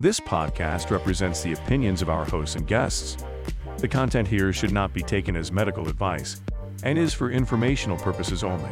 This 0.00 0.20
podcast 0.20 0.92
represents 0.92 1.42
the 1.42 1.54
opinions 1.54 2.02
of 2.02 2.08
our 2.08 2.24
hosts 2.24 2.54
and 2.54 2.64
guests. 2.64 3.16
The 3.78 3.88
content 3.88 4.28
here 4.28 4.52
should 4.52 4.70
not 4.70 4.94
be 4.94 5.02
taken 5.02 5.34
as 5.34 5.50
medical 5.50 5.88
advice 5.88 6.40
and 6.84 6.96
is 6.96 7.12
for 7.12 7.32
informational 7.32 7.96
purposes 7.96 8.44
only. 8.44 8.70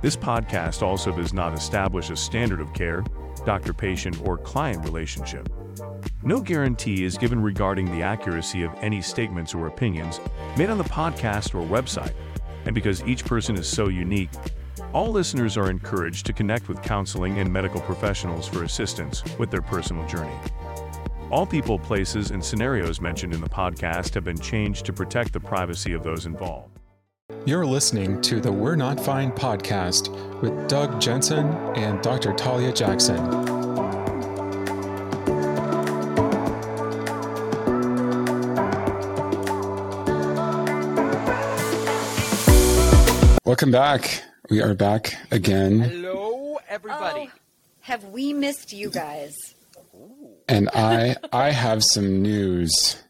This 0.00 0.16
podcast 0.16 0.80
also 0.80 1.14
does 1.14 1.34
not 1.34 1.52
establish 1.52 2.08
a 2.08 2.16
standard 2.16 2.62
of 2.62 2.72
care, 2.72 3.04
doctor 3.44 3.74
patient, 3.74 4.26
or 4.26 4.38
client 4.38 4.82
relationship. 4.82 5.46
No 6.22 6.40
guarantee 6.40 7.04
is 7.04 7.18
given 7.18 7.42
regarding 7.42 7.92
the 7.92 8.00
accuracy 8.00 8.62
of 8.62 8.72
any 8.80 9.02
statements 9.02 9.52
or 9.54 9.66
opinions 9.66 10.20
made 10.56 10.70
on 10.70 10.78
the 10.78 10.84
podcast 10.84 11.54
or 11.54 11.68
website. 11.68 12.14
And 12.64 12.74
because 12.74 13.04
each 13.04 13.26
person 13.26 13.56
is 13.56 13.68
so 13.68 13.88
unique, 13.88 14.30
all 14.92 15.10
listeners 15.10 15.56
are 15.56 15.70
encouraged 15.70 16.26
to 16.26 16.32
connect 16.32 16.68
with 16.68 16.82
counseling 16.82 17.38
and 17.38 17.52
medical 17.52 17.80
professionals 17.80 18.46
for 18.46 18.64
assistance 18.64 19.22
with 19.38 19.50
their 19.50 19.62
personal 19.62 20.06
journey. 20.06 20.36
All 21.30 21.46
people, 21.46 21.78
places, 21.78 22.30
and 22.30 22.44
scenarios 22.44 23.00
mentioned 23.00 23.34
in 23.34 23.40
the 23.40 23.48
podcast 23.48 24.14
have 24.14 24.24
been 24.24 24.38
changed 24.38 24.86
to 24.86 24.92
protect 24.92 25.32
the 25.32 25.40
privacy 25.40 25.92
of 25.92 26.02
those 26.02 26.26
involved. 26.26 26.78
You're 27.44 27.66
listening 27.66 28.20
to 28.22 28.40
the 28.40 28.52
We're 28.52 28.76
Not 28.76 29.00
Fine 29.00 29.32
podcast 29.32 30.10
with 30.40 30.68
Doug 30.68 31.00
Jensen 31.00 31.46
and 31.76 32.00
Dr. 32.02 32.32
Talia 32.32 32.72
Jackson. 32.72 33.24
Welcome 43.44 43.70
back. 43.70 44.22
We 44.48 44.62
are 44.62 44.74
back 44.74 45.16
again. 45.32 45.80
Hello, 45.80 46.58
everybody. 46.68 47.30
Oh, 47.32 47.38
have 47.80 48.04
we 48.04 48.32
missed 48.32 48.72
you 48.72 48.90
guys? 48.90 49.34
And 50.48 50.68
I 50.72 51.16
I 51.32 51.50
have 51.50 51.82
some 51.82 52.22
news. 52.22 53.02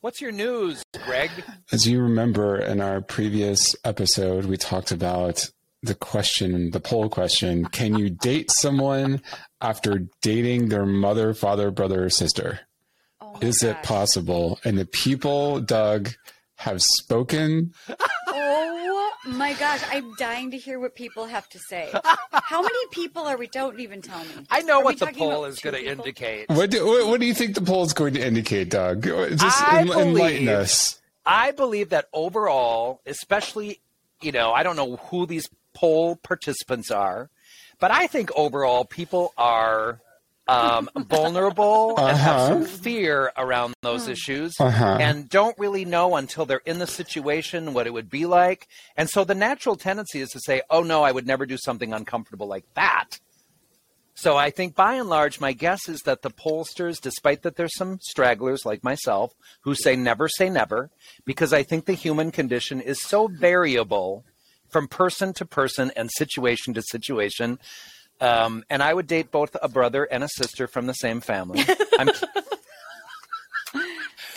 What's 0.00 0.20
your 0.20 0.32
news, 0.32 0.82
Greg? 1.04 1.30
As 1.70 1.86
you 1.86 2.02
remember 2.02 2.56
in 2.56 2.80
our 2.80 3.00
previous 3.00 3.76
episode, 3.84 4.46
we 4.46 4.56
talked 4.56 4.90
about 4.90 5.48
the 5.84 5.94
question, 5.94 6.72
the 6.72 6.80
poll 6.80 7.08
question, 7.08 7.64
can 7.66 7.96
you 7.96 8.10
date 8.10 8.50
someone 8.50 9.22
after 9.60 10.08
dating 10.22 10.70
their 10.70 10.86
mother, 10.86 11.34
father, 11.34 11.70
brother, 11.70 12.04
or 12.04 12.10
sister? 12.10 12.60
Oh 13.20 13.34
my 13.34 13.38
Is 13.46 13.62
it 13.62 13.80
possible? 13.84 14.58
And 14.64 14.76
the 14.76 14.86
people, 14.86 15.60
Doug, 15.60 16.10
have 16.56 16.82
spoken. 16.82 17.74
My 19.24 19.52
gosh, 19.54 19.80
I'm 19.88 20.14
dying 20.14 20.50
to 20.50 20.58
hear 20.58 20.80
what 20.80 20.94
people 20.94 21.26
have 21.26 21.48
to 21.50 21.58
say. 21.58 21.92
How 22.32 22.60
many 22.60 22.86
people 22.90 23.22
are 23.22 23.36
we? 23.36 23.46
Don't 23.46 23.78
even 23.78 24.02
tell 24.02 24.22
me. 24.24 24.30
I 24.50 24.62
know 24.62 24.80
Are 24.80 24.84
what 24.84 24.98
the 24.98 25.06
poll 25.06 25.44
is 25.44 25.60
going 25.60 25.74
to 25.74 25.84
indicate. 25.84 26.48
What 26.48 26.70
do, 26.70 26.84
what, 26.84 27.06
what 27.06 27.20
do 27.20 27.26
you 27.26 27.34
think 27.34 27.54
the 27.54 27.60
poll 27.60 27.84
is 27.84 27.92
going 27.92 28.14
to 28.14 28.26
indicate, 28.26 28.70
Doug? 28.70 29.04
Just 29.04 29.62
I 29.62 29.80
en- 29.80 29.92
enlighten 29.92 30.48
us. 30.48 31.00
I 31.24 31.52
believe 31.52 31.90
that 31.90 32.06
overall, 32.12 33.00
especially, 33.06 33.80
you 34.20 34.32
know, 34.32 34.52
I 34.52 34.64
don't 34.64 34.76
know 34.76 34.96
who 34.96 35.26
these 35.26 35.48
poll 35.72 36.16
participants 36.16 36.90
are, 36.90 37.30
but 37.78 37.92
I 37.92 38.08
think 38.08 38.30
overall 38.34 38.84
people 38.84 39.32
are 39.38 40.00
um, 40.48 40.90
vulnerable 40.96 41.96
and 41.98 42.16
have 42.18 42.36
Uh-huh. 42.36 42.48
some 42.48 42.64
fear 42.64 43.32
around 43.36 43.74
those 43.82 44.08
issues 44.08 44.54
Uh-huh. 44.58 44.98
and 45.00 45.28
don't 45.28 45.58
really 45.58 45.84
know 45.84 46.16
until 46.16 46.44
they're 46.44 46.62
in 46.66 46.78
the 46.78 46.86
situation 46.86 47.74
what 47.74 47.86
it 47.86 47.92
would 47.92 48.10
be 48.10 48.26
like. 48.26 48.66
And 48.96 49.08
so 49.08 49.24
the 49.24 49.34
natural 49.34 49.76
tendency 49.76 50.20
is 50.20 50.30
to 50.30 50.40
say, 50.40 50.62
oh 50.68 50.82
no, 50.82 51.02
I 51.04 51.12
would 51.12 51.26
never 51.26 51.46
do 51.46 51.56
something 51.56 51.92
uncomfortable 51.92 52.46
like 52.48 52.64
that. 52.74 53.20
So 54.14 54.36
I 54.36 54.50
think 54.50 54.74
by 54.74 54.94
and 54.94 55.08
large, 55.08 55.40
my 55.40 55.52
guess 55.52 55.88
is 55.88 56.00
that 56.02 56.20
the 56.20 56.30
pollsters, 56.30 57.00
despite 57.00 57.42
that 57.42 57.56
there's 57.56 57.76
some 57.76 57.98
stragglers 58.02 58.66
like 58.66 58.84
myself 58.84 59.32
who 59.62 59.74
say 59.74 59.96
never 59.96 60.28
say 60.28 60.50
never, 60.50 60.90
because 61.24 61.52
I 61.54 61.62
think 61.62 61.86
the 61.86 61.94
human 61.94 62.30
condition 62.30 62.80
is 62.80 63.00
so 63.00 63.26
variable 63.26 64.24
from 64.68 64.86
person 64.86 65.32
to 65.34 65.46
person 65.46 65.92
and 65.96 66.10
situation 66.10 66.74
to 66.74 66.82
situation. 66.82 67.58
Um, 68.22 68.64
and 68.70 68.82
I 68.82 68.94
would 68.94 69.06
date 69.08 69.30
both 69.30 69.56
a 69.60 69.68
brother 69.68 70.04
and 70.04 70.22
a 70.24 70.28
sister 70.28 70.66
from 70.68 70.86
the 70.86 70.92
same 70.94 71.20
family. 71.20 71.62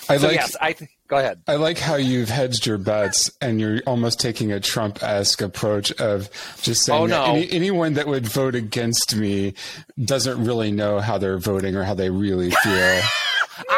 I 0.08 0.18
so 0.18 0.28
like 0.28 0.36
yes, 0.36 0.56
I 0.62 0.74
th- 0.74 0.90
go 1.08 1.18
ahead. 1.18 1.42
I 1.48 1.56
like 1.56 1.80
how 1.80 1.96
you've 1.96 2.30
hedged 2.30 2.68
your 2.68 2.78
bets 2.78 3.32
and 3.42 3.60
you're 3.60 3.82
almost 3.88 4.20
taking 4.20 4.52
a 4.52 4.60
Trump 4.60 5.02
esque 5.02 5.42
approach 5.42 5.92
of 5.94 6.30
just 6.62 6.84
saying 6.84 7.04
Oh, 7.04 7.08
that 7.08 7.28
no. 7.28 7.34
any, 7.34 7.52
anyone 7.52 7.94
that 7.96 8.06
would 8.08 8.28
vote 8.28 8.54
against 8.54 9.16
me 9.16 9.56
doesn't 10.04 10.44
really 10.46 10.72
know 10.72 11.00
how 11.00 11.18
they're 11.18 11.40
voting 11.40 11.76
or 11.76 11.84
how 11.84 11.96
they 11.96 12.12
really 12.12 12.52
feel. 12.64 12.74
I 12.74 13.02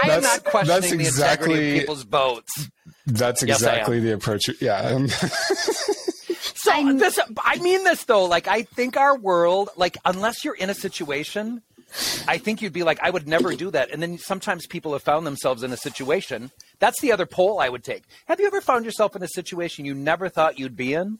am 0.03 0.07
That's- 0.07 0.23
not 0.23 0.43
questioning 0.43 0.81
that's 0.81 0.89
the 0.89 0.93
integrity 0.97 1.53
exactly- 1.53 1.73
of 1.75 1.79
people's 1.81 2.03
votes. 2.03 2.69
That's 3.05 3.43
Yes, 3.43 3.59
exactly 3.61 3.99
the 4.01 4.13
approach. 4.13 4.49
Yeah. 4.61 5.07
So 6.57 6.71
I'm- 6.71 6.97
this, 6.97 7.19
I 7.43 7.57
mean 7.59 7.83
this 7.83 8.03
though. 8.05 8.25
Like 8.25 8.47
I 8.47 8.63
think 8.63 8.97
our 8.97 9.17
world, 9.17 9.69
like 9.75 9.97
unless 10.05 10.43
you're 10.43 10.55
in 10.55 10.69
a 10.69 10.73
situation, 10.73 11.61
I 12.27 12.37
think 12.37 12.61
you'd 12.61 12.73
be 12.73 12.83
like, 12.83 12.99
I 13.01 13.09
would 13.09 13.27
never 13.27 13.53
do 13.55 13.71
that. 13.71 13.91
And 13.91 14.01
then 14.01 14.17
sometimes 14.17 14.67
people 14.67 14.91
have 14.93 15.03
found 15.03 15.25
themselves 15.25 15.63
in 15.63 15.71
a 15.71 15.77
situation. 15.77 16.51
That's 16.79 16.99
the 16.99 17.11
other 17.13 17.25
poll 17.25 17.59
I 17.59 17.69
would 17.69 17.83
take. 17.83 18.03
Have 18.25 18.39
you 18.39 18.47
ever 18.47 18.59
found 18.59 18.83
yourself 18.85 19.15
in 19.15 19.23
a 19.23 19.27
situation 19.29 19.85
you 19.85 19.93
never 19.93 20.27
thought 20.29 20.59
you'd 20.59 20.75
be 20.75 20.93
in? 20.93 21.19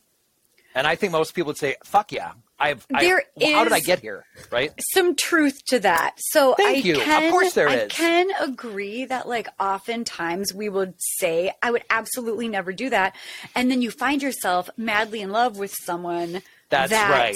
And 0.76 0.86
I 0.86 0.96
think 0.96 1.12
most 1.12 1.34
people 1.34 1.48
would 1.48 1.58
say, 1.58 1.76
"Fuck 1.84 2.12
yeah, 2.12 2.34
I've." 2.60 2.86
I, 2.94 3.02
There 3.04 3.24
well, 3.36 3.54
how 3.56 3.64
did 3.64 3.74
I 3.74 3.80
get 3.80 4.00
here? 4.00 4.26
Right? 4.52 4.72
Some 4.94 5.16
truth 5.16 5.60
to 5.68 5.80
that. 5.80 6.16
So 6.18 6.54
Thank 6.56 6.86
I 6.86 6.88
you. 6.88 6.96
Of 6.98 7.02
can, 7.04 7.32
course 7.32 7.54
there 7.54 7.70
I 7.70 7.76
is. 7.76 7.92
can 7.92 8.28
agree 8.40 9.06
that 9.06 9.28
like 9.28 9.48
oftentimes 9.60 10.54
we 10.54 10.70
would 10.70 10.94
say, 10.98 11.52
I 11.64 11.72
would 11.72 11.84
absolutely 11.90 12.48
never 12.48 12.74
do 12.74 12.90
that. 12.92 13.16
And 13.56 13.72
then 13.72 13.82
you 13.82 13.90
find 13.92 14.22
yourself 14.22 14.70
madly 14.78 15.22
in 15.22 15.32
love 15.32 15.58
with 15.58 15.74
someone 15.84 16.42
That's 16.70 16.92
that 16.92 17.10
right. 17.12 17.36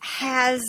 has 0.00 0.62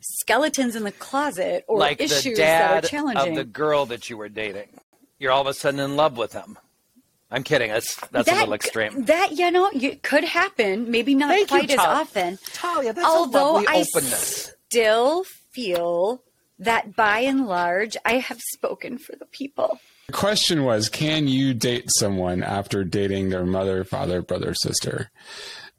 skeletons 0.00 0.76
in 0.76 0.84
the 0.84 0.92
closet 0.92 1.64
or 1.68 1.78
like 1.78 2.00
issues 2.00 2.36
the 2.36 2.42
that 2.42 2.84
are 2.84 2.88
challenging. 2.88 3.30
of 3.30 3.34
the 3.36 3.44
girl 3.44 3.86
that 3.86 4.10
you 4.10 4.16
were 4.16 4.28
dating. 4.28 4.68
You're 5.18 5.32
all 5.32 5.40
of 5.42 5.46
a 5.46 5.54
sudden 5.54 5.80
in 5.80 5.96
love 5.96 6.16
with 6.16 6.32
him. 6.32 6.58
I'm 7.32 7.42
kidding. 7.42 7.70
That's 7.70 7.96
that's 8.08 8.28
a 8.28 8.34
little 8.34 8.52
extreme. 8.52 9.04
That 9.06 9.32
you 9.32 9.50
know, 9.50 9.70
you, 9.72 9.96
could 10.02 10.24
happen. 10.24 10.90
Maybe 10.90 11.14
not 11.14 11.30
Thank 11.30 11.50
you, 11.50 11.58
quite 11.58 11.70
as 11.70 11.76
Tal- 11.76 11.86
often. 11.86 12.38
Talia, 12.52 12.92
that's 12.92 13.06
a 13.06 13.10
Although 13.10 13.54
lovely 13.54 13.66
I 13.68 13.84
openness. 13.94 14.52
still 14.68 15.24
feel 15.52 16.22
that 16.58 16.94
by 16.94 17.20
and 17.20 17.46
large, 17.46 17.96
I 18.04 18.18
have 18.18 18.38
spoken 18.52 18.98
for 18.98 19.16
the 19.16 19.24
people. 19.26 19.80
the 20.06 20.12
question 20.12 20.64
was 20.64 20.88
can 20.88 21.26
you 21.26 21.54
date 21.54 21.90
someone 21.98 22.42
after 22.42 22.84
dating 22.84 23.30
their 23.30 23.46
mother, 23.46 23.82
father, 23.82 24.20
brother, 24.22 24.54
sister? 24.54 25.10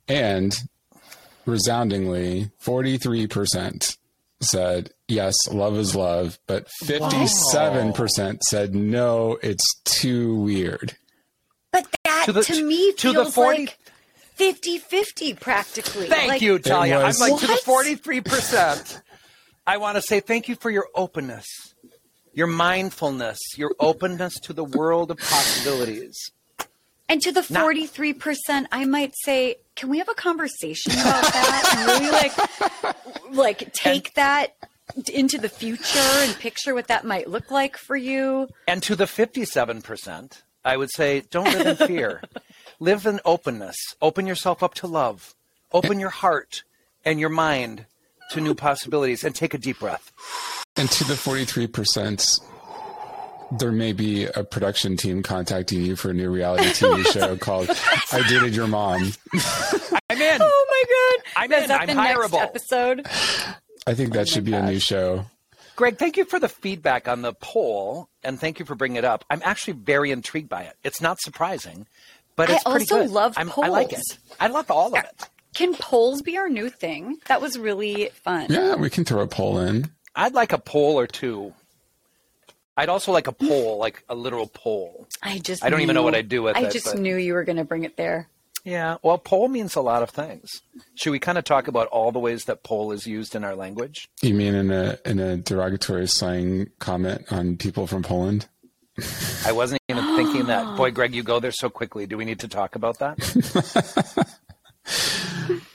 And 0.08 0.54
resoundingly, 1.46 2.50
43% 2.64 3.98
said 4.42 4.90
yes, 5.08 5.34
love 5.52 5.78
is 5.78 5.96
love, 5.96 6.40
but 6.48 6.68
57% 6.84 8.40
said 8.42 8.76
no, 8.76 9.38
it's 9.42 9.64
too 9.86 10.36
weird. 10.36 10.98
But 12.26 12.36
that 12.36 12.46
To 12.46 12.54
to, 12.56 12.64
me 12.64 12.94
to 12.94 13.14
the 13.14 13.24
feels 13.24 13.36
40 13.36 13.60
like 13.60 13.80
50-50 14.38 15.40
practically. 15.40 16.08
Thank 16.08 16.28
Like, 16.28 16.42
you, 16.42 16.60
Talia. 16.60 17.00
I'm 17.00 17.16
like 17.18 17.40
to 17.40 17.48
the 17.48 17.54
43%. 17.54 19.02
I 19.66 19.78
want 19.78 19.96
to 19.96 20.02
say 20.02 20.20
thank 20.20 20.50
you 20.50 20.56
for 20.56 20.70
your 20.70 20.88
openness, 20.96 21.46
your 22.34 22.48
mindfulness, 22.48 23.40
your 23.58 23.74
openness 23.80 24.40
to 24.42 24.54
the 24.54 24.64
world 24.64 25.12
of 25.12 25.18
possibilities. 25.18 26.32
And 27.08 27.22
to 27.22 27.32
the 27.32 27.42
43%, 27.42 28.66
I 28.72 28.86
might 28.86 29.14
say, 29.24 29.58
can 29.76 29.90
we 29.90 30.00
have 30.00 30.10
a 30.10 30.16
conversation 30.16 30.94
about 30.94 31.24
that? 31.24 31.76
and 31.78 32.02
really 32.02 32.12
like, 32.12 33.32
like 33.32 33.74
take 33.74 34.14
that 34.16 34.56
into 35.14 35.38
the 35.38 35.50
future 35.50 36.00
and 36.00 36.34
picture 36.40 36.74
what 36.74 36.88
that 36.88 37.06
might 37.06 37.30
look 37.30 37.52
like 37.52 37.78
for 37.78 37.96
you. 37.96 38.48
And 38.68 38.82
to 38.84 38.96
the 38.96 39.06
57%, 39.06 40.42
I 40.66 40.78
would 40.78 40.92
say 40.92 41.24
don't 41.30 41.46
live 41.46 41.80
in 41.80 41.88
fear. 41.88 42.22
live 42.80 43.06
in 43.06 43.20
openness. 43.26 43.76
Open 44.02 44.26
yourself 44.28 44.64
up 44.64 44.74
to 44.76 44.88
love. 44.88 45.34
Open 45.72 46.00
your 46.00 46.10
heart 46.10 46.64
and 47.06 47.20
your 47.20 47.30
mind 47.30 47.86
to 48.32 48.42
new 48.42 48.56
possibilities 48.56 49.24
and 49.24 49.36
take 49.36 49.54
a 49.54 49.58
deep 49.58 49.80
breath. 49.80 50.12
And 50.76 50.90
to 50.90 51.04
the 51.04 51.14
43%, 51.14 52.40
there 53.60 53.72
may 53.72 53.94
be 53.94 54.26
a 54.26 54.44
production 54.44 54.98
team 54.98 55.22
contacting 55.22 55.82
you 55.84 55.96
for 55.96 56.10
a 56.10 56.14
new 56.14 56.30
reality 56.30 56.66
TV 56.70 57.06
show 57.14 57.36
called 57.38 57.70
I 58.12 58.28
Dated 58.28 58.56
Your 58.56 58.68
Mom. 58.68 59.12
I'm 60.10 60.22
in. 60.22 60.42
Oh 60.42 60.66
my 60.70 60.84
God. 61.18 61.44
I'm 61.44 61.52
Is 61.52 61.64
in. 61.64 61.68
that 61.70 61.82
I'm 61.82 61.88
the 61.88 61.94
hireable. 61.94 62.32
next 62.40 62.72
episode? 62.72 63.06
I 63.86 63.94
think 63.94 64.14
that 64.14 64.22
oh 64.22 64.26
should 64.26 64.46
be 64.46 64.54
a 64.54 64.64
new 64.64 64.80
show. 64.80 65.26
Greg, 65.76 65.98
thank 65.98 66.18
you 66.18 66.26
for 66.26 66.40
the 66.40 66.50
feedback 66.50 67.08
on 67.08 67.22
the 67.24 67.34
poll, 67.34 68.10
and 68.24 68.40
thank 68.40 68.60
you 68.60 68.66
for 68.66 68.76
bringing 68.76 68.98
it 68.98 69.06
up. 69.06 69.26
I'm 69.30 69.42
actually 69.44 69.74
very 69.74 70.12
intrigued 70.12 70.50
by 70.50 70.64
it. 70.64 70.76
It's 70.84 71.02
not 71.02 71.20
surprising, 71.20 71.88
but 72.36 72.50
I 72.50 72.54
it's 72.56 72.64
pretty 72.64 72.84
also 72.84 73.00
good. 73.04 73.10
love 73.12 73.34
I'm, 73.38 73.52
I 73.62 73.70
like 73.70 73.92
it. 73.94 74.04
I 74.40 74.48
love 74.48 74.70
all 74.70 74.96
of 74.96 75.04
it. 75.04 75.30
Can 75.56 75.74
polls 75.76 76.22
be 76.22 76.38
our 76.38 76.50
new 76.50 76.70
thing? 76.70 77.18
That 77.28 77.42
was 77.42 77.58
really 77.58 78.10
fun. 78.24 78.48
Yeah, 78.50 78.76
we 78.76 78.90
can 78.90 79.06
throw 79.06 79.22
a 79.22 79.28
poll 79.28 79.60
in. 79.60 79.92
I'd 80.16 80.34
like 80.34 80.52
a 80.54 80.58
poll 80.58 81.00
or 81.00 81.08
two. 81.08 81.54
I'd 82.76 82.90
also 82.90 83.12
like 83.12 83.28
a 83.28 83.32
poll, 83.32 83.78
like 83.78 84.04
a 84.10 84.16
literal 84.16 84.48
poll. 84.48 85.08
I 85.22 85.38
just 85.40 85.64
I 85.64 85.70
don't 85.70 85.82
even 85.82 85.94
know 85.94 86.02
what 86.04 86.16
I'd 86.16 86.30
do 86.30 86.42
with 86.44 86.56
I 86.58 86.62
it, 86.62 86.72
just 86.72 86.86
but- 86.86 87.00
knew 87.00 87.16
you 87.16 87.34
were 87.34 87.44
going 87.44 87.58
to 87.58 87.64
bring 87.64 87.84
it 87.84 87.98
there. 87.98 88.28
Yeah, 88.64 88.96
well, 89.04 89.18
pole 89.18 89.50
means 89.50 89.76
a 89.76 89.82
lot 89.82 90.04
of 90.04 90.10
things. 90.10 90.50
Should 90.96 91.12
we 91.12 91.20
kind 91.20 91.38
of 91.38 91.44
talk 91.44 91.68
about 91.68 91.88
all 91.88 92.14
the 92.14 92.20
ways 92.20 92.46
that 92.46 92.64
pole 92.64 92.94
is 92.94 93.06
used 93.06 93.36
in 93.36 93.44
our 93.44 93.56
language? 93.56 94.08
You 94.22 94.34
mean 94.34 94.56
in 94.56 94.72
a 94.72 94.98
in 95.06 95.20
a 95.20 95.36
derogatory 95.36 96.08
slang 96.08 96.70
comment 96.80 97.26
on 97.32 97.58
people 97.58 97.88
from 97.88 98.04
Poland? 98.04 98.48
I 99.46 99.52
wasn't 99.52 99.82
even 99.90 100.06
thinking 100.16 100.46
that. 100.46 100.78
Boy, 100.78 100.92
Greg, 100.92 101.14
you 101.14 101.24
go 101.24 101.42
there 101.42 101.52
so 101.52 101.70
quickly. 101.70 102.06
Do 102.06 102.16
we 102.18 102.24
need 102.24 102.40
to 102.40 102.48
talk 102.48 102.76
about 102.76 103.00
that? 103.00 103.18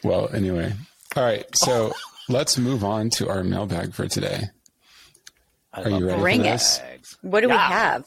Well, 0.05 0.29
anyway. 0.33 0.73
All 1.17 1.25
right. 1.25 1.45
So 1.55 1.93
let's 2.29 2.57
move 2.59 2.85
on 2.85 3.11
to 3.11 3.29
our 3.29 3.43
mailbag 3.43 3.93
for 3.95 4.07
today. 4.07 4.45
I 5.73 5.83
Are 5.83 5.91
you 5.91 6.07
ready 6.07 6.21
Bring 6.21 6.39
for 6.41 6.43
this? 6.45 6.79
bags. 6.79 7.19
What 7.23 7.41
do 7.41 7.49
we 7.49 7.55
have? 7.57 8.05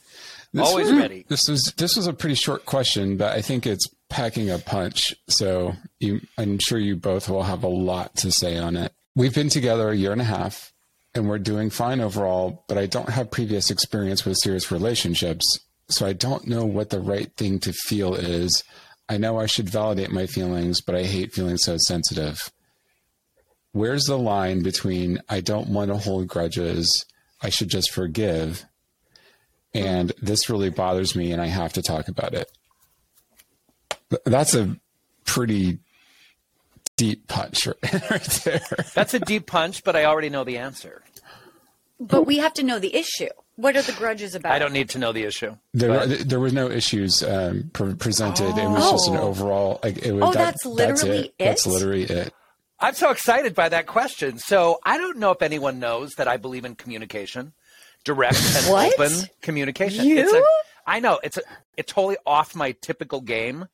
This 0.53 0.67
Always 0.67 0.91
was- 0.91 0.99
ready. 0.99 1.25
This 1.27 1.47
was 1.47 1.73
this 1.77 1.95
was 1.95 2.07
a 2.07 2.13
pretty 2.13 2.35
short 2.35 2.65
question, 2.65 3.17
but 3.17 3.35
I 3.37 3.41
think 3.41 3.65
it's 3.67 3.87
packing 4.11 4.51
a 4.51 4.59
punch. 4.59 5.15
So 5.27 5.73
you, 5.99 6.21
I'm 6.37 6.59
sure 6.59 6.77
you 6.77 6.95
both 6.95 7.29
will 7.29 7.43
have 7.43 7.63
a 7.63 7.67
lot 7.67 8.15
to 8.17 8.31
say 8.31 8.57
on 8.57 8.75
it. 8.75 8.93
We've 9.15 9.33
been 9.33 9.49
together 9.49 9.89
a 9.89 9.95
year 9.95 10.11
and 10.11 10.21
a 10.21 10.25
half, 10.25 10.71
and 11.15 11.27
we're 11.27 11.39
doing 11.39 11.69
fine 11.69 12.01
overall. 12.01 12.63
But 12.67 12.77
I 12.77 12.85
don't 12.85 13.09
have 13.09 13.31
previous 13.31 13.71
experience 13.71 14.23
with 14.25 14.37
serious 14.37 14.69
relationships, 14.69 15.59
so 15.89 16.05
I 16.05 16.13
don't 16.13 16.47
know 16.47 16.65
what 16.65 16.89
the 16.91 16.99
right 16.99 17.35
thing 17.35 17.59
to 17.61 17.73
feel 17.73 18.13
is. 18.13 18.63
I 19.09 19.17
know 19.17 19.39
I 19.39 19.45
should 19.45 19.69
validate 19.69 20.11
my 20.11 20.27
feelings, 20.27 20.81
but 20.81 20.95
I 20.95 21.03
hate 21.03 21.33
feeling 21.33 21.57
so 21.57 21.77
sensitive. 21.77 22.51
Where's 23.71 24.03
the 24.03 24.17
line 24.17 24.61
between 24.61 25.19
I 25.29 25.39
don't 25.41 25.69
want 25.69 25.89
to 25.89 25.97
hold 25.97 26.27
grudges, 26.27 27.05
I 27.41 27.49
should 27.49 27.69
just 27.69 27.91
forgive, 27.91 28.65
and 29.73 30.11
this 30.21 30.49
really 30.49 30.69
bothers 30.69 31.15
me 31.15 31.31
and 31.31 31.41
I 31.41 31.47
have 31.47 31.73
to 31.73 31.81
talk 31.81 32.09
about 32.09 32.33
it. 32.33 32.51
Th- 34.11 34.21
That's 34.25 34.53
a 34.53 34.77
pretty 35.25 35.79
deep 36.97 37.27
punch 37.27 37.65
right 37.65 37.75
right 38.11 38.41
there. 38.45 38.61
That's 38.93 39.13
a 39.15 39.19
deep 39.19 39.47
punch, 39.47 39.83
but 39.83 39.95
I 39.95 40.05
already 40.05 40.29
know 40.29 40.43
the 40.43 40.59
answer. 40.59 41.01
But 41.99 42.23
we 42.27 42.37
have 42.37 42.53
to 42.55 42.63
know 42.63 42.77
the 42.79 42.95
issue. 42.95 43.29
What 43.55 43.75
are 43.75 43.81
the 43.81 43.91
grudges 43.93 44.33
about? 44.35 44.51
I 44.51 44.59
don't 44.59 44.73
need 44.73 44.89
to 44.89 44.99
know 44.99 45.11
the 45.11 45.23
issue. 45.23 45.55
There, 45.73 45.89
But- 45.89 46.09
were, 46.09 46.15
there 46.15 46.39
were 46.39 46.49
no 46.49 46.69
issues 46.69 47.21
um, 47.23 47.69
pre- 47.73 47.93
presented. 47.95 48.57
It 48.57 48.67
was 48.69 48.91
just 48.91 49.07
an 49.09 49.17
Oh. 49.17 49.27
overall. 49.29 49.79
Like, 49.83 49.97
it 49.99 50.11
was, 50.13 50.23
Oh, 50.23 50.31
that- 50.33 50.37
that's 50.37 50.65
literally 50.65 51.25
it. 51.27 51.33
That's 51.39 51.67
literally 51.67 52.03
it. 52.03 52.33
I'm 52.79 52.95
so 52.95 53.11
excited 53.11 53.53
by 53.53 53.69
that 53.69 53.85
question. 53.85 54.39
So 54.39 54.79
I 54.83 54.97
don't 54.97 55.17
know 55.19 55.29
if 55.31 55.43
anyone 55.43 55.79
knows 55.79 56.13
that 56.17 56.27
I 56.27 56.37
believe 56.37 56.65
in 56.65 56.73
communication, 56.75 57.53
direct 58.03 58.39
and 58.55 58.67
open 58.93 59.11
communication. 59.43 60.05
You? 60.05 60.17
It's 60.17 60.33
a, 60.33 60.41
I 60.87 60.99
know 60.99 61.19
it's 61.23 61.37
a, 61.37 61.41
it's 61.77 61.93
totally 61.93 62.17
off 62.25 62.55
my 62.55 62.71
typical 62.81 63.21
game, 63.21 63.67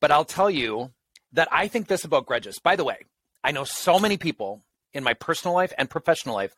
but 0.00 0.10
I'll 0.10 0.24
tell 0.24 0.50
you 0.50 0.92
that 1.32 1.48
I 1.52 1.68
think 1.68 1.86
this 1.86 2.04
about 2.04 2.26
grudges. 2.26 2.58
By 2.58 2.76
the 2.76 2.84
way, 2.84 2.98
I 3.44 3.52
know 3.52 3.64
so 3.64 3.98
many 3.98 4.16
people 4.16 4.64
in 4.92 5.04
my 5.04 5.14
personal 5.14 5.54
life 5.54 5.72
and 5.78 5.88
professional 5.88 6.34
life 6.34 6.54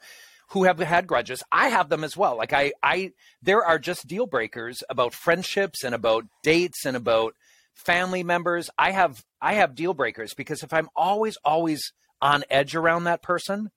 who 0.50 0.64
have 0.64 0.78
had 0.78 1.06
grudges. 1.06 1.42
I 1.50 1.68
have 1.68 1.88
them 1.88 2.04
as 2.04 2.16
well. 2.16 2.36
Like 2.36 2.52
I, 2.52 2.72
I, 2.82 3.12
there 3.42 3.64
are 3.64 3.78
just 3.78 4.06
deal 4.06 4.26
breakers 4.26 4.82
about 4.88 5.14
friendships 5.14 5.84
and 5.84 5.94
about 5.94 6.24
dates 6.42 6.84
and 6.84 6.96
about 6.96 7.34
family 7.74 8.22
members. 8.22 8.68
I 8.78 8.90
have, 8.90 9.24
I 9.40 9.54
have 9.54 9.74
deal 9.74 9.94
breakers 9.94 10.34
because 10.34 10.62
if 10.62 10.72
I'm 10.72 10.88
always, 10.94 11.36
always 11.44 11.92
on 12.20 12.44
edge 12.50 12.74
around 12.74 13.04
that 13.04 13.22
person, 13.22 13.70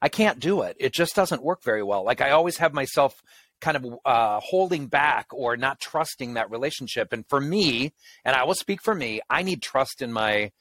I 0.00 0.08
can't 0.08 0.40
do 0.40 0.62
it. 0.62 0.76
It 0.78 0.92
just 0.92 1.14
doesn't 1.14 1.42
work 1.42 1.62
very 1.62 1.82
well. 1.82 2.04
Like 2.04 2.20
I 2.20 2.30
always 2.30 2.58
have 2.58 2.72
myself 2.72 3.22
kind 3.60 3.76
of 3.76 3.86
uh, 4.04 4.40
holding 4.40 4.86
back 4.86 5.26
or 5.32 5.56
not 5.56 5.80
trusting 5.80 6.34
that 6.34 6.50
relationship. 6.50 7.12
And 7.12 7.24
for 7.28 7.40
me, 7.40 7.92
and 8.24 8.36
I 8.36 8.44
will 8.44 8.54
speak 8.54 8.82
for 8.82 8.94
me, 8.94 9.20
I 9.28 9.42
need 9.42 9.62
trust 9.62 10.02
in 10.02 10.12
my 10.12 10.52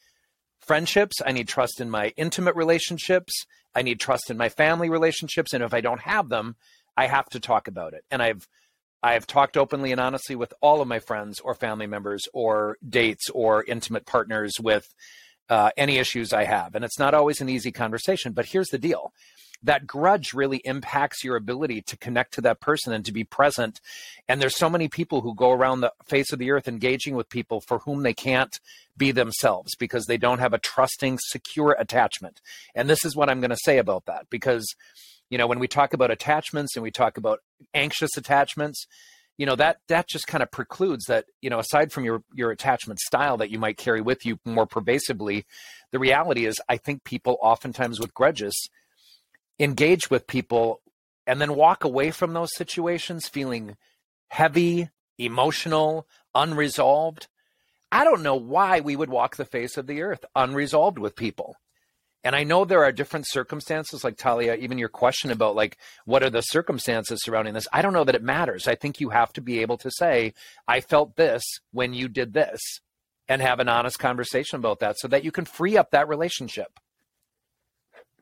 friendships. 0.61 1.17
I 1.25 1.31
need 1.31 1.47
trust 1.47 1.79
in 1.79 1.89
my 1.89 2.13
intimate 2.17 2.55
relationships. 2.55 3.33
I 3.75 3.81
need 3.81 3.99
trust 3.99 4.29
in 4.29 4.37
my 4.37 4.49
family 4.49 4.89
relationships. 4.89 5.53
And 5.53 5.63
if 5.63 5.73
I 5.73 5.81
don't 5.81 6.01
have 6.01 6.29
them, 6.29 6.55
I 6.95 7.07
have 7.07 7.25
to 7.29 7.39
talk 7.39 7.67
about 7.67 7.93
it. 7.93 8.03
And 8.09 8.21
I've 8.21 8.47
I've 9.03 9.27
talked 9.27 9.57
openly 9.57 9.91
and 9.91 10.01
honestly 10.01 10.35
with 10.35 10.53
all 10.59 10.81
of 10.81 10.87
my 10.87 10.99
friends 10.99 11.39
or 11.39 11.53
family 11.53 11.85
members 11.85 12.23
or 12.33 12.77
dates 12.87 13.29
or 13.29 13.63
intimate 13.63 14.07
partners 14.07 14.53
with 14.59 14.91
uh, 15.49 15.69
any 15.77 15.97
issues 15.97 16.33
I 16.33 16.45
have. 16.45 16.75
And 16.75 16.83
it's 16.83 16.99
not 16.99 17.13
always 17.13 17.39
an 17.39 17.47
easy 17.47 17.71
conversation, 17.71 18.33
but 18.33 18.47
here's 18.47 18.69
the 18.69 18.79
deal 18.79 19.13
that 19.63 19.87
grudge 19.87 20.33
really 20.33 20.57
impacts 20.57 21.23
your 21.23 21.35
ability 21.35 21.81
to 21.81 21.97
connect 21.97 22.33
to 22.33 22.41
that 22.41 22.61
person 22.61 22.93
and 22.93 23.05
to 23.05 23.11
be 23.11 23.23
present. 23.23 23.81
And 24.27 24.41
there's 24.41 24.57
so 24.57 24.69
many 24.69 24.87
people 24.87 25.21
who 25.21 25.35
go 25.35 25.51
around 25.51 25.81
the 25.81 25.93
face 26.05 26.31
of 26.31 26.39
the 26.39 26.51
earth 26.51 26.67
engaging 26.67 27.15
with 27.15 27.29
people 27.29 27.61
for 27.61 27.79
whom 27.79 28.03
they 28.03 28.13
can't 28.13 28.59
be 28.95 29.11
themselves 29.11 29.75
because 29.75 30.05
they 30.05 30.17
don't 30.17 30.39
have 30.39 30.53
a 30.53 30.59
trusting, 30.59 31.19
secure 31.21 31.75
attachment. 31.79 32.41
And 32.75 32.89
this 32.89 33.03
is 33.05 33.15
what 33.15 33.29
I'm 33.29 33.39
going 33.39 33.51
to 33.51 33.57
say 33.63 33.77
about 33.77 34.05
that 34.05 34.27
because, 34.29 34.65
you 35.29 35.37
know, 35.37 35.47
when 35.47 35.59
we 35.59 35.67
talk 35.67 35.93
about 35.93 36.11
attachments 36.11 36.75
and 36.75 36.83
we 36.83 36.91
talk 36.91 37.17
about 37.17 37.39
anxious 37.73 38.15
attachments, 38.17 38.87
you 39.37 39.45
know 39.45 39.55
that 39.55 39.77
that 39.87 40.07
just 40.07 40.25
kind 40.27 40.41
of 40.41 40.51
precludes 40.51 41.05
that 41.05 41.25
you 41.41 41.49
know 41.51 41.59
aside 41.59 41.91
from 41.91 42.03
your 42.03 42.23
your 42.33 42.51
attachment 42.51 42.99
style 42.99 43.37
that 43.37 43.51
you 43.51 43.59
might 43.59 43.77
carry 43.77 44.01
with 44.01 44.25
you 44.25 44.39
more 44.45 44.65
pervasively 44.65 45.45
the 45.91 45.99
reality 45.99 46.45
is 46.45 46.59
i 46.67 46.75
think 46.75 47.03
people 47.03 47.37
oftentimes 47.41 47.99
with 47.99 48.13
grudges 48.15 48.69
engage 49.59 50.09
with 50.09 50.27
people 50.27 50.81
and 51.25 51.41
then 51.41 51.55
walk 51.55 51.83
away 51.83 52.11
from 52.11 52.33
those 52.33 52.55
situations 52.55 53.27
feeling 53.27 53.75
heavy 54.29 54.89
emotional 55.17 56.07
unresolved 56.35 57.27
i 57.91 58.03
don't 58.03 58.23
know 58.23 58.35
why 58.35 58.79
we 58.79 58.95
would 58.95 59.09
walk 59.09 59.35
the 59.35 59.45
face 59.45 59.77
of 59.77 59.87
the 59.87 60.01
earth 60.01 60.23
unresolved 60.35 60.99
with 60.99 61.15
people 61.15 61.55
and 62.23 62.35
I 62.35 62.43
know 62.43 62.65
there 62.65 62.83
are 62.83 62.91
different 62.91 63.25
circumstances, 63.25 64.03
like 64.03 64.17
Talia, 64.17 64.55
even 64.55 64.77
your 64.77 64.89
question 64.89 65.31
about 65.31 65.55
like 65.55 65.77
what 66.03 66.23
are 66.23 66.29
the 66.29 66.41
circumstances 66.41 67.23
surrounding 67.23 67.53
this. 67.53 67.69
I 67.71 67.81
don't 67.81 67.93
know 67.93 68.03
that 68.03 68.15
it 68.15 68.23
matters. 68.23 68.67
I 68.67 68.75
think 68.75 68.99
you 68.99 69.11
have 69.11 69.31
to 69.33 69.41
be 69.41 69.59
able 69.59 69.77
to 69.77 69.89
say, 69.91 70.33
I 70.67 70.81
felt 70.81 71.15
this 71.15 71.43
when 71.71 71.93
you 71.93 72.09
did 72.09 72.33
this, 72.33 72.59
and 73.29 73.41
have 73.41 73.59
an 73.59 73.69
honest 73.69 73.99
conversation 73.99 74.57
about 74.57 74.79
that 74.79 74.97
so 74.99 75.07
that 75.07 75.23
you 75.23 75.31
can 75.31 75.45
free 75.45 75.77
up 75.77 75.91
that 75.91 76.07
relationship. 76.07 76.79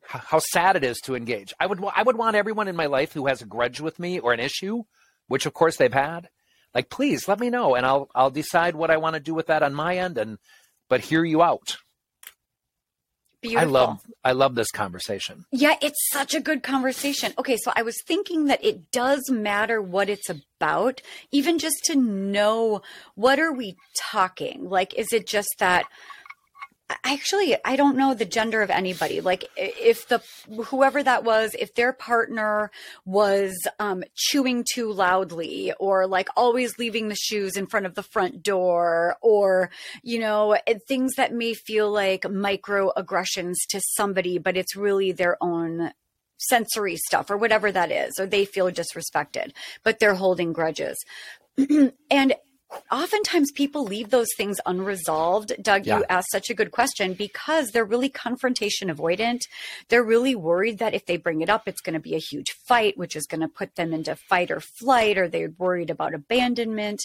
How 0.08 0.40
sad 0.40 0.76
it 0.76 0.84
is 0.84 1.00
to 1.06 1.16
engage. 1.16 1.54
I 1.60 1.66
would 1.66 1.84
I 1.96 2.04
would 2.04 2.18
want 2.18 2.36
everyone 2.36 2.68
in 2.68 2.76
my 2.76 2.86
life 2.86 3.14
who 3.14 3.28
has 3.28 3.42
a 3.42 3.46
grudge 3.46 3.82
with 3.82 4.00
me 4.00 4.20
or 4.20 4.34
an 4.34 4.40
issue, 4.40 4.84
which 5.28 5.46
of 5.46 5.54
course 5.54 5.78
they've 5.78 5.92
had, 5.92 6.30
like 6.74 6.90
please 6.90 7.28
let 7.28 7.40
me 7.40 7.50
know 7.50 7.76
and 7.76 7.86
I'll 7.86 8.10
I'll 8.14 8.30
decide 8.30 8.76
what 8.76 8.92
I 8.92 8.98
want 8.98 9.16
to 9.16 9.20
do 9.20 9.34
with 9.34 9.48
that 9.48 9.64
on 9.64 9.74
my 9.74 9.98
end 9.98 10.18
and 10.18 10.38
but 10.90 11.02
hear 11.02 11.24
you 11.24 11.42
out. 11.42 11.78
Beautiful. 13.42 13.78
I 13.78 13.80
love 13.80 14.02
I 14.24 14.32
love 14.32 14.56
this 14.56 14.72
conversation. 14.72 15.46
Yeah, 15.52 15.76
it's 15.82 16.10
such 16.12 16.34
a 16.34 16.40
good 16.40 16.64
conversation. 16.64 17.34
Okay, 17.38 17.58
so 17.58 17.72
I 17.76 17.84
was 17.84 17.96
thinking 18.08 18.46
that 18.46 18.64
it 18.64 18.92
does 18.92 19.30
matter 19.30 19.82
what 19.82 20.10
it's 20.10 20.30
about, 20.30 21.02
even 21.32 21.60
just 21.60 21.78
to 21.86 21.96
know 21.96 22.82
what 23.14 23.40
are 23.40 23.54
we 23.54 23.76
talking? 24.00 24.68
Like 24.68 24.94
is 24.96 25.08
it 25.14 25.28
just 25.28 25.50
that 25.60 25.86
actually 27.04 27.56
I 27.66 27.76
don't 27.76 27.98
know 27.98 28.14
the 28.14 28.26
gender 28.26 28.62
of 28.62 28.70
anybody. 28.70 29.22
Like 29.22 29.46
if 29.58 30.08
the 30.08 30.22
whoever 30.66 31.02
that 31.02 31.24
was, 31.24 31.56
if 31.58 31.74
their 31.76 31.94
partner 31.94 32.72
was 33.06 33.56
um 33.80 34.04
chewing 34.16 34.66
too 34.72 34.92
loudly 34.92 35.74
or 35.80 36.08
like 36.08 36.30
always 36.36 36.78
leaving 36.78 37.08
the 37.08 37.16
shoes 37.16 37.58
in 37.58 37.66
front 37.66 37.86
of 37.86 37.96
the 37.96 38.04
front 38.04 38.44
door 38.44 39.18
or 39.22 39.70
you 40.04 40.20
know, 40.20 40.58
things 40.88 41.16
that 41.16 41.34
may 41.34 41.54
feel 41.54 41.92
like 41.92 42.22
microaggressions 42.24 43.56
to 43.70 43.82
somebody, 43.96 44.38
but 44.38 44.58
it's 44.58 44.76
really 44.76 45.12
their 45.12 45.38
own 45.42 45.92
sensory 46.38 46.98
stuff 46.98 47.30
or 47.30 47.38
whatever 47.38 47.72
that 47.72 47.92
is, 47.92 48.14
or 48.20 48.26
they 48.26 48.46
feel 48.46 48.70
disrespected, 48.70 49.52
but 49.84 50.00
they're 50.00 50.16
holding 50.16 50.54
grudges. 50.54 50.98
and 52.12 52.36
oftentimes 52.92 53.52
people 53.52 53.84
leave 53.84 54.10
those 54.10 54.28
things 54.38 54.58
unresolved. 54.66 55.54
Doug, 55.62 55.86
Yeah. 55.86 56.00
you 56.00 56.06
asked 56.10 56.32
such 56.32 56.50
a 56.50 56.54
good 56.54 56.72
question 56.72 57.14
because 57.14 57.72
they're 57.72 57.86
really 57.86 58.10
confrontation 58.10 58.90
avoidant. 58.90 59.42
They're 59.90 60.04
really 60.04 60.36
worried 60.36 60.80
that 60.80 60.94
if 60.94 61.06
they 61.06 61.18
bring 61.18 61.42
it 61.42 61.50
up, 61.50 61.68
it's 61.68 61.82
going 61.82 61.94
to 61.94 62.00
be 62.00 62.16
a 62.16 62.20
huge 62.20 62.52
fight, 62.68 62.98
which 62.98 63.16
is 63.16 63.26
going 63.26 63.42
to 63.42 63.48
put 63.48 63.76
them 63.76 63.94
into 63.94 64.16
fight 64.16 64.52
or 64.52 64.60
flight, 64.60 65.18
or 65.18 65.28
they're 65.28 65.54
worried 65.58 65.90
about 65.90 66.14
abandonment. 66.14 67.00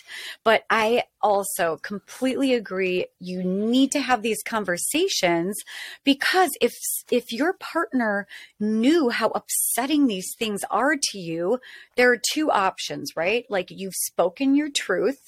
But 0.45 0.65
I 0.71 1.05
also 1.23 1.77
completely 1.83 2.55
agree. 2.55 3.07
You 3.19 3.43
need 3.43 3.93
to 3.93 4.01
have 4.01 4.23
these 4.23 4.43
conversations 4.43 5.57
because 6.05 6.51
if 6.61 6.73
if 7.11 7.33
your 7.33 7.53
partner 7.55 8.27
knew 8.59 9.11
how 9.11 9.29
upsetting 9.29 10.07
these 10.07 10.35
things 10.39 10.63
are 10.71 10.97
to 10.97 11.19
you, 11.19 11.59
there 11.97 12.11
are 12.11 12.21
two 12.33 12.51
options, 12.51 13.13
right? 13.17 13.45
Like 13.51 13.71
you've 13.71 13.95
spoken 13.95 14.55
your 14.55 14.71
truth, 14.71 15.19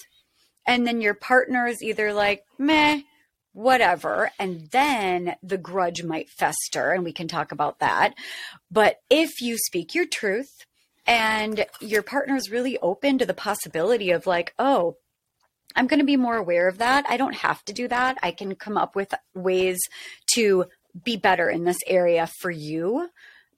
and 0.67 0.87
then 0.87 1.01
your 1.01 1.15
partner 1.15 1.67
is 1.67 1.83
either 1.83 2.13
like, 2.13 2.45
meh, 2.59 3.03
whatever. 3.53 4.31
And 4.39 4.69
then 4.71 5.37
the 5.43 5.59
grudge 5.59 6.03
might 6.03 6.31
fester, 6.31 6.93
and 6.93 7.05
we 7.05 7.13
can 7.13 7.29
talk 7.29 7.53
about 7.53 7.81
that. 7.81 8.15
But 8.71 8.97
if 9.11 9.41
you 9.41 9.59
speak 9.59 9.95
your 9.95 10.07
truth, 10.07 10.65
and 11.07 11.67
your 11.81 12.03
partner 12.03 12.37
is 12.37 12.51
really 12.51 12.79
open 12.79 13.19
to 13.19 13.27
the 13.27 13.35
possibility 13.35 14.11
of 14.11 14.27
like, 14.27 14.55
oh, 14.59 14.97
I'm 15.75 15.87
going 15.87 16.01
to 16.01 16.07
be 16.07 16.17
more 16.17 16.37
aware 16.37 16.69
of 16.69 16.79
that. 16.79 17.07
I 17.09 17.17
don't 17.17 17.37
have 17.37 17.65
to 17.65 17.73
do 17.73 17.89
that. 17.89 18.19
I 18.23 18.31
can 18.31 18.55
come 18.55 18.77
up 18.77 18.95
with 18.95 19.15
ways 19.35 19.81
to 20.35 20.67
be 21.03 21.17
better 21.17 21.49
in 21.49 21.65
this 21.65 21.79
area 21.87 22.29
for 22.41 22.51
you. 22.51 23.09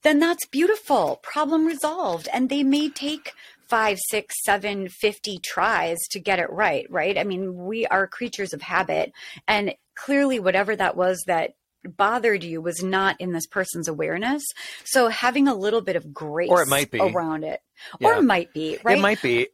Then 0.03 0.21
that's 0.21 0.47
beautiful. 0.47 1.19
Problem 1.23 1.67
resolved. 1.67 2.29
And 2.33 2.49
they 2.49 2.63
may 2.63 2.89
take 2.89 3.33
five, 3.69 3.99
six, 4.09 4.35
seven, 4.45 4.89
fifty 4.89 5.39
tries 5.39 5.99
to 6.11 6.21
get 6.21 6.39
it 6.39 6.51
right, 6.51 6.87
right? 6.91 7.19
I 7.19 7.25
mean, 7.25 7.55
we 7.65 7.87
are 7.87 8.07
creatures 8.07 8.53
of 8.53 8.63
habit. 8.63 9.13
And 9.47 9.75
clearly, 9.95 10.41
whatever 10.41 10.75
that 10.77 10.97
was 10.97 11.23
that 11.27 11.55
bothered 11.85 12.43
you 12.43 12.61
was 12.61 12.83
not 12.83 13.21
in 13.21 13.33
this 13.33 13.47
person's 13.47 13.89
awareness. 13.89 14.43
So 14.85 15.09
having 15.09 15.49
a 15.49 15.55
little 15.55 15.83
bit 15.83 15.97
of 15.97 16.13
grace 16.13 16.51
or 16.51 16.63
it 16.63 16.69
might 16.69 16.91
be 16.91 17.01
around 17.01 17.45
it, 17.45 17.61
yeah. 18.01 18.09
or 18.09 18.15
it 18.17 18.23
might 18.23 18.53
be, 18.53 18.79
right? 18.83 18.99
It 18.99 19.01
might 19.01 19.23
be. 19.23 19.49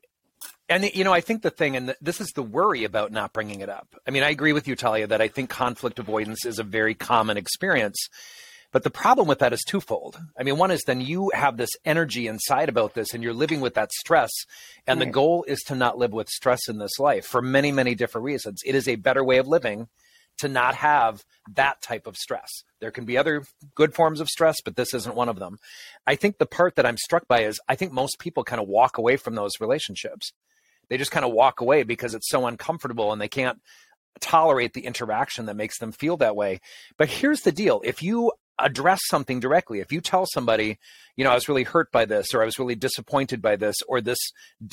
And 0.68 0.84
you 0.94 1.02
know, 1.02 1.12
I 1.12 1.20
think 1.20 1.42
the 1.42 1.50
thing, 1.50 1.74
and 1.74 1.94
this 2.00 2.20
is 2.20 2.28
the 2.28 2.44
worry 2.44 2.84
about 2.84 3.10
not 3.10 3.32
bringing 3.32 3.60
it 3.60 3.68
up. 3.68 3.96
I 4.06 4.12
mean, 4.12 4.22
I 4.22 4.30
agree 4.30 4.52
with 4.52 4.68
you, 4.68 4.76
Talia, 4.76 5.08
that 5.08 5.20
I 5.20 5.26
think 5.26 5.50
conflict 5.50 5.98
avoidance 5.98 6.46
is 6.46 6.60
a 6.60 6.62
very 6.62 6.94
common 6.94 7.36
experience. 7.36 8.08
But 8.72 8.84
the 8.84 8.90
problem 8.90 9.26
with 9.26 9.40
that 9.40 9.52
is 9.52 9.64
twofold. 9.66 10.18
I 10.38 10.44
mean, 10.44 10.56
one 10.56 10.70
is 10.70 10.82
then 10.86 11.00
you 11.00 11.30
have 11.34 11.56
this 11.56 11.70
energy 11.84 12.28
inside 12.28 12.68
about 12.68 12.94
this 12.94 13.12
and 13.12 13.22
you're 13.22 13.34
living 13.34 13.60
with 13.60 13.74
that 13.74 13.92
stress. 13.92 14.30
And 14.86 15.00
right. 15.00 15.06
the 15.06 15.12
goal 15.12 15.44
is 15.48 15.60
to 15.62 15.74
not 15.74 15.98
live 15.98 16.12
with 16.12 16.28
stress 16.28 16.68
in 16.68 16.78
this 16.78 16.98
life 16.98 17.26
for 17.26 17.42
many, 17.42 17.72
many 17.72 17.94
different 17.94 18.24
reasons. 18.24 18.60
It 18.64 18.74
is 18.74 18.86
a 18.86 18.96
better 18.96 19.24
way 19.24 19.38
of 19.38 19.48
living 19.48 19.88
to 20.38 20.48
not 20.48 20.74
have 20.76 21.24
that 21.52 21.82
type 21.82 22.06
of 22.06 22.16
stress. 22.16 22.48
There 22.80 22.90
can 22.90 23.04
be 23.04 23.18
other 23.18 23.44
good 23.74 23.94
forms 23.94 24.20
of 24.20 24.28
stress, 24.28 24.56
but 24.64 24.76
this 24.76 24.94
isn't 24.94 25.16
one 25.16 25.28
of 25.28 25.38
them. 25.38 25.58
I 26.06 26.14
think 26.14 26.38
the 26.38 26.46
part 26.46 26.76
that 26.76 26.86
I'm 26.86 26.96
struck 26.96 27.28
by 27.28 27.40
is 27.40 27.60
I 27.68 27.74
think 27.74 27.92
most 27.92 28.18
people 28.18 28.44
kind 28.44 28.60
of 28.60 28.68
walk 28.68 28.96
away 28.96 29.16
from 29.16 29.34
those 29.34 29.60
relationships. 29.60 30.32
They 30.88 30.96
just 30.96 31.10
kind 31.10 31.26
of 31.26 31.32
walk 31.32 31.60
away 31.60 31.82
because 31.82 32.14
it's 32.14 32.30
so 32.30 32.46
uncomfortable 32.46 33.12
and 33.12 33.20
they 33.20 33.28
can't 33.28 33.60
tolerate 34.20 34.72
the 34.72 34.86
interaction 34.86 35.46
that 35.46 35.56
makes 35.56 35.78
them 35.78 35.92
feel 35.92 36.16
that 36.18 36.36
way. 36.36 36.60
But 36.96 37.08
here's 37.08 37.42
the 37.42 37.52
deal 37.52 37.80
if 37.84 38.02
you 38.02 38.32
address 38.64 39.00
something 39.08 39.40
directly. 39.40 39.80
If 39.80 39.92
you 39.92 40.00
tell 40.00 40.26
somebody, 40.32 40.78
you 41.16 41.24
know, 41.24 41.30
I 41.30 41.34
was 41.34 41.48
really 41.48 41.64
hurt 41.64 41.90
by 41.92 42.04
this, 42.04 42.34
or 42.34 42.42
I 42.42 42.44
was 42.44 42.58
really 42.58 42.74
disappointed 42.74 43.42
by 43.42 43.56
this, 43.56 43.76
or 43.88 44.00
this, 44.00 44.18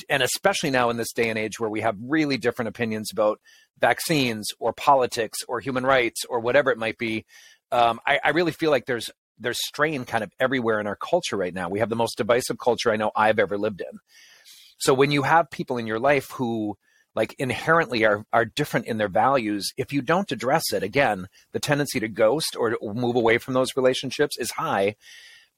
and 0.08 0.22
especially 0.22 0.70
now 0.70 0.90
in 0.90 0.96
this 0.96 1.12
day 1.12 1.28
and 1.28 1.38
age 1.38 1.58
where 1.58 1.70
we 1.70 1.80
have 1.80 1.96
really 2.00 2.36
different 2.36 2.68
opinions 2.68 3.10
about 3.12 3.40
vaccines 3.78 4.48
or 4.58 4.72
politics 4.72 5.38
or 5.48 5.60
human 5.60 5.84
rights 5.84 6.24
or 6.28 6.40
whatever 6.40 6.70
it 6.70 6.78
might 6.78 6.98
be, 6.98 7.24
um, 7.70 8.00
I, 8.06 8.18
I 8.24 8.30
really 8.30 8.52
feel 8.52 8.70
like 8.70 8.86
there's 8.86 9.10
there's 9.40 9.64
strain 9.66 10.04
kind 10.04 10.24
of 10.24 10.32
everywhere 10.40 10.80
in 10.80 10.88
our 10.88 10.96
culture 10.96 11.36
right 11.36 11.54
now. 11.54 11.68
We 11.68 11.78
have 11.78 11.90
the 11.90 11.96
most 11.96 12.16
divisive 12.16 12.58
culture 12.58 12.90
I 12.90 12.96
know 12.96 13.12
I've 13.14 13.38
ever 13.38 13.56
lived 13.56 13.80
in. 13.80 13.98
So 14.78 14.94
when 14.94 15.12
you 15.12 15.22
have 15.22 15.50
people 15.50 15.78
in 15.78 15.86
your 15.86 16.00
life 16.00 16.30
who 16.32 16.76
like 17.18 17.34
inherently 17.40 18.04
are 18.04 18.24
are 18.32 18.44
different 18.44 18.86
in 18.86 18.96
their 18.96 19.08
values 19.08 19.72
if 19.76 19.92
you 19.92 20.00
don't 20.00 20.30
address 20.30 20.72
it 20.72 20.84
again 20.84 21.26
the 21.50 21.58
tendency 21.58 21.98
to 21.98 22.06
ghost 22.06 22.54
or 22.56 22.70
to 22.70 22.78
move 22.94 23.16
away 23.16 23.38
from 23.38 23.54
those 23.54 23.76
relationships 23.76 24.38
is 24.38 24.52
high 24.52 24.94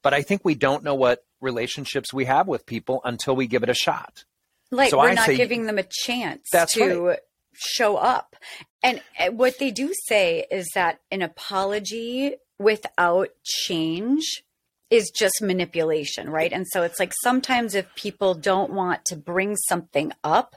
but 0.02 0.14
i 0.14 0.22
think 0.22 0.40
we 0.42 0.54
don't 0.54 0.82
know 0.82 0.94
what 0.94 1.22
relationships 1.42 2.14
we 2.14 2.24
have 2.24 2.48
with 2.48 2.64
people 2.64 3.02
until 3.04 3.36
we 3.36 3.46
give 3.46 3.62
it 3.62 3.68
a 3.68 3.74
shot 3.74 4.24
like 4.70 4.88
so 4.88 4.98
we're 4.98 5.10
I 5.10 5.14
not 5.14 5.26
say, 5.26 5.36
giving 5.36 5.66
them 5.66 5.78
a 5.78 5.84
chance 5.84 6.48
to 6.50 7.00
right. 7.00 7.18
show 7.52 7.96
up 7.96 8.36
and 8.82 9.02
eh, 9.18 9.28
what 9.28 9.58
they 9.58 9.70
do 9.70 9.92
say 10.08 10.46
is 10.50 10.66
that 10.74 11.00
an 11.10 11.20
apology 11.20 12.36
without 12.58 13.28
change 13.44 14.42
is 14.90 15.10
just 15.10 15.40
manipulation, 15.40 16.28
right? 16.28 16.52
And 16.52 16.66
so 16.66 16.82
it's 16.82 16.98
like 16.98 17.12
sometimes 17.22 17.74
if 17.74 17.94
people 17.94 18.34
don't 18.34 18.72
want 18.72 19.04
to 19.06 19.16
bring 19.16 19.56
something 19.68 20.12
up, 20.24 20.56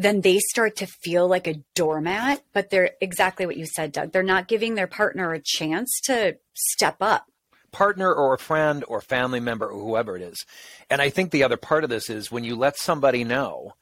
then 0.00 0.22
they 0.22 0.38
start 0.38 0.76
to 0.76 0.86
feel 0.86 1.28
like 1.28 1.46
a 1.46 1.62
doormat. 1.74 2.42
But 2.52 2.70
they're 2.70 2.92
exactly 3.00 3.46
what 3.46 3.56
you 3.56 3.66
said, 3.66 3.92
Doug. 3.92 4.12
They're 4.12 4.22
not 4.22 4.48
giving 4.48 4.74
their 4.74 4.86
partner 4.86 5.32
a 5.32 5.40
chance 5.42 6.00
to 6.04 6.38
step 6.54 6.96
up. 7.00 7.26
Partner 7.70 8.12
or 8.12 8.34
a 8.34 8.38
friend 8.38 8.82
or 8.88 9.00
family 9.00 9.40
member 9.40 9.68
or 9.68 9.80
whoever 9.80 10.16
it 10.16 10.22
is. 10.22 10.44
And 10.88 11.00
I 11.00 11.10
think 11.10 11.30
the 11.30 11.44
other 11.44 11.56
part 11.56 11.84
of 11.84 11.90
this 11.90 12.08
is 12.10 12.32
when 12.32 12.44
you 12.44 12.56
let 12.56 12.78
somebody 12.78 13.24
know. 13.24 13.74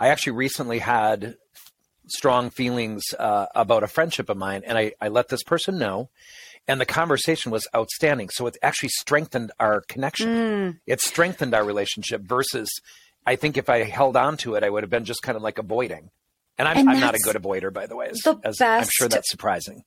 I 0.00 0.08
actually 0.08 0.32
recently 0.32 0.78
had 0.78 1.36
strong 2.08 2.50
feelings 2.50 3.04
uh, 3.18 3.46
about 3.54 3.82
a 3.82 3.86
friendship 3.86 4.30
of 4.30 4.38
mine, 4.38 4.62
and 4.66 4.78
I, 4.78 4.92
I 5.00 5.08
let 5.08 5.28
this 5.28 5.42
person 5.42 5.78
know 5.78 6.08
and 6.70 6.80
the 6.80 6.86
conversation 6.86 7.50
was 7.50 7.66
outstanding. 7.74 8.28
So 8.30 8.46
it 8.46 8.56
actually 8.62 8.90
strengthened 8.90 9.50
our 9.58 9.82
connection. 9.82 10.28
Mm. 10.28 10.80
It 10.86 11.00
strengthened 11.00 11.54
our 11.54 11.64
relationship 11.64 12.22
versus 12.22 12.68
I 13.26 13.36
think 13.36 13.56
if 13.56 13.68
I 13.68 13.84
held 13.84 14.16
on 14.16 14.36
to 14.38 14.54
it, 14.54 14.64
I 14.64 14.70
would 14.70 14.82
have 14.82 14.90
been 14.90 15.04
just 15.04 15.22
kind 15.22 15.36
of 15.36 15.42
like 15.42 15.58
avoiding. 15.58 16.10
And 16.58 16.68
I'm, 16.68 16.76
and 16.76 16.90
I'm 16.90 17.00
not 17.00 17.14
a 17.14 17.18
good 17.18 17.36
avoider, 17.36 17.72
by 17.72 17.86
the 17.86 17.96
way. 17.96 18.08
As, 18.08 18.18
the 18.18 18.38
as 18.44 18.60
I'm 18.60 18.88
sure 18.90 19.08
that's 19.08 19.30
surprising. 19.30 19.82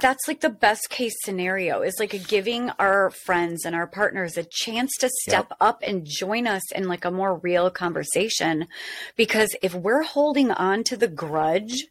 That's 0.00 0.28
like 0.28 0.40
the 0.40 0.50
best 0.50 0.90
case 0.90 1.14
scenario 1.24 1.82
is 1.82 1.96
like 1.98 2.26
giving 2.26 2.70
our 2.78 3.10
friends 3.10 3.64
and 3.64 3.74
our 3.74 3.86
partners 3.86 4.36
a 4.36 4.44
chance 4.44 4.90
to 5.00 5.08
step 5.22 5.46
yep. 5.50 5.56
up 5.60 5.80
and 5.82 6.06
join 6.06 6.46
us 6.46 6.72
in 6.72 6.88
like 6.88 7.04
a 7.04 7.10
more 7.10 7.38
real 7.38 7.70
conversation. 7.70 8.68
Because 9.16 9.56
if 9.62 9.74
we're 9.74 10.02
holding 10.02 10.50
on 10.50 10.84
to 10.84 10.96
the 10.96 11.08
grudge, 11.08 11.86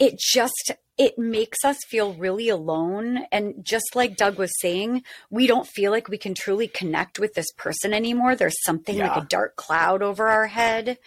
it 0.00 0.18
just 0.18 0.72
it 0.98 1.18
makes 1.18 1.58
us 1.64 1.76
feel 1.88 2.14
really 2.14 2.48
alone. 2.48 3.26
And 3.30 3.64
just 3.64 3.94
like 3.94 4.16
doug 4.16 4.38
was 4.38 4.52
saying 4.60 5.02
we 5.30 5.46
don't 5.46 5.68
feel 5.68 5.90
like 5.90 6.08
we 6.08 6.18
can 6.18 6.34
truly 6.34 6.68
connect 6.68 7.18
with 7.18 7.34
this 7.34 7.50
person 7.56 7.92
anymore. 7.92 8.34
There's 8.34 8.62
something 8.64 8.96
yeah. 8.96 9.08
like 9.08 9.24
a 9.24 9.26
dark 9.26 9.56
cloud 9.56 10.02
over 10.02 10.28
our 10.28 10.46
head. 10.46 10.98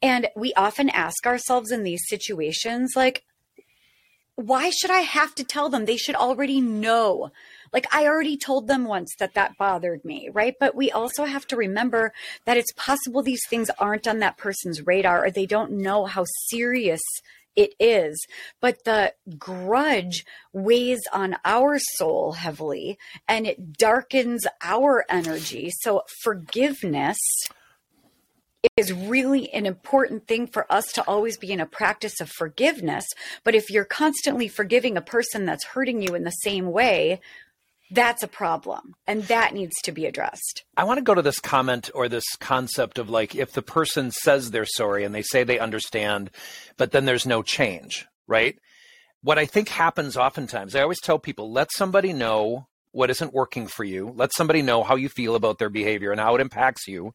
And 0.00 0.28
we 0.36 0.52
often 0.54 0.90
ask 0.90 1.26
ourselves 1.26 1.70
in 1.70 1.82
these 1.82 2.02
situations 2.08 2.92
like 2.94 3.24
why 4.36 4.68
should 4.70 4.90
i 4.90 5.00
have 5.00 5.32
to 5.36 5.44
tell 5.44 5.68
them? 5.68 5.84
They 5.84 5.96
should 5.96 6.16
already 6.16 6.60
know. 6.60 7.30
Like 7.72 7.86
i 7.92 8.06
already 8.06 8.36
told 8.36 8.68
them 8.68 8.84
once 8.84 9.12
that 9.18 9.34
that 9.34 9.56
bothered 9.58 10.04
me 10.04 10.28
right? 10.32 10.54
But 10.60 10.76
we 10.76 10.92
also 10.92 11.24
have 11.24 11.46
to 11.48 11.56
remember 11.56 12.12
that 12.44 12.56
it's 12.56 12.72
possible 12.76 13.22
these 13.22 13.42
things 13.48 13.70
aren't 13.78 14.06
on 14.06 14.20
that 14.20 14.36
person's 14.36 14.86
radar 14.86 15.24
or 15.24 15.30
they 15.30 15.46
don't 15.46 15.72
know 15.72 16.04
how 16.04 16.24
serious 16.48 17.02
it 17.56 17.74
is, 17.78 18.26
but 18.60 18.84
the 18.84 19.14
grudge 19.38 20.24
weighs 20.52 21.02
on 21.12 21.36
our 21.44 21.78
soul 21.78 22.32
heavily 22.32 22.98
and 23.28 23.46
it 23.46 23.72
darkens 23.74 24.46
our 24.62 25.04
energy. 25.08 25.70
So, 25.70 26.02
forgiveness 26.22 27.18
is 28.76 28.92
really 28.92 29.52
an 29.52 29.66
important 29.66 30.26
thing 30.26 30.46
for 30.46 30.70
us 30.72 30.92
to 30.92 31.02
always 31.06 31.36
be 31.36 31.52
in 31.52 31.60
a 31.60 31.66
practice 31.66 32.20
of 32.20 32.30
forgiveness. 32.30 33.04
But 33.44 33.54
if 33.54 33.70
you're 33.70 33.84
constantly 33.84 34.48
forgiving 34.48 34.96
a 34.96 35.02
person 35.02 35.44
that's 35.44 35.64
hurting 35.64 36.02
you 36.02 36.14
in 36.14 36.24
the 36.24 36.30
same 36.30 36.72
way, 36.72 37.20
that's 37.94 38.22
a 38.22 38.28
problem 38.28 38.94
and 39.06 39.22
that 39.24 39.54
needs 39.54 39.74
to 39.84 39.92
be 39.92 40.06
addressed. 40.06 40.64
I 40.76 40.84
want 40.84 40.98
to 40.98 41.04
go 41.04 41.14
to 41.14 41.22
this 41.22 41.40
comment 41.40 41.90
or 41.94 42.08
this 42.08 42.24
concept 42.40 42.98
of 42.98 43.08
like 43.08 43.34
if 43.34 43.52
the 43.52 43.62
person 43.62 44.10
says 44.10 44.50
they're 44.50 44.66
sorry 44.66 45.04
and 45.04 45.14
they 45.14 45.22
say 45.22 45.44
they 45.44 45.58
understand, 45.58 46.30
but 46.76 46.92
then 46.92 47.04
there's 47.04 47.26
no 47.26 47.42
change, 47.42 48.06
right? 48.26 48.58
What 49.22 49.38
I 49.38 49.46
think 49.46 49.68
happens 49.68 50.16
oftentimes, 50.16 50.74
I 50.74 50.82
always 50.82 51.00
tell 51.00 51.18
people 51.18 51.50
let 51.50 51.72
somebody 51.72 52.12
know 52.12 52.66
what 52.92 53.10
isn't 53.10 53.32
working 53.32 53.66
for 53.66 53.84
you. 53.84 54.12
Let 54.14 54.34
somebody 54.34 54.62
know 54.62 54.82
how 54.82 54.96
you 54.96 55.08
feel 55.08 55.34
about 55.34 55.58
their 55.58 55.70
behavior 55.70 56.12
and 56.12 56.20
how 56.20 56.34
it 56.34 56.40
impacts 56.40 56.86
you. 56.86 57.14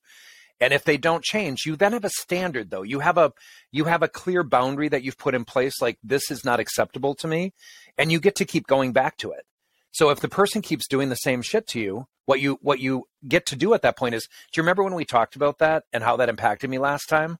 And 0.61 0.73
if 0.73 0.83
they 0.83 0.97
don't 0.97 1.23
change, 1.23 1.59
you 1.65 1.75
then 1.75 1.93
have 1.93 2.03
a 2.03 2.09
standard 2.09 2.69
though. 2.69 2.81
You 2.81 2.99
have 2.99 3.17
a 3.17 3.31
you 3.71 3.85
have 3.85 4.03
a 4.03 4.09
clear 4.09 4.43
boundary 4.43 4.89
that 4.89 5.03
you've 5.03 5.17
put 5.17 5.35
in 5.35 5.45
place 5.45 5.81
like 5.81 5.97
this 6.03 6.29
is 6.31 6.43
not 6.43 6.59
acceptable 6.59 7.15
to 7.15 7.27
me 7.27 7.53
and 7.97 8.11
you 8.11 8.19
get 8.19 8.35
to 8.35 8.45
keep 8.45 8.67
going 8.67 8.91
back 8.91 9.17
to 9.17 9.31
it. 9.31 9.45
So 9.91 10.09
if 10.09 10.19
the 10.19 10.29
person 10.29 10.61
keeps 10.61 10.87
doing 10.87 11.09
the 11.09 11.15
same 11.15 11.41
shit 11.41 11.67
to 11.67 11.79
you, 11.79 12.07
what 12.25 12.39
you 12.39 12.59
what 12.61 12.79
you 12.79 13.05
get 13.27 13.45
to 13.47 13.55
do 13.55 13.73
at 13.73 13.81
that 13.81 13.97
point 13.97 14.15
is, 14.15 14.27
do 14.51 14.59
you 14.59 14.63
remember 14.63 14.83
when 14.83 14.93
we 14.93 15.05
talked 15.05 15.35
about 15.35 15.57
that 15.59 15.83
and 15.91 16.03
how 16.03 16.15
that 16.17 16.29
impacted 16.29 16.69
me 16.69 16.77
last 16.77 17.07
time? 17.09 17.37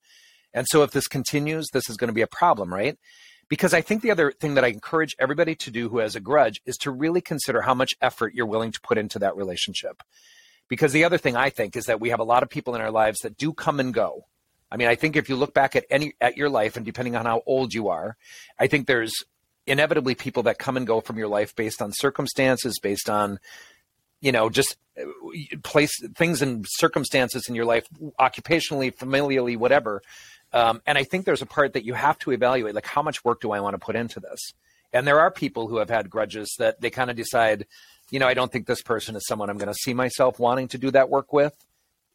And 0.53 0.65
so 0.67 0.81
if 0.81 0.91
this 0.91 1.07
continues, 1.07 1.67
this 1.71 1.89
is 1.89 1.97
going 1.97 2.07
to 2.07 2.13
be 2.13 2.23
a 2.23 2.27
problem, 2.27 2.73
right? 2.73 2.97
Because 3.49 3.73
I 3.73 3.81
think 3.81 4.01
the 4.01 4.11
other 4.11 4.31
thing 4.31 4.55
that 4.55 4.63
I 4.63 4.69
encourage 4.69 5.15
everybody 5.19 5.55
to 5.55 5.71
do 5.71 5.89
who 5.89 5.99
has 5.99 6.15
a 6.15 6.19
grudge 6.19 6.61
is 6.65 6.77
to 6.77 6.91
really 6.91 7.21
consider 7.21 7.61
how 7.61 7.73
much 7.73 7.93
effort 8.01 8.33
you're 8.33 8.45
willing 8.45 8.71
to 8.71 8.81
put 8.81 8.97
into 8.97 9.19
that 9.19 9.35
relationship. 9.35 10.01
Because 10.67 10.91
the 10.91 11.03
other 11.03 11.17
thing 11.17 11.35
I 11.35 11.49
think 11.49 11.75
is 11.75 11.85
that 11.85 11.99
we 11.99 12.09
have 12.09 12.19
a 12.19 12.23
lot 12.23 12.43
of 12.43 12.49
people 12.49 12.75
in 12.75 12.81
our 12.81 12.91
lives 12.91 13.19
that 13.21 13.37
do 13.37 13.53
come 13.53 13.79
and 13.79 13.93
go. 13.93 14.25
I 14.71 14.77
mean, 14.77 14.87
I 14.87 14.95
think 14.95 15.15
if 15.15 15.29
you 15.29 15.35
look 15.35 15.53
back 15.53 15.75
at 15.75 15.85
any 15.89 16.13
at 16.21 16.37
your 16.37 16.49
life 16.49 16.77
and 16.77 16.85
depending 16.85 17.15
on 17.15 17.25
how 17.25 17.41
old 17.47 17.73
you 17.73 17.89
are, 17.89 18.17
I 18.59 18.67
think 18.67 18.85
there's 18.85 19.13
inevitably 19.69 20.15
people 20.15 20.43
that 20.43 20.57
come 20.57 20.77
and 20.77 20.85
go 20.87 21.01
from 21.01 21.17
your 21.17 21.27
life 21.27 21.55
based 21.55 21.81
on 21.81 21.91
circumstances, 21.93 22.79
based 22.79 23.09
on 23.09 23.39
you 24.21 24.31
know 24.31 24.49
just 24.49 24.77
uh, 24.99 25.05
place 25.63 25.91
things 26.15 26.41
and 26.41 26.65
circumstances 26.67 27.47
in 27.47 27.55
your 27.55 27.65
life, 27.65 27.87
occupationally, 28.19 28.95
familially, 28.95 29.57
whatever. 29.57 30.01
Um, 30.51 30.81
and 30.85 30.97
I 30.97 31.03
think 31.03 31.25
there's 31.25 31.43
a 31.43 31.45
part 31.45 31.73
that 31.73 31.85
you 31.85 31.93
have 31.93 32.17
to 32.19 32.31
evaluate, 32.31 32.73
like 32.73 32.87
how 32.87 33.03
much 33.03 33.23
work 33.23 33.39
do 33.41 33.51
I 33.51 33.59
want 33.59 33.75
to 33.75 33.77
put 33.79 33.95
into 33.95 34.19
this? 34.19 34.53
And 34.91 35.05
there 35.05 35.19
are 35.19 35.29
people 35.29 35.67
who 35.67 35.77
have 35.77 35.89
had 35.89 36.09
grudges 36.09 36.55
that 36.57 36.81
they 36.81 36.89
kind 36.89 37.11
of 37.11 37.15
decide, 37.15 37.67
you 38.09 38.19
know, 38.19 38.27
I 38.27 38.33
don't 38.33 38.51
think 38.51 38.65
this 38.65 38.81
person 38.81 39.15
is 39.15 39.25
someone 39.27 39.49
I'm 39.51 39.59
going 39.59 39.71
to 39.71 39.75
see 39.75 39.93
myself 39.93 40.39
wanting 40.39 40.67
to 40.69 40.79
do 40.79 40.89
that 40.91 41.09
work 41.09 41.31
with 41.31 41.53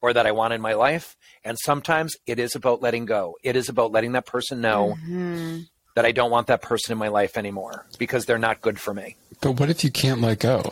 or 0.02 0.12
that 0.12 0.26
I 0.26 0.32
want 0.32 0.52
in 0.52 0.60
my 0.60 0.74
life. 0.74 1.16
And 1.44 1.56
sometimes 1.58 2.16
it 2.26 2.40
is 2.40 2.56
about 2.56 2.82
letting 2.82 3.04
go. 3.04 3.36
It 3.44 3.54
is 3.54 3.68
about 3.68 3.92
letting 3.92 4.12
that 4.12 4.26
person 4.26 4.60
know 4.60 4.96
Mm-hmm. 5.00 5.60
That 5.94 6.04
I 6.04 6.12
don't 6.12 6.30
want 6.30 6.46
that 6.48 6.60
person 6.62 6.92
in 6.92 6.98
my 6.98 7.08
life 7.08 7.36
anymore 7.36 7.86
because 7.98 8.26
they're 8.26 8.38
not 8.38 8.60
good 8.60 8.78
for 8.80 8.92
me. 8.94 9.16
But 9.40 9.52
what 9.60 9.70
if 9.70 9.84
you 9.84 9.90
can't 9.90 10.20
let 10.20 10.40
go? 10.40 10.62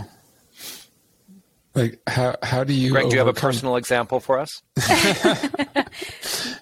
Like 1.75 2.01
how 2.07 2.37
how 2.43 2.65
do 2.65 2.75
you 2.75 2.91
Greg, 2.91 3.09
do 3.09 3.13
you 3.13 3.19
have 3.19 3.29
a 3.29 3.33
personal 3.33 3.77
example 3.77 4.21
for 4.21 4.39
us? 4.39 4.63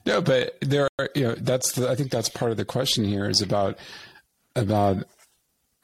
No, 0.07 0.21
but 0.23 0.57
there 0.63 0.89
are 0.99 1.11
you 1.15 1.23
know 1.25 1.35
that's 1.35 1.73
the, 1.73 1.89
I 1.89 1.95
think 1.95 2.11
that's 2.11 2.29
part 2.29 2.51
of 2.51 2.57
the 2.57 2.65
question 2.65 3.05
here 3.05 3.29
is 3.29 3.43
about 3.43 3.79
about 4.57 5.05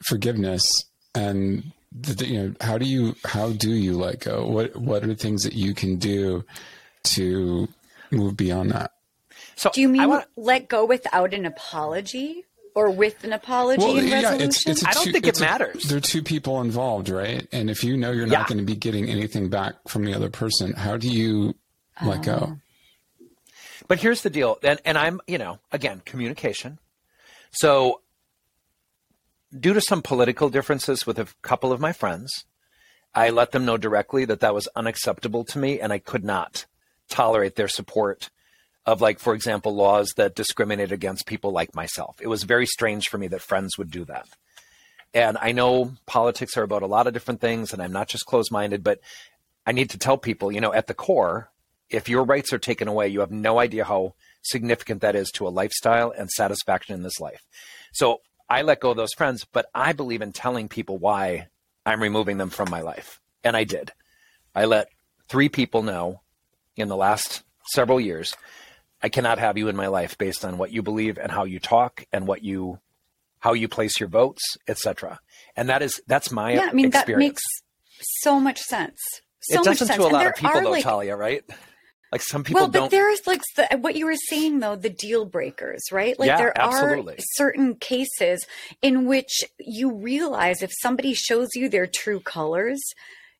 forgiveness 0.07 0.67
and 1.15 1.71
the, 1.91 2.13
the- 2.13 2.27
you 2.27 2.41
know 2.41 2.53
how 2.61 2.77
do 2.77 2.85
you 2.85 3.15
how 3.25 3.51
do 3.51 3.69
you 3.69 3.95
let 3.97 4.19
go? 4.21 4.45
What 4.47 4.75
what 4.75 5.03
are 5.03 5.13
things 5.13 5.43
that 5.43 5.53
you 5.53 5.73
can 5.73 5.97
do 5.97 6.43
to 7.03 7.67
move 8.11 8.35
beyond 8.35 8.71
that? 8.71 8.91
So 9.55 9.69
Do 9.71 9.81
you 9.81 9.87
mean 9.87 10.09
wanna- 10.09 10.25
let 10.35 10.67
go 10.67 10.83
without 10.85 11.33
an 11.33 11.45
apology 11.45 12.43
or 12.77 12.91
with 12.91 13.23
an 13.23 13.33
apology 13.33 13.83
and 13.83 14.11
resolution? 14.11 14.75
I 14.85 14.93
don't 14.93 15.11
think 15.11 15.25
it's 15.25 15.39
it 15.39 15.43
a- 15.43 15.45
matters. 15.47 15.83
there 15.85 15.97
are 15.97 16.01
two 16.01 16.21
people 16.21 16.61
involved, 16.61 17.09
right? 17.09 17.47
And 17.51 17.69
if 17.69 17.83
you 17.83 17.97
know 17.97 18.11
you're 18.11 18.27
Yeah. 18.27 18.39
not 18.39 18.47
going 18.47 18.59
to 18.59 18.63
be 18.63 18.75
getting 18.75 19.09
anything 19.09 19.49
back 19.49 19.73
from 19.87 20.05
the 20.05 20.13
other 20.13 20.29
person, 20.29 20.73
how 20.73 20.95
do 20.97 21.09
you 21.09 21.55
let 22.05 22.21
go? 22.23 22.39
Oh. 22.51 22.57
But 23.87 23.99
here's 23.99 24.21
the 24.21 24.29
deal, 24.29 24.57
and 24.63 24.79
and 24.85 24.97
I'm 24.97 25.21
you 25.27 25.37
know 25.37 25.59
again 25.71 26.01
communication. 26.05 26.77
So 27.51 28.01
due 29.57 29.73
to 29.73 29.81
some 29.81 30.01
political 30.01 30.49
differences 30.49 31.07
with 31.07 31.17
a 31.17 31.27
couple 31.41 31.71
of 31.71 31.79
my 31.79 31.93
friends, 31.93 32.45
I 33.15 33.29
let 33.29 33.51
them 33.53 33.65
know 33.65 33.77
directly 33.77 34.25
that 34.25 34.41
that 34.41 34.53
was 34.53 34.67
unacceptable 34.75 35.43
to 35.45 35.57
me, 35.57 35.79
and 35.79 35.91
I 35.93 35.99
could 35.99 36.23
not 36.23 36.65
tolerate 37.09 37.55
their 37.55 37.69
support 37.69 38.29
of 38.87 39.01
like 39.01 39.19
for 39.19 39.35
example 39.35 39.75
laws 39.75 40.13
that 40.15 40.33
discriminate 40.33 40.93
against 40.93 41.27
people 41.27 41.51
like 41.51 41.75
myself. 41.75 42.15
It 42.21 42.27
was 42.27 42.43
very 42.43 42.65
strange 42.65 43.09
for 43.09 43.17
me 43.17 43.27
that 43.27 43.41
friends 43.41 43.77
would 43.77 43.91
do 43.91 44.05
that. 44.05 44.27
And 45.13 45.37
I 45.39 45.51
know 45.51 45.93
politics 46.05 46.55
are 46.57 46.63
about 46.63 46.83
a 46.83 46.87
lot 46.87 47.05
of 47.05 47.13
different 47.13 47.41
things, 47.41 47.73
and 47.73 47.81
I'm 47.81 47.91
not 47.91 48.07
just 48.07 48.25
closed 48.25 48.51
minded, 48.51 48.83
but 48.83 48.99
I 49.65 49.73
need 49.73 49.89
to 49.91 49.97
tell 49.97 50.17
people, 50.17 50.51
you 50.51 50.61
know, 50.61 50.73
at 50.73 50.87
the 50.87 50.93
core, 50.93 51.51
if 51.89 52.09
your 52.09 52.23
rights 52.23 52.53
are 52.53 52.59
taken 52.59 52.87
away, 52.87 53.09
you 53.09 53.19
have 53.19 53.31
no 53.31 53.59
idea 53.59 53.83
how 53.83 54.15
significant 54.41 55.01
that 55.01 55.15
is 55.15 55.31
to 55.31 55.47
a 55.47 55.49
lifestyle 55.49 56.13
and 56.17 56.29
satisfaction 56.29 56.95
in 56.95 57.03
this 57.03 57.19
life. 57.19 57.41
So 57.93 58.21
I 58.49 58.61
let 58.61 58.79
go 58.79 58.91
of 58.91 58.97
those 58.97 59.13
friends, 59.13 59.45
but 59.51 59.67
I 59.73 59.93
believe 59.93 60.21
in 60.21 60.31
telling 60.31 60.69
people 60.69 60.97
why 60.97 61.47
I'm 61.85 62.01
removing 62.01 62.37
them 62.37 62.49
from 62.49 62.69
my 62.69 62.81
life. 62.81 63.19
And 63.43 63.55
I 63.55 63.63
did. 63.63 63.91
I 64.55 64.65
let 64.65 64.87
three 65.27 65.49
people 65.49 65.83
know 65.83 66.21
in 66.75 66.87
the 66.89 66.95
last 66.95 67.43
several 67.65 67.99
years 67.99 68.33
I 69.01 69.09
cannot 69.09 69.39
have 69.39 69.57
you 69.57 69.67
in 69.67 69.75
my 69.75 69.87
life 69.87 70.17
based 70.17 70.43
on 70.43 70.57
what 70.57 70.71
you 70.71 70.81
believe 70.81 71.17
and 71.17 71.31
how 71.31 71.43
you 71.43 71.59
talk 71.59 72.05
and 72.11 72.27
what 72.27 72.43
you 72.43 72.79
how 73.39 73.53
you 73.53 73.67
place 73.67 73.99
your 73.99 74.09
votes, 74.09 74.57
etc. 74.67 75.19
And 75.55 75.69
that 75.69 75.81
is 75.81 76.01
that's 76.07 76.31
my 76.31 76.53
yeah, 76.53 76.69
I 76.69 76.73
mean 76.73 76.89
that 76.91 77.07
makes 77.07 77.43
so 78.01 78.39
much 78.39 78.59
sense. 78.59 78.99
So 79.41 79.61
it 79.61 79.65
doesn't 79.65 79.87
to 79.95 80.01
a 80.01 80.07
lot 80.07 80.25
of 80.25 80.35
people 80.35 80.61
though, 80.61 80.71
like, 80.71 80.83
Talia, 80.83 81.15
right? 81.15 81.43
Like 82.11 82.21
some 82.21 82.43
people 82.43 82.61
well, 82.61 82.69
but 82.69 82.79
don't 82.79 82.91
there's 82.91 83.27
like 83.27 83.41
the, 83.57 83.77
what 83.77 83.95
you 83.95 84.05
were 84.05 84.15
saying 84.15 84.59
though, 84.59 84.75
the 84.77 84.89
deal 84.89 85.25
breakers, 85.25 85.83
right? 85.91 86.17
Like 86.17 86.27
Yeah, 86.27 86.37
there 86.37 86.57
absolutely. 86.57 87.15
are 87.15 87.23
certain 87.33 87.75
cases 87.75 88.45
in 88.81 89.05
which 89.05 89.43
you 89.59 89.93
realize 89.93 90.61
if 90.61 90.71
somebody 90.81 91.13
shows 91.13 91.49
you 91.53 91.67
their 91.67 91.87
true 91.87 92.21
colors, 92.21 92.81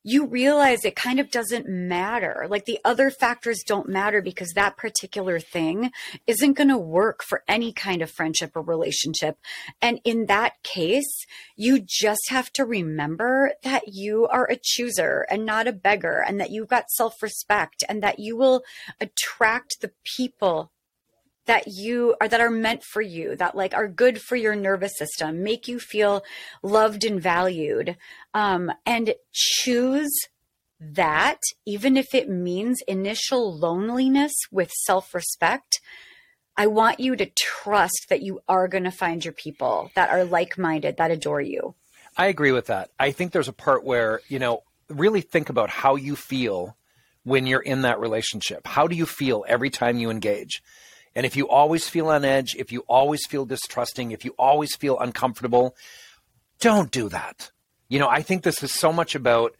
you 0.04 0.26
realize 0.26 0.84
it 0.84 0.96
kind 0.96 1.20
of 1.20 1.30
doesn't 1.30 1.68
matter. 1.68 2.46
Like 2.48 2.64
the 2.64 2.78
other 2.84 3.10
factors 3.10 3.62
don't 3.66 3.88
matter 3.88 4.22
because 4.22 4.52
that 4.52 4.76
particular 4.76 5.40
thing 5.40 5.90
isn't 6.26 6.54
going 6.54 6.68
to 6.68 6.78
work 6.78 7.22
for 7.22 7.42
any 7.48 7.72
kind 7.72 8.00
of 8.00 8.10
friendship 8.10 8.52
or 8.54 8.62
relationship. 8.62 9.38
And 9.82 10.00
in 10.04 10.26
that 10.26 10.62
case, 10.62 11.26
you 11.56 11.80
just 11.80 12.30
have 12.30 12.52
to 12.52 12.64
remember 12.64 13.52
that 13.64 13.88
you 13.88 14.26
are 14.28 14.48
a 14.50 14.58
chooser 14.62 15.26
and 15.30 15.44
not 15.44 15.66
a 15.66 15.72
beggar 15.72 16.24
and 16.26 16.40
that 16.40 16.50
you've 16.50 16.68
got 16.68 16.90
self 16.90 17.22
respect 17.22 17.82
and 17.88 18.02
that 18.02 18.18
you 18.18 18.36
will 18.36 18.62
attract 19.00 19.80
the 19.80 19.92
people 20.04 20.70
that 21.48 21.66
you 21.66 22.14
are 22.20 22.28
that 22.28 22.40
are 22.40 22.50
meant 22.50 22.82
for 22.84 23.02
you 23.02 23.34
that 23.36 23.56
like 23.56 23.74
are 23.74 23.88
good 23.88 24.20
for 24.20 24.36
your 24.36 24.54
nervous 24.54 24.96
system 24.96 25.42
make 25.42 25.66
you 25.66 25.80
feel 25.80 26.22
loved 26.62 27.04
and 27.04 27.20
valued 27.20 27.96
um, 28.34 28.70
and 28.86 29.14
choose 29.32 30.12
that 30.80 31.40
even 31.66 31.96
if 31.96 32.14
it 32.14 32.28
means 32.28 32.80
initial 32.86 33.52
loneliness 33.58 34.32
with 34.52 34.70
self-respect 34.70 35.80
i 36.56 36.66
want 36.66 37.00
you 37.00 37.16
to 37.16 37.26
trust 37.34 38.06
that 38.08 38.22
you 38.22 38.40
are 38.48 38.68
going 38.68 38.84
to 38.84 38.90
find 38.92 39.24
your 39.24 39.34
people 39.34 39.90
that 39.96 40.10
are 40.10 40.24
like-minded 40.24 40.96
that 40.96 41.10
adore 41.10 41.40
you 41.40 41.74
I 42.18 42.26
agree 42.26 42.50
with 42.50 42.66
that. 42.66 42.90
I 42.98 43.12
think 43.12 43.30
there's 43.30 43.46
a 43.46 43.52
part 43.52 43.84
where, 43.84 44.20
you 44.26 44.40
know, 44.40 44.64
really 44.88 45.20
think 45.20 45.50
about 45.50 45.70
how 45.70 45.94
you 45.94 46.16
feel 46.16 46.76
when 47.22 47.46
you're 47.46 47.60
in 47.60 47.82
that 47.82 48.00
relationship. 48.00 48.66
How 48.66 48.88
do 48.88 48.96
you 48.96 49.06
feel 49.06 49.44
every 49.46 49.70
time 49.70 49.98
you 49.98 50.10
engage? 50.10 50.62
And 51.14 51.26
if 51.26 51.36
you 51.36 51.48
always 51.48 51.88
feel 51.88 52.08
on 52.08 52.24
edge, 52.24 52.54
if 52.56 52.72
you 52.72 52.84
always 52.88 53.26
feel 53.26 53.44
distrusting, 53.44 54.12
if 54.12 54.24
you 54.24 54.34
always 54.38 54.74
feel 54.76 54.98
uncomfortable, 54.98 55.74
don't 56.60 56.90
do 56.90 57.08
that. 57.08 57.50
You 57.88 57.98
know, 57.98 58.08
I 58.08 58.22
think 58.22 58.42
this 58.42 58.62
is 58.62 58.72
so 58.72 58.92
much 58.92 59.14
about, 59.14 59.56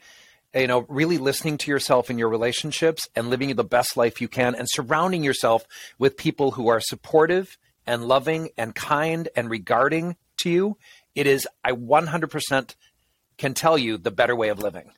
you 0.55 0.67
know, 0.67 0.85
really 0.89 1.19
listening 1.19 1.59
to 1.59 1.71
yourself 1.71 2.11
in 2.11 2.19
your 2.19 2.29
relationships 2.29 3.09
and 3.17 3.31
living 3.31 3.55
the 3.55 3.65
best 3.65 3.97
life 3.97 4.21
you 4.21 4.29
can 4.29 4.55
and 4.55 4.69
surrounding 4.71 5.25
yourself 5.25 5.65
with 5.99 6.17
people 6.17 6.53
who 6.53 6.69
are 6.69 6.81
supportive 6.81 7.57
and 7.87 8.05
loving 8.05 8.51
and 8.59 8.75
kind 8.75 9.29
and 9.35 9.49
regarding 9.51 10.17
to 10.39 10.51
you. 10.51 10.77
It 11.15 11.27
is, 11.27 11.49
I 11.65 11.73
100% 11.73 12.75
can 13.39 13.55
tell 13.55 13.79
you 13.79 13.97
the 13.97 14.11
better 14.11 14.37
way 14.37 14.49
of 14.49 14.59
living. 14.59 14.93